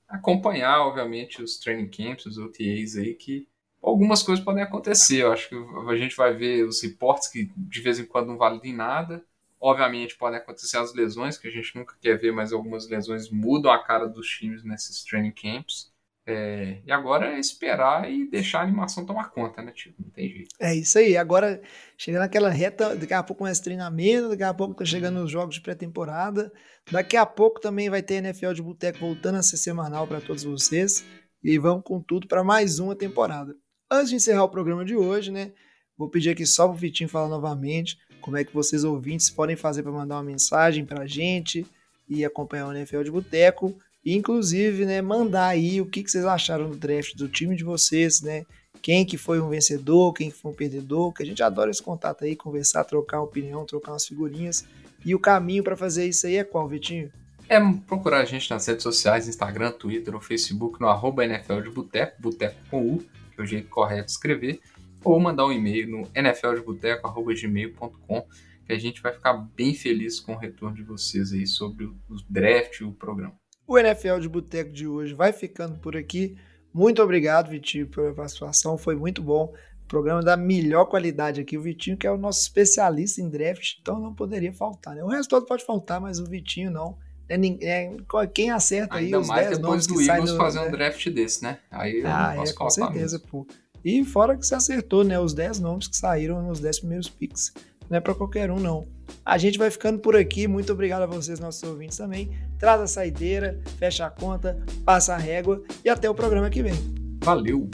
acompanhar, 0.07 0.81
obviamente, 0.81 1.41
os 1.41 1.57
training 1.57 1.89
camps, 1.89 2.27
os 2.27 2.37
OTAs 2.37 2.95
aí, 2.95 3.15
que 3.15 3.47
algumas 3.81 4.21
coisas 4.21 4.43
podem 4.43 4.63
acontecer. 4.63 5.23
Eu 5.23 5.31
acho 5.31 5.49
que 5.49 5.55
a 5.55 5.95
gente 5.95 6.15
vai 6.15 6.31
ver 6.31 6.67
os 6.67 6.81
reportes 6.81 7.27
que 7.27 7.51
de 7.57 7.81
vez 7.81 7.99
em 7.99 8.05
quando 8.05 8.27
não 8.27 8.37
valem 8.37 8.73
nada. 8.73 9.25
Obviamente 9.59 10.15
podem 10.15 10.37
acontecer 10.37 10.77
as 10.77 10.93
lesões, 10.93 11.39
que 11.39 11.47
a 11.47 11.51
gente 11.51 11.75
nunca 11.75 11.95
quer 11.99 12.19
ver, 12.19 12.31
mas 12.31 12.53
algumas 12.53 12.87
lesões 12.87 13.31
mudam 13.31 13.71
a 13.71 13.83
cara 13.83 14.07
dos 14.07 14.27
times 14.27 14.63
nesses 14.63 15.03
training 15.03 15.31
camps. 15.31 15.91
É, 16.27 16.79
e 16.83 16.91
agora 16.91 17.35
é 17.35 17.39
esperar 17.39 18.11
e 18.11 18.27
deixar 18.27 18.59
a 18.59 18.63
animação 18.63 19.05
tomar 19.05 19.29
conta, 19.29 19.61
né, 19.61 19.71
tio? 19.71 19.93
Não 19.99 20.09
tem 20.09 20.29
jeito. 20.29 20.49
É 20.59 20.73
isso 20.73 20.97
aí. 20.97 21.15
Agora, 21.15 21.61
chegando 21.97 22.21
naquela 22.21 22.49
reta, 22.49 22.95
daqui 22.95 23.13
a 23.13 23.21
pouco 23.21 23.43
mais 23.43 23.59
treinamento, 23.59 24.29
daqui 24.29 24.43
a 24.43 24.53
pouco 24.53 24.73
tá 24.73 24.83
chegando 24.83 25.23
os 25.23 25.29
jogos 25.29 25.55
de 25.55 25.61
pré-temporada. 25.61 26.51
Daqui 26.91 27.15
a 27.15 27.25
pouco 27.25 27.59
também 27.59 27.89
vai 27.89 28.01
ter 28.01 28.15
NFL 28.15 28.53
de 28.53 28.61
Boteco 28.61 28.99
voltando 28.99 29.35
a 29.35 29.43
ser 29.43 29.57
semanal 29.57 30.07
para 30.07 30.19
todos 30.19 30.43
vocês. 30.43 31.05
E 31.43 31.59
vamos 31.59 31.83
com 31.83 32.01
tudo 32.01 32.27
para 32.27 32.43
mais 32.43 32.79
uma 32.79 32.95
temporada. 32.95 33.55
Antes 33.89 34.09
de 34.09 34.15
encerrar 34.15 34.43
o 34.43 34.49
programa 34.49 34.83
de 34.83 34.95
hoje, 34.95 35.31
né? 35.31 35.53
Vou 35.95 36.09
pedir 36.09 36.31
aqui 36.31 36.45
só 36.45 36.67
pro 36.67 36.75
Vitinho 36.75 37.07
falar 37.07 37.29
novamente 37.29 37.97
como 38.19 38.35
é 38.35 38.43
que 38.43 38.51
vocês 38.51 38.83
ouvintes 38.83 39.29
podem 39.29 39.55
fazer 39.55 39.83
para 39.83 39.91
mandar 39.91 40.15
uma 40.15 40.23
mensagem 40.23 40.83
para 40.83 41.03
a 41.03 41.07
gente 41.07 41.63
e 42.09 42.25
acompanhar 42.25 42.67
o 42.67 42.73
NFL 42.73 43.03
de 43.03 43.11
Boteco. 43.11 43.77
Inclusive, 44.05 44.85
né, 44.85 45.01
mandar 45.01 45.47
aí 45.47 45.81
o 45.81 45.85
que, 45.85 46.03
que 46.03 46.11
vocês 46.11 46.25
acharam 46.25 46.69
do 46.69 46.77
draft 46.77 47.15
do 47.15 47.27
time 47.27 47.55
de 47.55 47.63
vocês, 47.63 48.21
né? 48.21 48.45
Quem 48.81 49.03
que 49.03 49.17
foi 49.17 49.41
um 49.41 49.49
vencedor, 49.49 50.13
quem 50.13 50.29
que 50.29 50.37
foi 50.37 50.51
um 50.51 50.53
perdedor, 50.53 51.11
que 51.11 51.23
a 51.23 51.25
gente 51.25 51.41
adora 51.41 51.71
esse 51.71 51.81
contato 51.81 52.23
aí, 52.23 52.35
conversar, 52.35 52.83
trocar 52.83 53.21
opinião, 53.21 53.65
trocar 53.65 53.93
umas 53.93 54.05
figurinhas. 54.05 54.63
E 55.03 55.15
o 55.15 55.19
caminho 55.19 55.63
para 55.63 55.75
fazer 55.75 56.05
isso 56.05 56.27
aí 56.27 56.35
é 56.35 56.43
qual, 56.43 56.67
Vitinho? 56.67 57.11
É 57.49 57.59
procurar 57.87 58.19
a 58.19 58.25
gente 58.25 58.47
nas 58.49 58.67
redes 58.67 58.83
sociais, 58.83 59.27
Instagram, 59.27 59.71
Twitter 59.71 60.13
ou 60.13 60.21
Facebook, 60.21 60.79
no 60.79 60.87
arroba 60.87 61.25
NFL 61.25 61.61
de 61.61 61.71
Boteco, 61.71 62.21
Boteco 62.21 62.57
com 62.69 62.81
U, 62.81 62.99
que 62.99 63.39
é 63.39 63.43
o 63.43 63.45
jeito 63.45 63.67
correto 63.69 64.05
de 64.05 64.11
escrever, 64.11 64.59
ou 65.03 65.19
mandar 65.19 65.47
um 65.47 65.51
e-mail 65.51 65.89
no 65.89 66.07
nfldeboteco.gmail.com, 66.15 68.27
que 68.65 68.73
a 68.73 68.79
gente 68.79 69.01
vai 69.01 69.13
ficar 69.13 69.33
bem 69.33 69.73
feliz 69.73 70.19
com 70.19 70.33
o 70.33 70.37
retorno 70.37 70.75
de 70.75 70.83
vocês 70.83 71.33
aí 71.33 71.47
sobre 71.47 71.85
o 71.85 71.95
draft 72.29 72.81
e 72.81 72.83
o 72.83 72.91
programa. 72.91 73.33
O 73.67 73.77
NFL 73.77 74.19
de 74.19 74.29
Boteco 74.29 74.71
de 74.71 74.87
hoje 74.87 75.13
vai 75.13 75.33
ficando 75.33 75.79
por 75.79 75.97
aqui. 75.97 76.37
Muito 76.73 77.01
obrigado, 77.01 77.49
Vitinho, 77.49 77.87
pela 77.87 78.13
participação. 78.13 78.77
Foi 78.77 78.95
muito 78.95 79.21
bom. 79.21 79.53
Programa 79.87 80.21
da 80.21 80.37
melhor 80.37 80.85
qualidade 80.85 81.41
aqui. 81.41 81.57
O 81.57 81.61
Vitinho, 81.61 81.97
que 81.97 82.05
é 82.05 82.11
o 82.11 82.17
nosso 82.17 82.41
especialista 82.41 83.21
em 83.21 83.29
draft, 83.29 83.77
então 83.81 83.99
não 83.99 84.13
poderia 84.13 84.53
faltar. 84.53 84.95
Né? 84.95 85.03
O 85.03 85.07
resto 85.07 85.29
todo 85.29 85.45
pode 85.45 85.65
faltar, 85.65 85.99
mas 85.99 86.19
o 86.19 86.25
Vitinho 86.25 86.69
não. 86.69 86.97
É, 87.27 87.35
é, 87.61 87.97
quem 88.33 88.51
acerta 88.51 88.97
Ainda 88.97 89.17
aí 89.17 89.21
os 89.21 89.27
10 89.27 89.59
nomes 89.59 89.87
do 89.87 89.97
que 89.97 90.05
saem 90.05 90.27
fazer 90.37 90.59
um 90.59 90.69
draft 90.69 91.09
desse, 91.09 91.41
né? 91.41 91.57
Aí 91.71 92.01
eu 92.01 92.07
ah, 92.07 92.27
não 92.29 92.35
posso 92.35 92.51
é, 92.51 92.55
com 92.55 92.69
certeza, 92.69 93.17
mesmo. 93.17 93.29
pô. 93.31 93.47
E 93.83 94.03
fora 94.03 94.37
que 94.37 94.45
você 94.45 94.53
acertou, 94.53 95.03
né? 95.03 95.19
Os 95.19 95.33
10 95.33 95.59
nomes 95.59 95.87
que 95.87 95.97
saíram 95.97 96.41
nos 96.41 96.59
10 96.59 96.79
primeiros 96.79 97.09
picks. 97.09 97.51
Não 97.89 97.97
é 97.97 97.99
para 97.99 98.15
qualquer 98.15 98.51
um, 98.51 98.59
não. 98.59 98.85
A 99.23 99.37
gente 99.37 99.57
vai 99.57 99.69
ficando 99.69 99.99
por 99.99 100.15
aqui. 100.15 100.47
Muito 100.47 100.73
obrigado 100.73 101.03
a 101.03 101.07
vocês, 101.07 101.39
nossos 101.39 101.63
ouvintes 101.63 101.97
também. 101.97 102.31
Traz 102.57 102.81
a 102.81 102.87
saideira, 102.87 103.59
fecha 103.77 104.05
a 104.05 104.09
conta, 104.09 104.59
passa 104.83 105.13
a 105.13 105.17
régua 105.17 105.63
e 105.83 105.89
até 105.89 106.09
o 106.09 106.15
programa 106.15 106.49
que 106.49 106.63
vem. 106.63 106.75
Valeu! 107.23 107.69